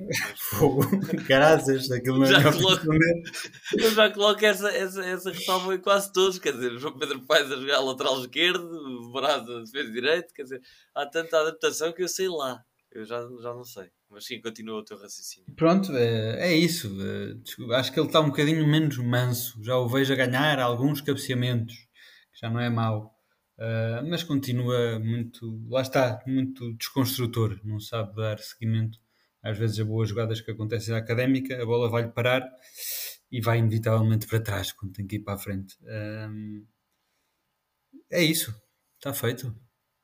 Caraças, 1.29 1.89
aquilo 1.91 2.19
não 2.19 2.25
é 2.25 2.31
já 2.31 2.53
coloco, 2.53 2.87
Eu 3.79 3.91
já 3.93 4.11
coloco 4.11 4.45
essa, 4.45 4.71
essa, 4.71 5.05
essa 5.05 5.31
ressalva 5.31 5.75
em 5.75 5.79
quase 5.79 6.13
todos. 6.13 6.39
Quer 6.41 6.55
dizer, 6.55 6.73
o 6.73 6.79
João 6.79 6.99
Pedro 6.99 7.25
Paes 7.27 7.51
a 7.53 7.57
jogar 7.57 7.79
lateral 7.79 8.21
esquerdo, 8.21 8.65
o 8.65 9.13
Braz 9.13 9.49
a 9.49 9.61
defesa 9.61 9.93
direito. 9.93 10.35
Quer 10.35 10.43
dizer, 10.43 10.61
há 10.95 11.07
tanta 11.07 11.39
adaptação 11.39 11.93
que 11.93 12.03
eu 12.03 12.09
sei 12.09 12.29
lá. 12.29 12.61
Eu 12.91 13.05
já, 13.05 13.21
já 13.21 13.55
não 13.55 13.65
sei. 13.65 13.89
Mas 14.11 14.27
sim, 14.27 14.41
continua 14.41 14.81
o 14.81 14.85
teu 14.85 14.99
raciocínio. 14.99 15.47
Pronto, 15.55 15.97
é, 15.97 16.51
é 16.51 16.57
isso. 16.57 16.91
É, 17.01 17.77
acho 17.77 17.93
que 17.93 18.01
ele 18.01 18.09
está 18.09 18.19
um 18.19 18.31
bocadinho 18.31 18.67
menos 18.67 18.99
manso. 18.99 19.63
Já 19.63 19.77
o 19.77 19.89
vejo 19.89 20.13
a 20.13 20.17
ganhar 20.17 20.59
alguns 20.59 21.01
cabeceamentos 21.01 21.89
já 22.41 22.51
não 22.51 22.61
é 22.61 22.71
mau, 22.71 23.15
uh, 23.59 24.09
mas 24.09 24.23
continua 24.23 24.99
muito, 24.99 25.61
lá 25.69 25.83
está, 25.83 26.23
muito 26.27 26.73
desconstrutor, 26.75 27.61
não 27.65 27.79
sabe 27.81 28.15
dar 28.17 28.39
seguimento 28.39 28.99
às 29.43 29.57
vezes 29.57 29.81
a 29.81 29.85
boas 29.85 30.09
jogadas 30.09 30.41
que 30.41 30.51
acontecem 30.51 30.93
na 30.93 30.99
académica, 30.99 31.61
a 31.61 31.67
bola 31.67 31.89
vai-lhe 31.89 32.11
parar 32.11 32.47
e 33.31 33.41
vai 33.41 33.59
inevitavelmente 33.59 34.27
para 34.27 34.41
trás 34.41 34.73
quando 34.73 34.93
tem 34.93 35.07
que 35.07 35.17
ir 35.17 35.21
para 35.21 35.35
a 35.35 35.39
frente. 35.39 35.77
Uh, 35.83 36.67
é 38.11 38.23
isso, 38.23 38.55
está 38.97 39.15
feito. 39.15 39.55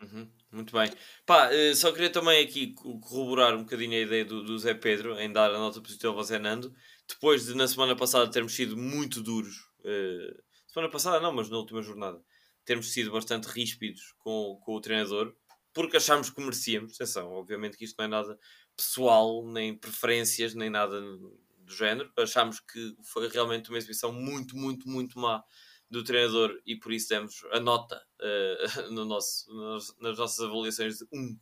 Uhum, 0.00 0.30
muito 0.52 0.72
bem. 0.72 0.90
Pá, 1.24 1.52
eh, 1.52 1.74
só 1.74 1.90
queria 1.90 2.10
também 2.10 2.44
aqui 2.44 2.74
corroborar 2.74 3.54
um 3.54 3.62
bocadinho 3.62 3.94
a 3.94 4.00
ideia 4.00 4.24
do, 4.24 4.42
do 4.44 4.58
Zé 4.58 4.74
Pedro 4.74 5.18
em 5.18 5.32
dar 5.32 5.50
a 5.50 5.58
nota 5.58 5.80
positiva 5.80 6.14
ao 6.14 6.22
Zé 6.22 6.38
Nando, 6.38 6.72
depois 7.08 7.46
de 7.46 7.54
na 7.54 7.66
semana 7.66 7.96
passada 7.96 8.30
termos 8.30 8.54
sido 8.54 8.76
muito 8.76 9.22
duros. 9.22 9.56
Uh, 9.80 10.45
semana 10.76 10.92
passada 10.92 11.20
não, 11.20 11.32
mas 11.32 11.48
na 11.48 11.56
última 11.56 11.80
jornada, 11.80 12.22
termos 12.62 12.92
sido 12.92 13.10
bastante 13.10 13.46
ríspidos 13.46 14.14
com, 14.18 14.60
com 14.62 14.74
o 14.74 14.80
treinador, 14.80 15.34
porque 15.72 15.96
achámos 15.96 16.28
que 16.28 16.40
merecíamos. 16.40 16.94
Atenção, 16.94 17.32
obviamente 17.32 17.78
que 17.78 17.84
isto 17.84 17.96
não 17.98 18.04
é 18.04 18.08
nada 18.08 18.38
pessoal, 18.76 19.46
nem 19.46 19.74
preferências, 19.74 20.54
nem 20.54 20.68
nada 20.68 21.00
do 21.00 21.74
género. 21.74 22.12
Achámos 22.18 22.60
que 22.60 22.94
foi 23.02 23.26
realmente 23.28 23.70
uma 23.70 23.78
exibição 23.78 24.12
muito, 24.12 24.54
muito, 24.54 24.86
muito 24.86 25.18
má 25.18 25.42
do 25.90 26.04
treinador 26.04 26.60
e 26.66 26.76
por 26.76 26.92
isso 26.92 27.08
demos 27.08 27.42
a 27.52 27.60
nota 27.60 27.96
uh, 28.20 28.90
no 28.92 29.06
nosso, 29.06 29.50
nas, 29.54 29.96
nas 29.98 30.18
nossas 30.18 30.40
avaliações 30.40 30.98
de 30.98 31.04
1. 31.10 31.18
Um. 31.18 31.38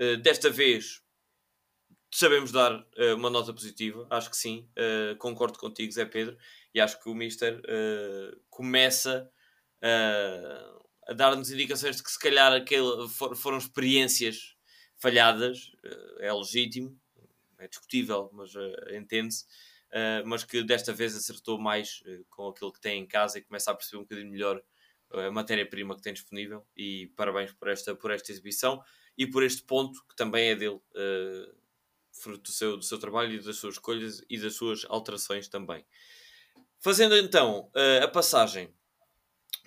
Uh, 0.00 0.16
desta 0.18 0.50
vez 0.50 1.02
sabemos 2.12 2.52
dar 2.52 2.74
uh, 2.80 3.14
uma 3.16 3.30
nota 3.30 3.52
positiva, 3.52 4.06
acho 4.10 4.30
que 4.30 4.36
sim, 4.36 4.68
concordo 5.18 5.58
contigo, 5.58 5.92
Zé 5.92 6.04
Pedro, 6.04 6.36
e 6.78 6.80
acho 6.80 7.00
que 7.00 7.08
o 7.08 7.14
Mister 7.14 7.58
uh, 7.58 8.40
começa 8.48 9.28
uh, 9.82 10.88
a 11.08 11.12
dar-nos 11.12 11.50
indicações 11.50 11.96
de 11.96 12.04
que 12.04 12.10
se 12.10 12.18
calhar 12.18 12.52
aquele 12.52 13.08
for, 13.08 13.34
foram 13.36 13.58
experiências 13.58 14.54
falhadas, 14.96 15.72
uh, 15.84 16.20
é 16.20 16.32
legítimo, 16.32 16.96
é 17.58 17.66
discutível, 17.66 18.30
mas 18.32 18.52
entende-se. 18.92 19.44
mas 20.24 20.44
que 20.44 20.62
desta 20.62 20.92
vez 20.92 21.16
acertou 21.16 21.58
mais 21.58 22.04
com 22.30 22.46
aquilo 22.46 22.72
que 22.72 22.80
tem 22.80 23.02
em 23.02 23.06
casa 23.06 23.36
e 23.38 23.42
começa 23.42 23.72
a 23.72 23.74
perceber 23.74 23.96
um 23.96 24.02
bocadinho 24.02 24.30
melhor 24.30 24.62
a 25.10 25.28
matéria-prima 25.32 25.96
que 25.96 26.02
tem 26.02 26.12
disponível. 26.12 26.64
E 26.76 27.08
parabéns 27.16 27.52
por 27.52 27.66
esta, 27.68 27.96
por 27.96 28.12
esta 28.12 28.30
exibição 28.30 28.80
e 29.16 29.26
por 29.26 29.42
este 29.42 29.64
ponto 29.64 30.06
que 30.06 30.14
também 30.14 30.50
é 30.50 30.54
dele, 30.54 30.80
fruto 32.12 32.42
do 32.42 32.52
seu, 32.52 32.76
do 32.76 32.84
seu 32.84 32.98
trabalho 32.98 33.32
e 33.34 33.40
das 33.40 33.56
suas 33.56 33.74
escolhas 33.74 34.22
e 34.30 34.38
das 34.38 34.54
suas 34.54 34.84
alterações 34.88 35.48
também. 35.48 35.84
Fazendo 36.80 37.16
então 37.16 37.70
uh, 37.74 38.04
a 38.04 38.08
passagem 38.08 38.72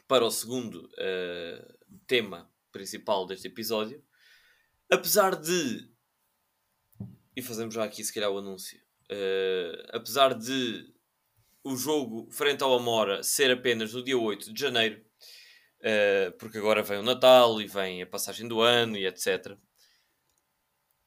para 0.08 0.24
o 0.24 0.32
segundo 0.32 0.90
uh, 0.94 1.98
tema 2.08 2.50
principal 2.72 3.26
deste 3.26 3.48
episódio, 3.48 4.02
apesar 4.90 5.36
de. 5.36 5.92
E 7.36 7.42
fazemos 7.42 7.74
já 7.74 7.84
aqui, 7.84 8.02
se 8.04 8.14
calhar, 8.14 8.32
o 8.32 8.38
anúncio. 8.38 8.80
Uh, 9.12 9.90
apesar 9.92 10.34
de 10.34 10.94
o 11.66 11.76
jogo 11.76 12.32
frente 12.32 12.64
ao 12.64 12.74
Amora 12.74 13.22
ser 13.24 13.52
apenas 13.52 13.94
no 13.94 14.04
dia 14.04 14.18
8 14.18 14.54
de 14.54 14.60
janeiro, 14.60 15.06
porque 16.40 16.58
agora 16.58 16.82
vem 16.82 16.98
o 16.98 17.04
Natal 17.04 17.62
e 17.62 17.68
vem 17.68 18.02
a 18.02 18.08
passagem 18.08 18.48
do 18.48 18.62
ano 18.62 18.98
e 18.98 19.06
etc. 19.06 19.56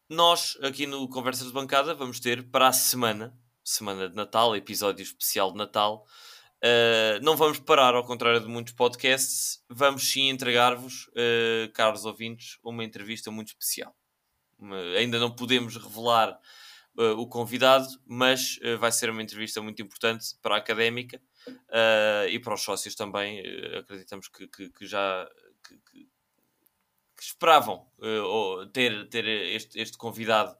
Nós, 0.08 0.56
aqui 0.62 0.86
no 0.86 1.08
Conversas 1.08 1.48
de 1.48 1.52
Bancada, 1.52 1.92
vamos 1.92 2.20
ter 2.20 2.48
para 2.50 2.68
a 2.68 2.72
semana 2.72 3.36
semana 3.64 4.08
de 4.08 4.14
Natal, 4.14 4.54
episódio 4.54 5.02
especial 5.02 5.50
de 5.50 5.58
Natal. 5.58 6.06
Uh, 6.62 7.22
não 7.22 7.36
vamos 7.36 7.58
parar, 7.58 7.94
ao 7.94 8.04
contrário 8.04 8.40
de 8.40 8.46
muitos 8.46 8.74
podcasts, 8.74 9.62
vamos 9.68 10.10
sim 10.10 10.28
entregar-vos, 10.28 11.08
uh, 11.08 11.72
caros 11.72 12.04
ouvintes, 12.04 12.58
uma 12.62 12.84
entrevista 12.84 13.30
muito 13.30 13.48
especial. 13.48 13.94
ainda 14.98 15.18
não 15.18 15.34
podemos 15.34 15.76
revelar 15.76 16.38
uh, 16.96 17.18
o 17.18 17.26
convidado, 17.26 17.88
mas 18.06 18.58
uh, 18.58 18.78
vai 18.78 18.92
ser 18.92 19.10
uma 19.10 19.22
entrevista 19.22 19.60
muito 19.60 19.80
importante 19.82 20.36
para 20.40 20.54
a 20.54 20.58
académica 20.58 21.20
uh, 21.48 22.28
e 22.28 22.38
para 22.38 22.54
os 22.54 22.62
sócios 22.62 22.94
também. 22.94 23.42
acreditamos 23.78 24.28
que, 24.28 24.46
que, 24.46 24.70
que 24.70 24.86
já 24.86 25.28
que, 25.66 25.76
que 27.16 27.22
esperavam 27.22 27.86
ter, 28.72 29.08
ter 29.08 29.26
este, 29.26 29.80
este 29.80 29.96
convidado 29.96 30.54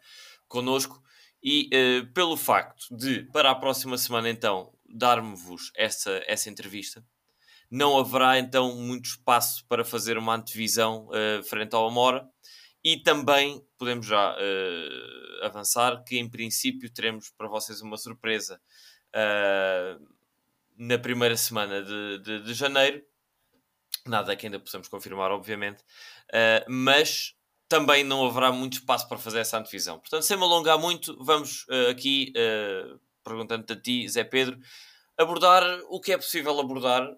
connosco 0.48 1.02
e 1.45 1.68
pelo 2.14 2.36
facto 2.36 2.97
de, 2.97 3.24
para 3.24 3.51
a 3.51 3.55
próxima 3.55 3.99
semana, 3.99 4.30
então, 4.30 4.72
darmos-vos 4.88 5.70
essa, 5.76 6.22
essa 6.26 6.49
entrevista. 6.49 7.05
Não 7.70 7.99
haverá 7.99 8.38
então 8.38 8.74
muito 8.76 9.07
espaço 9.07 9.66
para 9.68 9.84
fazer 9.84 10.16
uma 10.16 10.34
antevisão 10.34 11.09
frente 11.45 11.74
ao 11.74 11.86
Amora 11.86 12.26
e 12.84 12.99
também 12.99 13.66
podemos 13.78 14.07
já 14.07 14.36
uh, 14.36 15.45
avançar 15.45 16.05
que, 16.05 16.18
em 16.18 16.28
princípio, 16.28 16.92
teremos 16.92 17.30
para 17.30 17.49
vocês 17.49 17.80
uma 17.80 17.97
surpresa 17.97 18.61
uh, 19.16 20.07
na 20.76 20.99
primeira 20.99 21.34
semana 21.34 21.82
de, 21.82 22.18
de, 22.18 22.42
de, 22.42 22.53
janeiro. 22.53 23.03
Nada 24.07 24.36
que 24.36 24.47
ainda 24.47 24.61
possamos 24.61 24.86
confirmar, 24.86 25.30
obviamente, 25.30 25.80
uh, 25.80 26.70
mas 26.70 27.34
também 27.69 28.05
não 28.05 28.27
haverá 28.27 28.53
muito 28.53 28.75
espaço 28.75 29.09
para 29.09 29.19
fazer 29.19 29.41
essa 29.41 29.59
antevisão. 29.59 29.99
Portanto, 29.99 30.23
sem 30.23 30.37
me 30.37 30.43
alongar 30.43 30.79
muito, 30.79 31.17
vamos 31.25 31.67
aqui, 31.91 32.33
perguntando 33.25 33.73
a 33.73 33.77
ti, 33.77 34.09
Zé 34.09 34.23
Pedro, 34.25 34.59
abordar 35.17 35.62
o 35.89 36.01
que 36.01 36.12
é 36.12 36.17
possível 36.17 36.59
abordar 36.61 37.09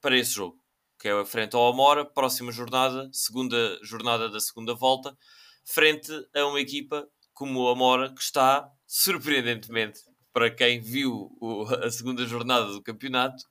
para 0.00 0.16
esse 0.16 0.32
jogo 0.32 0.58
que 0.98 1.08
é 1.08 1.24
frente 1.24 1.54
ao 1.54 1.68
Amora, 1.68 2.04
próxima 2.04 2.50
jornada, 2.50 3.08
segunda 3.12 3.78
jornada 3.82 4.28
da 4.28 4.40
segunda 4.40 4.74
volta, 4.74 5.16
frente 5.64 6.10
a 6.34 6.44
uma 6.46 6.60
equipa 6.60 7.08
como 7.32 7.60
o 7.60 7.68
Amora, 7.68 8.12
que 8.12 8.20
está, 8.20 8.68
surpreendentemente, 8.84 10.00
para 10.32 10.50
quem 10.50 10.80
viu 10.80 11.30
o, 11.40 11.62
a 11.84 11.90
segunda 11.90 12.26
jornada 12.26 12.66
do 12.66 12.82
campeonato, 12.82 13.44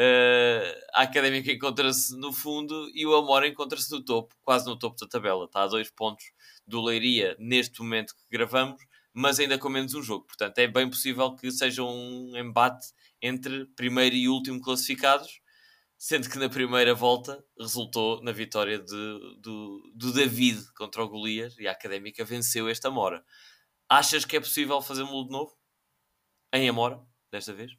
uh, 0.00 0.80
a 0.94 1.02
Académica 1.02 1.52
encontra-se 1.52 2.16
no 2.16 2.32
fundo 2.32 2.90
e 2.94 3.06
o 3.06 3.14
Amora 3.14 3.48
encontra-se 3.48 3.90
no 3.90 4.04
topo, 4.04 4.34
quase 4.42 4.66
no 4.66 4.78
topo 4.78 4.96
da 5.00 5.06
tabela. 5.06 5.44
Está 5.44 5.62
a 5.62 5.66
dois 5.66 5.90
pontos 5.90 6.24
do 6.66 6.82
Leiria 6.82 7.36
neste 7.38 7.80
momento 7.80 8.14
que 8.14 8.24
gravamos, 8.30 8.82
mas 9.12 9.38
ainda 9.38 9.58
com 9.58 9.68
menos 9.68 9.94
um 9.94 10.02
jogo. 10.02 10.26
Portanto, 10.26 10.58
é 10.58 10.66
bem 10.66 10.88
possível 10.88 11.34
que 11.34 11.50
seja 11.50 11.82
um 11.82 12.36
embate 12.36 12.88
entre 13.20 13.66
primeiro 13.76 14.14
e 14.14 14.28
último 14.28 14.60
classificados 14.60 15.40
sendo 16.04 16.28
que 16.28 16.38
na 16.38 16.50
primeira 16.50 16.94
volta 16.94 17.42
resultou 17.58 18.22
na 18.22 18.32
vitória 18.32 18.78
de, 18.78 19.38
do, 19.38 19.92
do 19.94 20.12
David 20.12 20.62
contra 20.74 21.02
o 21.02 21.08
Golias 21.08 21.56
e 21.58 21.66
a 21.66 21.72
Académica 21.72 22.24
venceu 22.24 22.68
esta 22.68 22.88
Amora. 22.88 23.24
Achas 23.88 24.24
que 24.24 24.36
é 24.36 24.40
possível 24.40 24.78
um 24.78 25.24
de 25.24 25.30
novo? 25.30 25.56
Em 26.52 26.68
Amora, 26.68 27.00
desta 27.30 27.54
vez? 27.54 27.72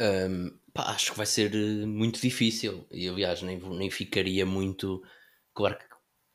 Um, 0.00 0.58
pá, 0.72 0.90
acho 0.90 1.12
que 1.12 1.16
vai 1.16 1.26
ser 1.26 1.54
eh, 1.54 1.86
muito 1.86 2.20
difícil 2.20 2.86
e 2.90 3.08
aliás 3.08 3.42
nem, 3.42 3.58
nem 3.58 3.90
ficaria 3.90 4.46
muito 4.46 5.02
claro 5.54 5.78
que, 5.78 5.84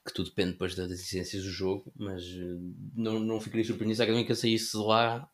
que 0.08 0.14
tudo 0.14 0.30
depende 0.30 0.52
depois 0.54 0.76
das 0.76 0.92
exigências 0.92 1.44
do 1.44 1.50
jogo 1.50 1.92
mas 1.96 2.24
eh, 2.24 2.58
não, 2.96 3.20
não 3.20 3.40
ficaria 3.40 3.66
surpreendido 3.66 3.98
se 3.98 4.02
a 4.02 4.06
Académica 4.06 4.36
saísse 4.36 4.78
lá 4.78 5.30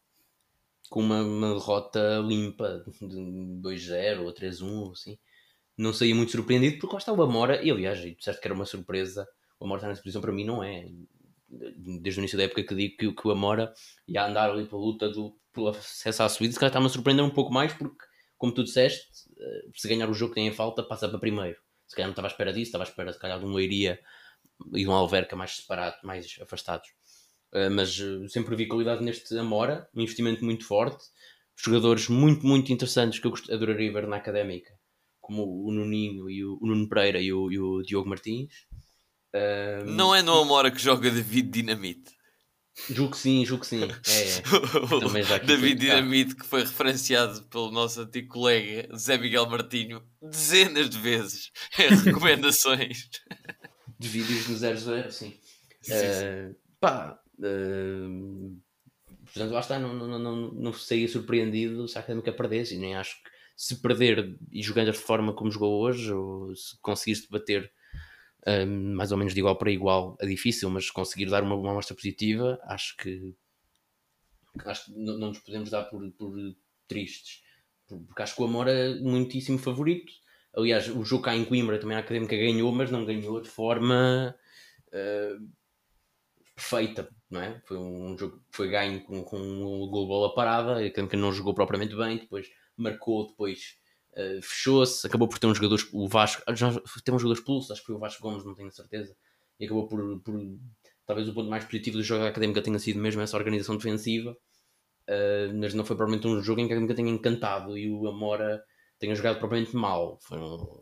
com 0.92 1.00
uma, 1.00 1.24
uma 1.24 1.54
derrota 1.54 2.20
limpa 2.20 2.84
de 3.00 3.16
2-0 3.64 4.26
ou 4.26 4.34
3-1, 4.34 4.92
assim. 4.92 5.18
Não 5.78 5.94
saí 5.94 6.14
muito 6.14 6.34
surpreendido 6.34 6.80
porque 6.80 6.94
lá 6.94 7.00
está 7.00 7.14
o 7.14 7.22
Amora, 7.24 7.64
e 7.64 7.72
aliás, 7.72 7.98
disseste 8.02 8.42
que 8.42 8.48
era 8.48 8.54
uma 8.54 8.66
surpresa, 8.66 9.26
o 9.58 9.64
Amora 9.64 9.80
está 9.80 9.88
nessa 9.88 10.02
posição, 10.02 10.22
para 10.22 10.34
mim 10.34 10.44
não 10.44 10.62
é. 10.62 10.86
Desde 11.48 12.20
o 12.20 12.22
início 12.22 12.38
da 12.38 12.44
época 12.44 12.64
que 12.64 12.76
digo 12.76 12.98
que, 12.98 13.14
que 13.14 13.28
o 13.28 13.32
Amora 13.32 13.74
ia 14.06 14.26
andar 14.26 14.52
ali 14.52 14.66
pela 14.66 14.82
luta 14.82 15.10
do, 15.10 15.34
pelo 15.54 15.70
acesso 15.70 16.24
à 16.24 16.30
subida, 16.30 16.54
se 16.54 16.60
calhar 16.60 16.70
está-me 16.72 16.88
a 16.88 16.90
surpreender 16.90 17.24
um 17.24 17.30
pouco 17.30 17.54
mais 17.54 17.72
porque, 17.74 18.06
como 18.42 18.52
tu 18.52 18.64
disseste, 18.64 19.08
eh, 19.40 19.70
se 19.76 19.88
ganhar 19.88 20.10
o 20.10 20.16
jogo 20.16 20.34
que 20.34 20.42
tem 20.42 20.48
em 20.48 20.52
falta, 20.52 20.82
passa 20.82 21.08
para 21.08 21.20
primeiro. 21.20 21.60
Se 21.88 21.96
calhar 21.96 22.08
não 22.08 22.14
estava 22.14 22.28
à 22.28 22.32
espera 22.32 22.52
disso, 22.52 22.70
estava 22.70 22.84
à 22.84 22.88
espera, 22.88 23.14
se 23.14 23.20
calhar, 23.20 23.38
de 23.38 23.46
um 23.46 23.54
Leiria 23.54 24.00
e 24.74 24.80
de 24.80 24.88
um 24.88 24.94
Alverca 24.94 25.36
mais 25.36 25.58
separado, 25.58 25.98
mais 26.04 26.40
afastados. 26.42 26.90
Uh, 27.54 27.70
mas 27.70 28.00
uh, 28.00 28.28
sempre 28.28 28.56
vi 28.56 28.68
qualidade 28.68 29.04
neste 29.04 29.38
Amora, 29.38 29.88
um 29.94 30.02
investimento 30.02 30.44
muito 30.44 30.66
forte, 30.66 31.06
jogadores 31.56 32.10
muito, 32.10 32.44
muito 32.44 32.74
interessantes 32.74 33.20
que 33.20 33.28
eu 33.28 33.34
adoraria 33.52 33.94
ver 33.94 34.08
na 34.08 34.16
académica, 34.16 34.74
como 35.20 35.44
o 35.64 35.72
Nuninho 35.72 36.28
e 36.28 36.44
o, 36.44 36.58
Nuno 36.64 36.90
Pereira 36.90 37.22
e 37.22 37.32
o, 37.32 37.52
e 37.52 37.60
o 37.60 37.84
Diogo 37.84 38.10
Martins. 38.10 38.66
Não 39.86 40.16
é 40.16 40.24
no 40.24 40.34
Amora 40.34 40.72
que 40.72 40.82
joga 40.82 41.12
David 41.12 41.52
Dinamite? 41.52 42.12
Julgo 42.90 43.12
que 43.12 43.18
sim, 43.18 43.46
julgo 43.46 43.62
que 43.62 43.68
sim. 43.68 43.84
É, 43.84 43.88
é. 43.88 45.40
David 45.46 45.80
Dinamite, 45.80 46.36
que 46.36 46.46
foi 46.46 46.62
referenciado 46.62 47.44
pelo 47.44 47.70
nosso 47.70 48.02
antigo 48.02 48.30
colega 48.30 48.88
Zé 48.98 49.18
Miguel 49.18 49.46
Martinho 49.46 50.02
dezenas 50.22 50.90
de 50.90 50.98
vezes 50.98 51.52
em 51.78 51.90
recomendações 52.06 53.10
de 54.00 54.08
vídeos 54.08 54.48
no 54.48 54.58
00, 54.58 55.12
sim. 55.12 55.38
sim, 55.82 55.94
uh, 55.94 56.56
pá, 56.80 57.22
Uh, 57.42 58.62
portanto, 59.26 59.52
lá 59.52 59.60
está, 59.60 59.80
não, 59.80 59.94
não, 59.94 60.20
não, 60.20 60.36
não 60.52 60.74
saía 60.74 61.08
surpreendido 61.08 61.88
se 61.88 61.98
a 61.98 62.02
Académica 62.02 62.32
perdesse, 62.32 62.76
e 62.76 62.78
nem 62.78 62.96
acho 62.96 63.16
que 63.24 63.32
se 63.58 63.82
perder 63.82 64.38
e 64.52 64.62
jogando 64.62 64.88
da 64.88 64.94
forma 64.94 65.34
como 65.34 65.52
jogou 65.52 65.82
hoje, 65.82 66.14
ou 66.14 66.56
se 66.56 66.80
conseguisse 66.82 67.28
bater 67.30 67.72
mais 68.66 69.12
ou 69.12 69.18
menos 69.18 69.34
de 69.34 69.40
igual 69.40 69.56
para 69.58 69.72
igual, 69.72 70.18
é 70.20 70.26
difícil, 70.26 70.70
mas 70.70 70.90
conseguir 70.90 71.28
dar 71.28 71.44
uma, 71.44 71.56
uma 71.56 71.72
amostra 71.72 71.96
positiva, 71.96 72.60
acho 72.64 72.96
que 72.98 73.36
acho 74.66 74.86
que 74.86 74.92
não, 74.92 75.18
não 75.18 75.28
nos 75.30 75.40
podemos 75.40 75.70
dar 75.70 75.84
por, 75.84 76.10
por 76.12 76.34
tristes, 76.88 77.44
porque 77.88 78.22
acho 78.22 78.36
que 78.36 78.42
o 78.42 78.46
Amor 78.46 78.68
é 78.68 78.96
muitíssimo 78.96 79.58
favorito. 79.58 80.12
Aliás, 80.54 80.90
o 80.90 81.04
jogo 81.06 81.24
cá 81.24 81.36
em 81.36 81.46
Coimbra 81.46 81.80
também 81.80 81.96
a 81.96 82.02
Académica 82.02 82.36
ganhou, 82.36 82.72
mas 82.72 82.92
não 82.92 83.06
ganhou 83.06 83.42
de 83.42 83.50
forma 83.50 84.36
uh, 84.88 85.50
perfeita, 86.54 87.10
não 87.30 87.42
é? 87.42 87.62
Foi 87.66 87.78
um 87.78 88.18
jogo 88.18 88.38
que 88.38 88.58
foi 88.58 88.70
ganho 88.70 89.02
com, 89.04 89.24
com 89.24 89.38
um 89.40 89.90
gol 89.90 90.08
bola 90.08 90.36
parada, 90.36 90.74
a 90.74 90.86
Académica 90.86 91.16
não 91.16 91.32
jogou 91.32 91.54
propriamente 91.54 91.96
bem, 91.96 92.18
depois 92.18 92.50
marcou, 92.76 93.28
depois 93.28 93.78
uh, 94.14 94.42
fechou-se, 94.42 95.06
acabou 95.06 95.28
por 95.28 95.40
ter 95.40 95.48
um 95.48 95.56
jogador, 95.56 95.80
o 95.92 96.08
Vasco, 96.08 96.44
já 96.56 96.72
tem 97.04 97.14
um 97.14 97.20
jogador 97.20 97.40
expulso, 97.40 97.72
acho 97.72 97.82
que 97.82 97.88
foi 97.88 97.96
o 97.96 98.00
Vasco 98.00 98.22
Gomes, 98.22 98.46
não 98.46 98.56
tenho 98.56 98.72
certeza, 98.72 99.16
e 99.60 99.66
acabou 99.66 99.88
por, 99.88 100.20
por 100.22 100.40
talvez 101.06 101.28
o 101.28 101.34
ponto 101.34 101.50
mais 101.50 101.66
positivo 101.66 101.98
do 101.98 102.04
jogo 102.04 102.24
da 102.24 102.30
Académica 102.30 102.62
tenha 102.62 102.80
sido 102.80 103.00
mesmo 103.00 103.22
essa 103.22 103.38
organização 103.38 103.78
defensiva, 103.78 104.32
uh, 104.32 105.54
mas 105.60 105.74
não 105.74 105.86
foi 105.86 105.96
propriamente 105.96 106.28
um 106.28 106.42
jogo 106.42 106.62
em 106.62 106.68
que 106.68 106.74
a 106.74 106.76
Académica 106.76 106.96
tenha 106.96 107.10
encantado 107.10 107.78
e 107.78 107.92
o 107.92 108.08
Amora 108.08 108.64
tenha 109.00 109.16
jogado 109.16 109.40
propriamente 109.40 109.76
mal. 109.76 110.20
Foi 110.22 110.38
um, 110.38 110.82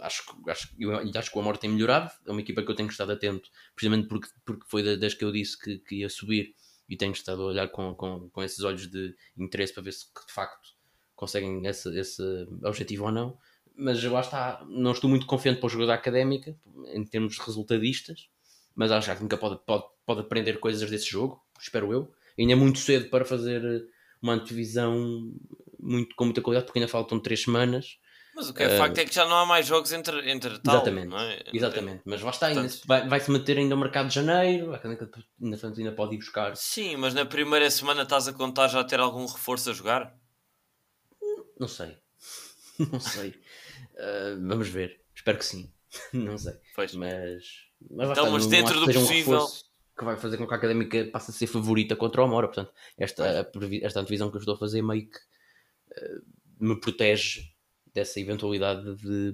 acho, 0.00 0.22
acho, 0.48 0.74
eu 0.78 0.92
acho 1.18 1.30
que 1.30 1.36
o 1.36 1.40
Amor 1.40 1.56
tem 1.56 1.70
melhorado. 1.70 2.10
É 2.26 2.30
uma 2.30 2.40
equipa 2.40 2.62
que 2.62 2.70
eu 2.70 2.74
tenho 2.74 2.88
estado 2.88 3.12
atento, 3.12 3.50
precisamente 3.74 4.08
porque, 4.08 4.28
porque 4.44 4.64
foi 4.68 4.96
das 4.96 5.14
que 5.14 5.24
eu 5.24 5.32
disse 5.32 5.58
que, 5.58 5.78
que 5.78 5.96
ia 5.96 6.08
subir 6.08 6.54
e 6.88 6.96
tenho 6.96 7.12
estado 7.12 7.42
a 7.42 7.46
olhar 7.46 7.68
com, 7.68 7.94
com, 7.94 8.30
com 8.30 8.42
esses 8.42 8.60
olhos 8.60 8.88
de 8.88 9.14
interesse 9.36 9.74
para 9.74 9.82
ver 9.82 9.92
se 9.92 10.06
de 10.06 10.32
facto 10.32 10.75
conseguem 11.16 11.66
esse, 11.66 11.88
esse 11.98 12.22
objetivo 12.62 13.06
ou 13.06 13.10
não. 13.10 13.36
Mas 13.76 14.02
lá 14.04 14.20
está, 14.20 14.64
não 14.68 14.92
estou 14.92 15.10
muito 15.10 15.26
confiante 15.26 15.58
para 15.58 15.66
o 15.66 15.70
jogo 15.70 15.86
da 15.86 15.94
académica 15.94 16.56
em 16.94 17.04
termos 17.04 17.38
resultadistas, 17.38 18.28
mas 18.74 18.92
acho 18.92 19.06
que 19.06 19.10
a 19.10 19.12
académica 19.14 19.36
pode, 19.36 19.58
pode, 19.66 19.84
pode 20.06 20.20
aprender 20.20 20.58
coisas 20.60 20.88
desse 20.88 21.10
jogo, 21.10 21.42
espero 21.60 21.92
eu. 21.92 22.10
Ainda 22.38 22.52
é 22.52 22.56
muito 22.56 22.78
cedo 22.78 23.10
para 23.10 23.24
fazer 23.24 23.86
uma 24.22 24.34
antevisão 24.34 25.32
muito, 25.80 26.14
com 26.14 26.24
muita 26.24 26.40
qualidade, 26.40 26.66
porque 26.66 26.78
ainda 26.78 26.90
faltam 26.90 27.18
três 27.18 27.42
semanas 27.42 27.98
mas 28.36 28.50
o 28.50 28.54
que 28.54 28.62
é 28.62 28.66
uh, 28.66 28.76
facto 28.76 28.98
é 28.98 29.06
que 29.06 29.14
já 29.14 29.24
não 29.24 29.34
há 29.34 29.46
mais 29.46 29.66
jogos 29.66 29.90
entre, 29.92 30.30
entre 30.30 30.58
tal. 30.58 30.74
Exatamente, 30.74 31.16
é? 31.16 31.42
exatamente. 31.54 32.02
Mas 32.04 32.20
lá 32.20 32.30
está, 32.30 32.48
ainda 32.48 32.68
vai, 32.84 33.08
vai 33.08 33.18
se 33.18 33.30
manter 33.30 33.56
ainda 33.56 33.74
o 33.74 33.78
mercado 33.78 34.08
de 34.08 34.14
janeiro, 34.14 34.78
ainda, 35.40 35.72
ainda 35.74 35.92
pode 35.92 36.14
ir 36.14 36.18
buscar. 36.18 36.54
Sim, 36.54 36.96
mas 36.96 37.14
na 37.14 37.24
primeira 37.24 37.70
semana 37.70 38.02
estás 38.02 38.28
a 38.28 38.34
contar 38.34 38.68
já 38.68 38.84
ter 38.84 39.00
algum 39.00 39.24
reforço 39.24 39.70
a 39.70 39.72
jogar? 39.72 40.14
Não 41.58 41.68
sei. 41.68 41.96
Não 42.78 43.00
sei. 43.00 43.30
Uh, 43.94 44.46
vamos 44.46 44.68
ver. 44.68 45.00
Espero 45.14 45.38
que 45.38 45.44
sim. 45.44 45.72
não 46.12 46.36
sei. 46.36 46.54
Pois. 46.74 46.94
Mas, 46.94 47.44
mas 47.90 48.10
então, 48.10 48.30
mas 48.30 48.46
dentro 48.46 48.78
do 48.80 48.92
possível. 48.92 49.44
Um 49.44 49.66
que 49.98 50.04
vai 50.04 50.16
fazer 50.18 50.36
com 50.36 50.46
que 50.46 50.52
a 50.52 50.58
académica 50.58 51.08
passe 51.10 51.30
a 51.30 51.34
ser 51.34 51.46
favorita 51.46 51.96
contra 51.96 52.20
o 52.20 52.24
Amora. 52.24 52.48
Portanto, 52.48 52.70
esta, 52.98 53.50
esta 53.80 54.00
antevisão 54.00 54.30
que 54.30 54.36
eu 54.36 54.40
estou 54.40 54.54
a 54.54 54.58
fazer 54.58 54.82
meio 54.82 55.08
que 55.08 55.16
uh, 55.16 56.22
me 56.60 56.78
protege 56.78 57.50
dessa 57.94 58.20
eventualidade 58.20 58.94
de, 58.96 59.32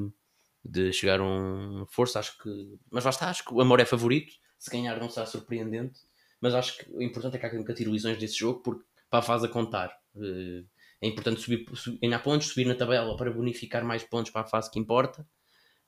de 0.64 0.92
chegar 0.92 1.18
a 1.18 1.24
um 1.24 1.84
força. 1.88 2.20
Acho 2.20 2.38
que, 2.40 2.78
mas 2.92 3.02
lá 3.02 3.10
está, 3.10 3.28
acho 3.28 3.44
que 3.44 3.52
o 3.52 3.60
Amor 3.60 3.80
é 3.80 3.84
favorito. 3.84 4.32
Se 4.56 4.70
ganhar, 4.70 5.00
não 5.00 5.10
será 5.10 5.26
surpreendente. 5.26 5.98
Mas 6.40 6.54
acho 6.54 6.78
que 6.78 6.90
o 6.92 7.02
importante 7.02 7.34
é 7.34 7.38
que 7.40 7.44
a 7.44 7.48
Académica 7.48 7.74
tire 7.74 7.90
lições 7.90 8.18
desse 8.18 8.38
jogo, 8.38 8.60
porque 8.62 8.84
para 9.10 9.18
a 9.18 9.22
fase 9.22 9.46
a 9.46 9.48
contar. 9.48 9.92
Eh, 10.16 10.64
é 11.02 11.08
importante 11.08 11.40
subir, 11.40 11.66
ganhar 12.00 12.20
pontos, 12.20 12.46
subir 12.46 12.64
na 12.64 12.76
tabela 12.76 13.16
para 13.16 13.30
bonificar 13.30 13.84
mais 13.84 14.04
pontos 14.04 14.30
para 14.30 14.42
a 14.42 14.46
fase 14.46 14.70
que 14.70 14.78
importa. 14.78 15.26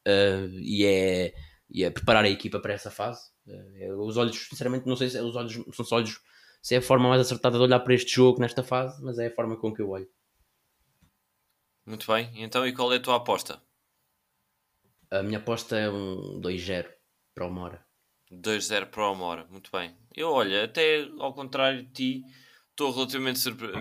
Uh, 0.06 0.50
e, 0.60 0.84
é, 0.84 1.34
e 1.70 1.84
é 1.84 1.90
preparar 1.90 2.24
a 2.24 2.28
equipa 2.28 2.58
para 2.58 2.74
essa 2.74 2.90
fase. 2.90 3.30
Uh, 3.46 4.02
os 4.02 4.16
olhos, 4.16 4.48
sinceramente, 4.48 4.86
não 4.86 4.96
sei 4.96 5.08
se 5.08 5.16
é 5.16 5.22
os 5.22 5.36
olhos 5.36 5.54
são 5.72 5.84
só 5.84 5.96
olhos 5.96 6.20
se 6.60 6.74
é 6.74 6.78
a 6.78 6.82
forma 6.82 7.08
mais 7.08 7.20
acertada 7.20 7.56
de 7.56 7.62
olhar 7.62 7.78
para 7.80 7.94
este 7.94 8.12
jogo 8.12 8.40
nesta 8.40 8.62
fase, 8.62 9.02
mas 9.04 9.18
é 9.18 9.26
a 9.28 9.34
forma 9.34 9.56
com 9.56 9.72
que 9.72 9.80
eu 9.80 9.90
olho. 9.90 10.08
Muito 11.86 12.10
bem, 12.10 12.30
então 12.36 12.66
e 12.66 12.72
qual 12.72 12.92
é 12.92 12.96
a 12.96 13.00
tua 13.00 13.16
aposta? 13.16 13.62
A 15.10 15.22
minha 15.22 15.38
aposta 15.38 15.76
é 15.76 15.88
um 15.90 16.40
2-0 16.40 16.88
para 17.34 17.46
o 17.46 17.50
Mora. 17.50 17.84
2-0 18.32 18.86
para 18.86 19.10
o 19.10 19.14
Mora, 19.14 19.46
muito 19.50 19.70
bem. 19.70 19.94
Eu, 20.16 20.30
olha, 20.30 20.64
até 20.64 21.06
ao 21.18 21.34
contrário 21.34 21.84
de 21.84 21.90
ti, 21.92 22.24
estou 22.74 22.92
relativamente 22.92 23.38
surpre 23.38 23.72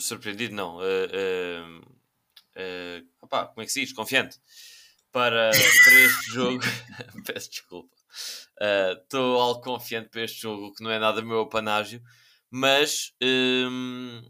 surpreendido, 0.00 0.54
não. 0.54 0.76
Uh, 0.76 1.80
uh, 1.80 3.48
como 3.48 3.62
é 3.62 3.64
que 3.64 3.72
se 3.72 3.80
diz? 3.80 3.92
Confiante 3.92 4.38
para, 5.10 5.50
para 5.50 6.00
este 6.00 6.30
jogo. 6.32 6.60
Peço 7.26 7.50
desculpa. 7.50 7.96
Estou 9.00 9.40
algo 9.40 9.60
confiante 9.62 10.10
para 10.10 10.22
este 10.22 10.42
jogo, 10.42 10.72
que 10.74 10.84
não 10.84 10.90
é 10.90 10.98
nada 10.98 11.22
meu 11.22 11.40
apanágio, 11.40 12.02
mas 12.50 13.14
um, 13.22 14.22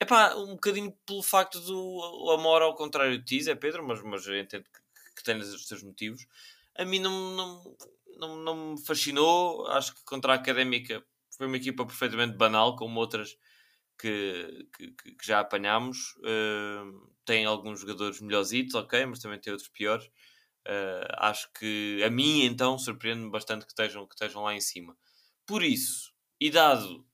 epá, 0.00 0.34
um 0.34 0.54
bocadinho 0.54 0.90
pelo 1.04 1.22
facto 1.22 1.60
do 1.60 2.30
Amor 2.30 2.62
ao 2.62 2.74
contrário 2.74 3.18
de 3.18 3.24
ti, 3.24 3.50
é 3.50 3.54
Pedro, 3.54 3.86
mas, 3.86 4.02
mas 4.02 4.26
eu 4.26 4.38
entendo 4.38 4.64
que, 4.64 5.14
que 5.16 5.22
tens 5.22 5.46
os 5.48 5.66
teus 5.66 5.82
motivos. 5.82 6.26
A 6.74 6.84
mim 6.84 6.98
não, 6.98 7.36
não, 7.36 7.76
não, 8.18 8.36
não 8.36 8.56
me 8.72 8.84
fascinou. 8.84 9.66
Acho 9.68 9.94
que 9.94 10.02
contra 10.04 10.32
a 10.32 10.36
Académica 10.36 11.04
foi 11.36 11.46
uma 11.46 11.56
equipa 11.56 11.84
perfeitamente 11.84 12.36
banal, 12.36 12.76
como 12.76 12.98
outras 12.98 13.36
que, 13.98 14.68
que, 14.76 14.92
que 14.92 15.26
já 15.26 15.40
apanhámos. 15.40 16.14
Uh, 16.18 17.10
tem 17.24 17.44
alguns 17.44 17.80
jogadores 17.80 18.20
melhorzitos, 18.20 18.74
ok, 18.74 19.06
mas 19.06 19.18
também 19.18 19.40
tem 19.40 19.52
outros 19.52 19.70
piores. 19.70 20.06
Uh, 20.66 21.06
acho 21.18 21.50
que 21.52 22.02
a 22.04 22.10
mim, 22.10 22.42
então, 22.42 22.78
surpreende-me 22.78 23.30
bastante 23.30 23.64
que 23.64 23.72
estejam, 23.72 24.06
que 24.06 24.14
estejam 24.14 24.42
lá 24.42 24.54
em 24.54 24.60
cima. 24.60 24.96
Por 25.46 25.62
isso, 25.62 26.12
e 26.40 26.50
dado, 26.50 27.06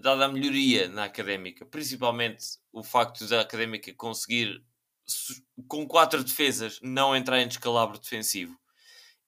dada 0.00 0.26
a 0.26 0.28
melhoria 0.28 0.88
na 0.88 1.04
académica, 1.04 1.64
principalmente 1.64 2.44
o 2.72 2.82
facto 2.82 3.26
da 3.26 3.40
académica 3.40 3.92
conseguir, 3.94 4.62
com 5.68 5.86
quatro 5.86 6.22
defesas, 6.22 6.80
não 6.82 7.14
entrar 7.14 7.40
em 7.40 7.48
descalabro 7.48 7.98
defensivo 7.98 8.58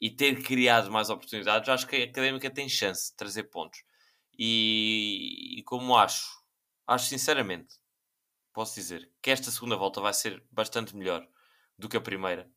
e 0.00 0.10
ter 0.10 0.42
criado 0.42 0.90
mais 0.90 1.10
oportunidades, 1.10 1.68
acho 1.68 1.86
que 1.86 1.96
a 1.96 2.04
académica 2.04 2.50
tem 2.50 2.68
chance 2.68 3.10
de 3.10 3.16
trazer 3.16 3.44
pontos. 3.44 3.82
E, 4.38 5.58
e 5.58 5.62
como 5.64 5.96
acho, 5.96 6.37
acho 6.88 7.06
sinceramente, 7.06 7.76
posso 8.52 8.74
dizer 8.74 9.08
que 9.22 9.30
esta 9.30 9.50
segunda 9.50 9.76
volta 9.76 10.00
vai 10.00 10.12
ser 10.12 10.44
bastante 10.50 10.96
melhor 10.96 11.24
do 11.78 11.88
que 11.88 11.96
a 11.96 12.00
primeira 12.00 12.50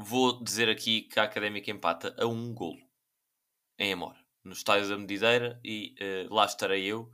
Vou 0.00 0.42
dizer 0.42 0.68
aqui 0.68 1.02
que 1.02 1.18
a 1.18 1.24
Académica 1.24 1.72
empata 1.72 2.14
a 2.16 2.24
um 2.24 2.54
golo 2.54 2.78
em 3.76 3.92
Amora, 3.92 4.18
no 4.44 4.52
estádio 4.52 4.88
da 4.88 4.96
Medideira, 4.96 5.60
e 5.64 5.94
uh, 6.00 6.32
lá 6.32 6.44
estarei 6.44 6.84
eu, 6.84 7.10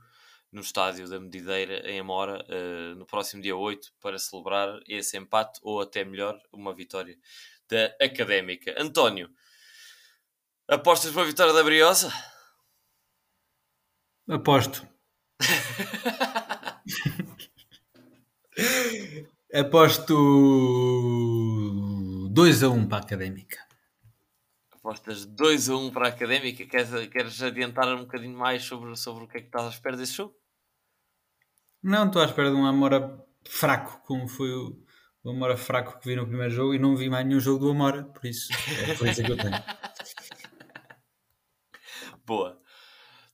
no 0.51 0.61
estádio 0.61 1.09
da 1.09 1.19
Medideira, 1.19 1.89
em 1.89 1.99
Amora, 1.99 2.45
uh, 2.45 2.95
no 2.95 3.05
próximo 3.07 3.41
dia 3.41 3.55
8, 3.55 3.91
para 3.99 4.19
celebrar 4.19 4.79
esse 4.87 5.17
empate, 5.17 5.59
ou 5.63 5.81
até 5.81 6.05
melhor, 6.05 6.39
uma 6.51 6.75
vitória 6.75 7.17
da 7.67 7.85
Académica. 7.99 8.75
António, 8.77 9.31
apostas 10.67 11.11
para 11.11 11.23
a 11.23 11.25
vitória 11.25 11.53
da 11.53 11.63
Briosa? 11.63 12.13
Aposto. 14.29 14.87
Aposto 19.53 20.15
2 22.31 22.63
a 22.63 22.69
1 22.69 22.87
para 22.87 22.97
a 22.97 23.01
Académica. 23.01 23.57
Apostas 24.71 25.25
2 25.25 25.69
a 25.69 25.77
1 25.77 25.91
para 25.91 26.07
a 26.07 26.09
Académica. 26.09 26.65
Queres, 26.65 27.07
queres 27.07 27.41
adiantar 27.41 27.87
um 27.93 28.01
bocadinho 28.01 28.37
mais 28.37 28.63
sobre, 28.63 28.95
sobre 28.95 29.23
o 29.23 29.27
que 29.27 29.37
é 29.37 29.41
que 29.41 29.47
estás 29.47 29.65
à 29.65 29.69
espera 29.69 29.97
desse 29.97 30.13
jogo? 30.13 30.35
Não, 31.81 32.07
estou 32.07 32.21
à 32.21 32.25
espera 32.25 32.49
de 32.49 32.55
um 32.55 32.65
Amora 32.65 33.23
fraco, 33.47 34.01
como 34.05 34.27
foi 34.27 34.51
o, 34.51 34.83
o 35.23 35.29
Amora 35.29 35.55
fraco 35.55 35.99
que 35.99 36.07
vi 36.07 36.15
no 36.15 36.27
primeiro 36.27 36.53
jogo 36.53 36.73
e 36.73 36.79
não 36.79 36.95
vi 36.95 37.09
mais 37.09 37.25
nenhum 37.25 37.39
jogo 37.39 37.59
do 37.59 37.71
Amora, 37.71 38.03
por 38.03 38.25
isso 38.25 38.51
é 38.87 38.91
a 38.91 38.97
coisa 38.97 39.23
que 39.23 39.31
eu 39.31 39.37
tenho. 39.37 39.55
Boa. 42.25 42.59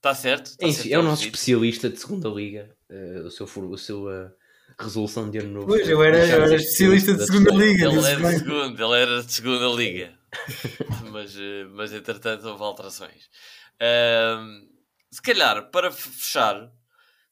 Está 0.02 0.16
certo. 0.16 0.56
Tá 0.56 0.66
Enfim, 0.66 0.82
certo 0.82 0.94
é 0.94 0.98
o 0.98 1.02
nosso 1.04 1.22
especialista 1.22 1.88
de 1.88 1.96
segunda 1.96 2.28
liga. 2.28 2.76
Uh, 2.90 3.24
o 3.24 3.30
seu, 3.30 3.46
o 3.46 3.78
seu 3.78 4.06
uh, 4.06 4.32
resolução 4.76 5.30
de 5.30 5.38
ano 5.38 5.52
novo. 5.52 5.66
Pois, 5.68 5.88
eu 5.88 6.02
era, 6.02 6.26
eu 6.26 6.42
era 6.42 6.56
especialista 6.56 7.14
de 7.14 7.24
segunda 7.24 7.52
liga. 7.52 7.86
Ele 7.86 8.04
era 8.04 8.32
de 8.32 8.38
segunda, 8.40 8.84
ele 8.84 8.94
era 9.00 9.22
de 9.22 9.32
segunda 9.32 9.68
liga. 9.68 10.18
mas, 11.12 11.36
eh, 11.36 11.64
mas 11.70 11.92
entretanto 11.92 12.48
houve 12.48 12.64
alterações. 12.64 13.30
Uh, 13.76 14.68
se 15.08 15.22
calhar, 15.22 15.70
para 15.70 15.92
fechar, 15.92 16.68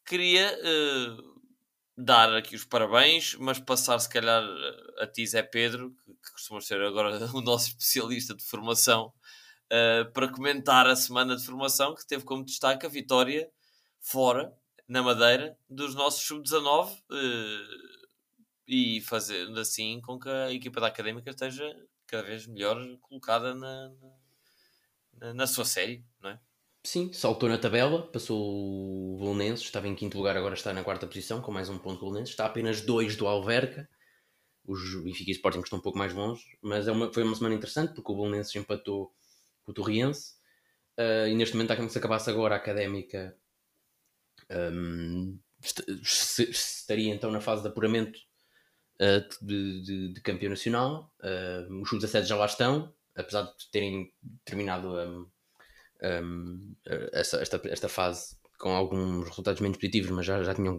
queria 0.07 0.57
uh, 0.57 1.41
dar 1.99 2.33
aqui 2.37 2.55
os 2.55 2.64
parabéns, 2.64 3.35
mas 3.35 3.59
passar 3.59 3.99
se 3.99 4.09
calhar 4.09 4.45
a 5.01 5.09
ti, 5.09 5.27
Zé 5.27 5.43
Pedro, 5.43 5.91
que, 5.91 6.12
que 6.12 6.33
costuma 6.35 6.61
ser 6.61 6.81
agora 6.83 7.18
o 7.35 7.41
nosso 7.41 7.71
especialista 7.71 8.33
de 8.33 8.45
formação, 8.45 9.12
uh, 9.71 10.11
para 10.12 10.29
comentar 10.29 10.87
a 10.87 10.97
semana 10.97 11.37
de 11.37 11.45
formação 11.45 11.95
que 11.95 12.07
teve 12.07 12.25
como 12.25 12.45
destaque 12.45 12.85
a 12.85 12.89
vitória 12.89 13.51
fora 14.01 14.53
na 14.89 15.03
Madeira 15.03 15.57
dos 15.68 15.95
nossos 15.95 16.23
sub-19 16.27 16.93
uh, 16.93 18.01
e 18.66 19.01
fazendo 19.03 19.59
assim 19.61 20.01
com 20.01 20.18
que 20.18 20.29
a 20.29 20.53
equipa 20.53 20.81
da 20.81 20.89
Académica 20.89 21.31
esteja 21.31 21.77
cada 22.07 22.25
vez 22.25 22.47
melhor 22.47 22.77
colocada 23.01 23.55
na, 23.55 23.93
na, 25.14 25.35
na 25.35 25.47
sua 25.47 25.64
série, 25.64 26.05
não 26.21 26.31
é? 26.31 26.41
Sim, 26.83 27.12
saltou 27.12 27.49
na 27.49 27.59
tabela, 27.59 28.11
passou 28.11 28.41
o 28.41 29.18
Bolonenses, 29.18 29.66
estava 29.66 29.87
em 29.87 29.95
quinto 29.95 30.16
lugar, 30.16 30.35
agora 30.37 30.55
está 30.55 30.73
na 30.73 30.83
quarta 30.83 31.07
posição, 31.07 31.43
com 31.43 31.53
mais 31.53 31.68
um 31.68 31.79
ponto 31.79 32.01
Bolonenses, 32.01 32.31
está 32.31 32.47
apenas 32.47 32.81
dois 32.81 33.16
do 33.16 33.27
Alverca, 33.29 33.87
os 34.66 35.03
Benfica 35.03 35.31
e 35.31 35.35
Sporting 35.35 35.61
estão 35.61 35.79
um 35.79 35.83
pouco 35.83 35.99
mais 35.99 36.14
longe, 36.14 36.43
mas 36.62 36.89
é 36.89 36.93
uma, 36.93 37.12
foi 37.12 37.23
uma 37.23 37.37
semana 37.37 37.55
interessante, 37.55 37.93
porque 37.95 38.11
o 38.11 38.14
Bolonenses 38.14 38.55
empatou 38.57 39.12
o 39.71 39.75
Torriense, 39.75 40.35
uh, 40.99 41.27
e 41.29 41.35
neste 41.35 41.57
momento, 41.57 41.89
se 41.89 41.99
acabasse 41.99 42.31
agora 42.31 42.55
a 42.55 42.59
Académica 42.59 43.37
um, 44.51 45.39
estaria 46.03 47.14
então 47.14 47.31
na 47.31 47.41
fase 47.41 47.62
de 47.62 47.68
apuramento 47.68 48.18
uh, 49.01 49.45
de, 49.45 49.83
de, 49.83 50.12
de, 50.14 50.21
campeão 50.21 50.51
nacional. 50.51 51.12
Uh, 51.21 51.83
os 51.83 51.89
sub-17 51.89 52.25
já 52.25 52.37
lá 52.37 52.47
estão, 52.47 52.93
apesar 53.14 53.43
de 53.43 53.71
terem 53.71 54.12
terminado 54.45 54.95
um, 54.95 55.31
um, 56.03 56.77
essa, 57.12 57.41
esta, 57.41 57.61
esta 57.64 57.89
fase 57.89 58.41
com 58.59 58.75
alguns 58.75 59.29
resultados 59.29 59.61
menos 59.61 59.79
positivos, 59.79 60.11
mas 60.11 60.27
já, 60.27 60.43
já 60.43 60.55
tinham 60.55 60.79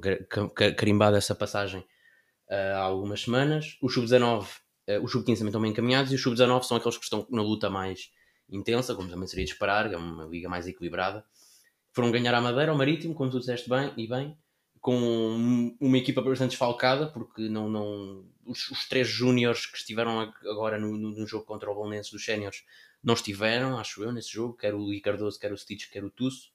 carimbado 0.77 1.17
essa 1.17 1.33
passagem 1.33 1.81
uh, 1.81 2.75
há 2.75 2.81
algumas 2.81 3.21
semanas. 3.21 3.77
Os 3.81 3.93
sub-19, 3.93 4.45
uh, 4.45 5.03
os 5.03 5.11
sub-15 5.11 5.37
também 5.37 5.47
estão 5.47 5.61
bem 5.61 5.71
encaminhados 5.71 6.11
e 6.11 6.15
os 6.15 6.21
sub-19 6.21 6.63
são 6.63 6.77
aqueles 6.77 6.97
que 6.97 7.03
estão 7.03 7.27
na 7.29 7.41
luta 7.41 7.69
mais 7.69 8.11
intensa, 8.51 8.93
como 8.93 9.09
também 9.09 9.27
seria 9.27 9.45
de 9.45 9.51
esperar, 9.51 9.91
é 9.91 9.97
uma 9.97 10.25
liga 10.25 10.49
mais 10.49 10.67
equilibrada 10.67 11.25
foram 11.91 12.11
ganhar 12.11 12.33
a 12.33 12.41
Madeira, 12.41 12.71
ao 12.71 12.77
Marítimo, 12.77 13.13
como 13.13 13.29
tu 13.29 13.39
disseste 13.39 13.69
bem, 13.69 13.93
e 13.97 14.07
bem, 14.07 14.37
com 14.79 15.75
uma 15.79 15.97
equipa 15.97 16.21
bastante 16.21 16.51
desfalcada, 16.51 17.07
porque 17.07 17.49
não, 17.49 17.69
não, 17.69 18.25
os, 18.45 18.69
os 18.71 18.87
três 18.87 19.07
júniores 19.07 19.65
que 19.65 19.77
estiveram 19.77 20.19
agora 20.19 20.79
no, 20.79 20.97
no, 20.97 21.11
no, 21.11 21.27
jogo 21.27 21.45
contra 21.45 21.69
o 21.69 21.75
Bolonense 21.75 22.11
dos 22.11 22.23
séniores 22.23 22.63
não 23.03 23.13
estiveram, 23.13 23.77
acho 23.77 24.03
eu, 24.03 24.11
nesse 24.11 24.31
jogo, 24.31 24.55
quer 24.55 24.73
o 24.73 24.85
Lee 24.85 25.01
Cardoso, 25.01 25.39
quer 25.39 25.51
o 25.51 25.57
Stitch, 25.57 25.89
quer 25.89 26.03
o 26.03 26.09
Tusso. 26.09 26.51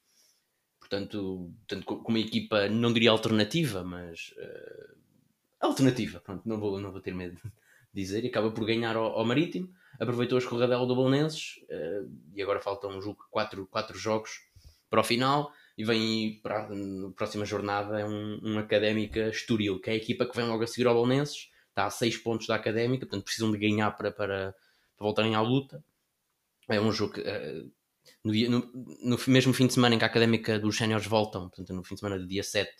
Portanto, 0.80 1.52
portanto, 1.66 1.84
com 1.84 2.08
uma 2.08 2.18
equipa, 2.18 2.68
não 2.68 2.92
diria 2.92 3.10
alternativa, 3.10 3.82
mas 3.82 4.32
uh, 4.38 4.96
alternativa, 5.60 6.20
pronto, 6.20 6.48
não 6.48 6.58
vou, 6.58 6.80
não 6.80 6.92
vou 6.92 7.00
ter 7.00 7.14
medo 7.14 7.34
de 7.34 7.52
dizer, 7.92 8.24
e 8.24 8.28
acaba 8.28 8.50
por 8.52 8.64
ganhar 8.64 8.96
ao, 8.96 9.18
ao 9.18 9.24
Marítimo, 9.24 9.72
aproveitou 10.00 10.36
a 10.36 10.40
escorradela 10.40 10.86
do 10.86 10.94
Bolonenses, 10.94 11.56
uh, 11.70 12.10
e 12.34 12.42
agora 12.42 12.60
faltam 12.60 13.00
jogo, 13.00 13.24
quatro, 13.30 13.66
quatro 13.66 13.98
jogos 13.98 14.30
para 14.88 15.00
o 15.00 15.04
final 15.04 15.52
e 15.76 15.84
vem 15.84 16.40
para 16.42 16.62
a 16.62 16.68
próxima 17.14 17.44
jornada 17.44 18.00
é 18.00 18.04
um, 18.04 18.40
um 18.42 18.58
Académica 18.58 19.28
Estoril, 19.28 19.78
que 19.80 19.90
é 19.90 19.92
a 19.92 19.96
equipa 19.96 20.24
que 20.24 20.34
vem 20.34 20.46
logo 20.46 20.62
a 20.62 20.66
seguir 20.66 20.86
ao 20.86 20.94
Bolonenses, 20.94 21.50
está 21.68 21.86
a 21.86 21.90
6 21.90 22.18
pontos 22.18 22.46
da 22.46 22.54
Académica, 22.54 23.04
portanto 23.04 23.24
precisam 23.24 23.50
de 23.50 23.58
ganhar 23.58 23.90
para, 23.90 24.10
para, 24.10 24.54
para 24.96 25.04
voltarem 25.04 25.34
à 25.34 25.40
luta. 25.40 25.84
É 26.68 26.80
um 26.80 26.90
jogo 26.90 27.14
que, 27.14 27.20
uh, 27.20 27.70
no, 28.24 28.32
no, 28.32 28.70
no, 29.02 29.18
mesmo 29.28 29.52
fim 29.52 29.66
de 29.66 29.74
semana 29.74 29.94
em 29.94 29.98
que 29.98 30.04
a 30.04 30.08
Académica 30.08 30.58
dos 30.58 30.76
Séniores 30.76 31.06
voltam, 31.06 31.48
portanto 31.48 31.74
no 31.74 31.84
fim 31.84 31.94
de 31.94 32.00
semana 32.00 32.18
do 32.18 32.26
dia 32.26 32.42
7, 32.42 32.68
uh, 32.68 32.74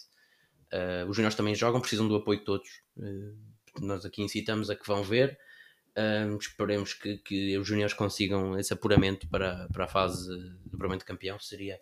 eh, 0.71 1.05
os 1.07 1.15
Júniores 1.15 1.37
também 1.37 1.55
jogam, 1.55 1.81
precisam 1.81 2.09
do 2.09 2.17
apoio 2.17 2.39
de 2.39 2.45
todos. 2.45 2.69
Uh, 2.97 3.37
nós 3.81 4.07
aqui 4.07 4.23
incitamos 4.23 4.71
a 4.71 4.77
que 4.77 4.87
vão 4.87 5.03
ver. 5.03 5.39
Um, 5.97 6.37
esperemos 6.37 6.93
que, 6.93 7.17
que 7.19 7.57
os 7.57 7.67
Júniores 7.67 7.95
consigam 7.95 8.59
esse 8.59 8.73
apuramento 8.73 9.27
para, 9.29 9.67
para 9.73 9.85
a 9.85 9.89
fase 9.89 10.29
de 10.29 10.75
apuramento 10.75 11.01
de 11.01 11.07
campeão, 11.07 11.39
seria 11.39 11.79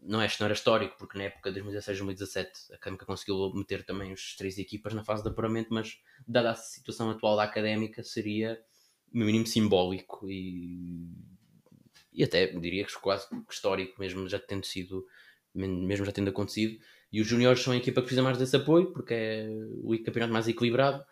não, 0.00 0.20
é, 0.20 0.26
não 0.40 0.44
era 0.46 0.54
histórico, 0.54 0.96
porque 0.98 1.16
na 1.16 1.24
época 1.24 1.52
de 1.52 1.62
2016-2017 1.62 2.72
a 2.72 2.74
Académica 2.74 3.06
conseguiu 3.06 3.52
meter 3.54 3.84
também 3.84 4.12
os 4.12 4.34
três 4.34 4.58
equipas 4.58 4.92
na 4.92 5.04
fase 5.04 5.22
de 5.22 5.28
apuramento, 5.28 5.72
mas 5.72 6.00
dada 6.26 6.50
a 6.50 6.54
situação 6.56 7.10
atual 7.10 7.36
da 7.36 7.44
Académica 7.44 8.02
seria 8.02 8.60
no 9.12 9.24
mínimo 9.24 9.46
simbólico 9.46 10.28
e, 10.28 11.06
e 12.12 12.24
até 12.24 12.46
diria 12.48 12.84
que 12.84 12.92
quase 12.98 13.28
histórico 13.48 14.00
mesmo, 14.00 14.28
já 14.28 14.40
tendo 14.40 14.66
sido 14.66 15.06
mesmo 15.54 16.04
já 16.04 16.12
tendo 16.12 16.30
acontecido. 16.30 16.82
E 17.12 17.20
os 17.20 17.26
juniores 17.26 17.60
são 17.60 17.72
a 17.72 17.76
equipa 17.76 18.00
que 18.00 18.06
precisa 18.06 18.22
mais 18.22 18.38
desse 18.38 18.56
apoio, 18.56 18.92
porque 18.92 19.14
é 19.14 19.48
o 19.82 20.02
campeonato 20.02 20.32
mais 20.32 20.48
equilibrado, 20.48 21.04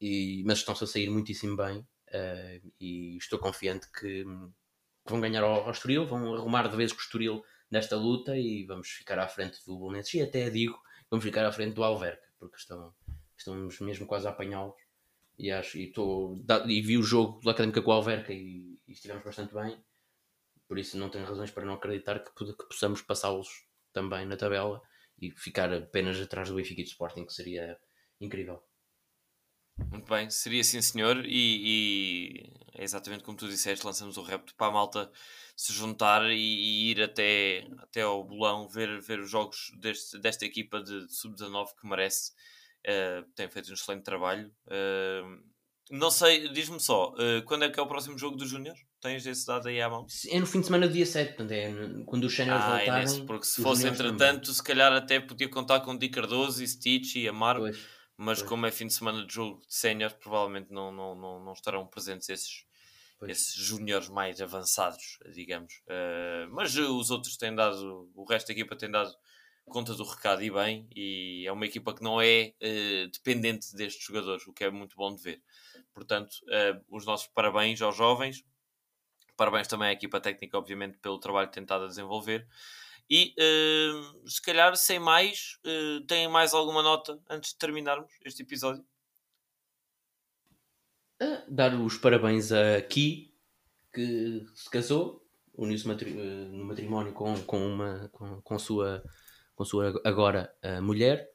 e, 0.00 0.42
mas 0.46 0.58
estão-se 0.58 0.84
a 0.84 0.86
sair 0.86 1.10
muitíssimo 1.10 1.56
bem. 1.56 1.86
Uh, 2.08 2.72
e 2.80 3.16
estou 3.18 3.38
confiante 3.38 3.86
que, 3.92 4.24
que 4.24 5.10
vão 5.10 5.20
ganhar 5.20 5.44
ao, 5.44 5.64
ao, 5.64 5.70
Estoril, 5.70 6.06
vão 6.06 6.34
arrumar 6.34 6.66
de 6.68 6.76
vez 6.76 6.92
com 6.92 6.98
o 6.98 7.02
Estoril 7.02 7.44
nesta 7.70 7.96
luta 7.96 8.36
e 8.36 8.64
vamos 8.64 8.88
ficar 8.88 9.18
à 9.18 9.28
frente 9.28 9.64
do 9.64 9.78
Bolonenses. 9.78 10.14
E 10.14 10.22
até 10.22 10.50
digo, 10.50 10.76
vamos 11.08 11.24
ficar 11.24 11.46
à 11.46 11.52
frente 11.52 11.74
do 11.74 11.84
Alverca, 11.84 12.26
porque 12.38 12.56
estão, 12.56 12.92
estamos 13.36 13.78
mesmo 13.80 14.06
quase 14.06 14.26
a 14.26 14.30
apanhá-los. 14.30 14.74
E, 15.38 15.50
e, 15.50 15.92
e 16.68 16.82
vi 16.82 16.98
o 16.98 17.02
jogo 17.02 17.40
da 17.44 17.52
Académica 17.52 17.80
com 17.80 17.90
o 17.90 17.94
Alverca 17.94 18.32
e, 18.32 18.78
e 18.88 18.92
estivemos 18.92 19.22
bastante 19.22 19.54
bem. 19.54 19.82
Por 20.66 20.78
isso 20.78 20.98
não 20.98 21.08
tenho 21.08 21.26
razões 21.26 21.50
para 21.50 21.64
não 21.64 21.74
acreditar 21.74 22.20
que, 22.20 22.32
que 22.32 22.66
possamos 22.66 23.02
passá-los 23.02 23.48
também 23.92 24.26
na 24.26 24.36
tabela 24.36 24.82
e 25.20 25.30
ficar 25.30 25.72
apenas 25.72 26.20
atrás 26.20 26.48
do 26.48 26.56
Benfica 26.56 26.80
e 26.80 26.84
do 26.84 26.88
Sporting, 26.88 27.26
que 27.26 27.32
seria 27.32 27.78
incrível. 28.20 28.62
Muito 29.90 30.08
bem, 30.08 30.30
seria 30.30 30.64
sim 30.64 30.80
senhor, 30.82 31.24
e, 31.24 31.30
e, 31.30 32.52
é 32.74 32.84
exatamente 32.84 33.24
como 33.24 33.36
tu 33.36 33.48
disseste, 33.48 33.84
lançamos 33.86 34.16
o 34.16 34.22
repto 34.22 34.54
para 34.54 34.68
a 34.68 34.70
malta 34.70 35.10
se 35.56 35.72
juntar 35.72 36.30
e, 36.30 36.36
e, 36.36 36.90
ir 36.90 37.02
até, 37.02 37.66
até 37.78 38.02
ao 38.02 38.24
bolão 38.24 38.68
ver, 38.68 39.00
ver 39.00 39.20
os 39.20 39.30
jogos 39.30 39.70
deste, 39.78 40.18
desta 40.18 40.46
equipa 40.46 40.82
de, 40.82 41.06
de 41.06 41.14
sub-19 41.14 41.68
que 41.78 41.86
merece, 41.86 42.32
uh, 42.86 43.22
tem 43.34 43.48
feito 43.50 43.70
um 43.70 43.74
excelente 43.74 44.02
trabalho. 44.02 44.50
Uh, 44.66 45.50
não 45.90 46.10
sei, 46.10 46.48
diz-me 46.48 46.80
só, 46.80 47.12
uh, 47.12 47.44
quando 47.44 47.64
é 47.64 47.68
que 47.68 47.78
é 47.78 47.82
o 47.82 47.86
próximo 47.86 48.16
jogo 48.16 48.36
dos 48.36 48.48
Júnior? 48.48 48.76
Tens 49.02 49.26
esse 49.26 49.46
dado 49.46 49.68
aí 49.68 49.80
à 49.82 49.88
mão? 49.90 50.06
É 50.28 50.40
no 50.40 50.46
fim 50.46 50.60
de 50.60 50.66
semana 50.66 50.86
do 50.86 50.92
dia 50.94 51.04
7, 51.04 51.28
portanto 51.34 51.52
é 51.52 51.72
quando 52.06 52.24
os 52.24 52.34
séniores 52.34 52.64
ah, 52.64 52.68
voltarem. 52.68 52.92
É 52.92 53.00
nesse, 53.00 53.22
porque 53.22 53.44
se 53.46 53.62
fosse 53.62 53.86
entretanto, 53.86 54.42
também. 54.42 54.54
se 54.54 54.62
calhar 54.62 54.92
até 54.92 55.20
podia 55.20 55.48
contar 55.48 55.80
com 55.80 55.96
Di 55.96 56.08
Cardoso 56.08 56.62
e 56.62 56.66
Stitch 56.68 57.16
e 57.16 57.28
Amaro. 57.28 57.60
Pois 57.60 57.99
mas 58.22 58.42
como 58.42 58.66
é 58.66 58.70
fim 58.70 58.86
de 58.86 58.92
semana 58.92 59.24
de 59.24 59.32
jogo 59.32 59.62
de 59.66 59.74
sénior, 59.74 60.12
provavelmente 60.12 60.70
não, 60.70 60.92
não, 60.92 61.14
não, 61.14 61.42
não 61.42 61.52
estarão 61.54 61.86
presentes 61.86 62.28
esses, 62.28 62.66
esses 63.22 63.54
júniores 63.54 64.10
mais 64.10 64.42
avançados, 64.42 65.18
digamos. 65.32 65.82
Uh, 65.86 66.46
mas 66.50 66.76
os 66.76 67.10
outros 67.10 67.38
têm 67.38 67.54
dado, 67.54 68.10
o 68.14 68.24
resto 68.24 68.48
da 68.48 68.52
equipa 68.52 68.76
tem 68.76 68.90
dado 68.90 69.10
conta 69.64 69.94
do 69.94 70.04
recado 70.04 70.42
e 70.42 70.50
bem, 70.50 70.86
e 70.94 71.46
é 71.46 71.52
uma 71.52 71.64
equipa 71.64 71.94
que 71.94 72.02
não 72.02 72.20
é 72.20 72.52
uh, 72.60 73.10
dependente 73.10 73.74
destes 73.74 74.04
jogadores, 74.04 74.46
o 74.46 74.52
que 74.52 74.64
é 74.64 74.70
muito 74.70 74.96
bom 74.96 75.14
de 75.14 75.22
ver. 75.22 75.42
Portanto, 75.94 76.34
uh, 76.42 76.84
os 76.90 77.06
nossos 77.06 77.28
parabéns 77.28 77.80
aos 77.80 77.96
jovens, 77.96 78.44
parabéns 79.34 79.66
também 79.66 79.88
à 79.88 79.92
equipa 79.92 80.20
técnica, 80.20 80.58
obviamente, 80.58 80.98
pelo 80.98 81.18
trabalho 81.18 81.50
tentado 81.50 81.84
a 81.84 81.88
desenvolver. 81.88 82.46
E 83.10 83.34
uh, 83.40 84.28
se 84.28 84.40
calhar, 84.40 84.76
sem 84.76 85.00
mais, 85.00 85.58
uh, 85.66 86.00
têm 86.06 86.28
mais 86.28 86.54
alguma 86.54 86.80
nota 86.80 87.20
antes 87.28 87.50
de 87.50 87.58
terminarmos 87.58 88.12
este 88.24 88.42
episódio? 88.42 88.84
Uh, 91.20 91.42
dar 91.48 91.74
os 91.74 91.98
parabéns 91.98 92.52
a 92.52 92.80
Ki, 92.82 93.34
que 93.92 94.46
se 94.54 94.70
casou, 94.70 95.26
uniu-se 95.54 95.88
matri 95.88 96.10
eh, 96.16 96.48
no 96.52 96.64
matrimónio 96.64 97.12
com, 97.12 97.34
com, 97.42 97.66
uma, 97.66 98.08
com, 98.12 98.40
com, 98.40 98.58
sua, 98.58 99.02
com 99.56 99.64
sua 99.64 100.00
agora 100.04 100.54
mulher, 100.80 101.28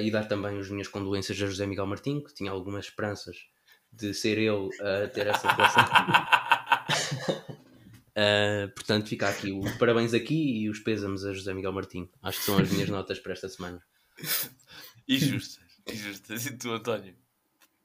e 0.00 0.10
dar 0.12 0.26
também 0.28 0.58
as 0.58 0.70
minhas 0.70 0.86
condolências 0.86 1.36
a 1.42 1.46
José 1.46 1.66
Miguel 1.66 1.86
Martins, 1.86 2.24
que 2.24 2.34
tinha 2.34 2.52
algumas 2.52 2.84
esperanças 2.84 3.36
de 3.92 4.14
ser 4.14 4.38
ele 4.38 4.70
a 4.80 5.08
ter 5.08 5.26
essa 5.26 5.50
relação. 5.52 5.84
Uh, 8.18 8.68
portanto, 8.74 9.06
fica 9.08 9.28
aqui 9.28 9.52
os 9.52 9.70
parabéns 9.76 10.12
aqui 10.12 10.62
e 10.62 10.68
os 10.68 10.80
pésamos 10.80 11.24
a 11.24 11.32
José 11.32 11.54
Miguel 11.54 11.72
Martins. 11.72 12.08
Acho 12.20 12.38
que 12.40 12.44
são 12.46 12.58
as 12.58 12.68
minhas 12.68 12.88
notas 12.88 13.20
para 13.20 13.32
esta 13.32 13.48
semana. 13.48 13.80
E 15.06 15.16
justas, 15.18 15.64
e 15.86 15.94
justas. 15.94 16.46
E 16.46 16.58
tu, 16.58 16.72
António? 16.72 17.14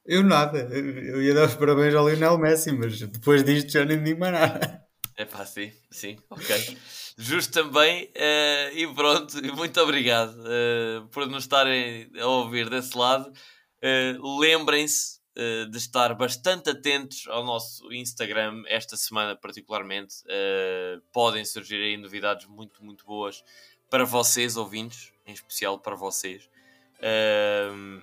Eu 0.04 0.24
nada. 0.24 0.58
Eu 0.58 1.22
ia 1.22 1.32
dar 1.32 1.46
os 1.46 1.54
parabéns 1.54 1.94
ao 1.94 2.08
Lionel 2.08 2.36
Messi, 2.36 2.72
mas 2.72 2.98
depois 3.00 3.44
disto 3.44 3.70
já 3.70 3.84
nem 3.84 4.02
digo 4.02 4.18
mais 4.18 4.32
nada. 4.32 4.84
É 5.16 5.24
pá, 5.24 5.46
sim, 5.46 5.72
sim, 5.92 6.18
ok. 6.28 6.76
Justo 7.16 7.52
também, 7.52 8.06
uh, 8.06 8.76
e 8.76 8.92
pronto, 8.92 9.40
muito 9.54 9.80
obrigado 9.80 10.34
uh, 10.40 11.06
por 11.12 11.28
nos 11.28 11.44
estarem 11.44 12.10
a 12.18 12.26
ouvir 12.26 12.68
desse 12.68 12.98
lado. 12.98 13.32
Lembrem-se 14.40 15.20
uh, 15.36 15.70
de 15.70 15.78
estar 15.78 16.14
bastante 16.14 16.70
atentos 16.70 17.26
ao 17.28 17.44
nosso 17.44 17.92
Instagram 17.92 18.62
esta 18.66 18.96
semana, 18.96 19.36
particularmente. 19.36 20.16
Uh, 20.24 21.00
podem 21.12 21.44
surgir 21.44 21.76
aí 21.76 21.96
novidades 21.96 22.46
muito, 22.46 22.84
muito 22.84 23.04
boas 23.04 23.42
para 23.90 24.04
vocês, 24.04 24.56
ouvintes, 24.56 25.12
em 25.26 25.32
especial 25.32 25.78
para 25.78 25.94
vocês. 25.94 26.48
Uh, 26.98 28.02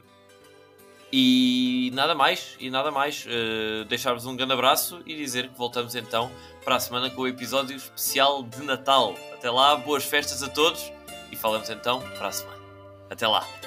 e 1.11 1.91
nada 1.93 2.15
mais, 2.15 2.55
e 2.59 2.69
nada 2.69 2.89
mais. 2.91 3.25
Uh, 3.25 3.83
Deixar-vos 3.85 4.25
um 4.25 4.35
grande 4.35 4.53
abraço 4.53 5.01
e 5.05 5.15
dizer 5.15 5.49
que 5.49 5.57
voltamos 5.57 5.95
então 5.95 6.31
para 6.63 6.75
a 6.75 6.79
semana 6.79 7.09
com 7.09 7.21
o 7.23 7.27
episódio 7.27 7.75
especial 7.75 8.43
de 8.43 8.63
Natal. 8.63 9.15
Até 9.33 9.49
lá, 9.49 9.75
boas 9.75 10.05
festas 10.05 10.41
a 10.41 10.47
todos 10.47 10.91
e 11.31 11.35
falamos 11.35 11.69
então 11.69 11.99
para 12.17 12.27
a 12.27 12.31
semana. 12.31 12.61
Até 13.09 13.27
lá! 13.27 13.60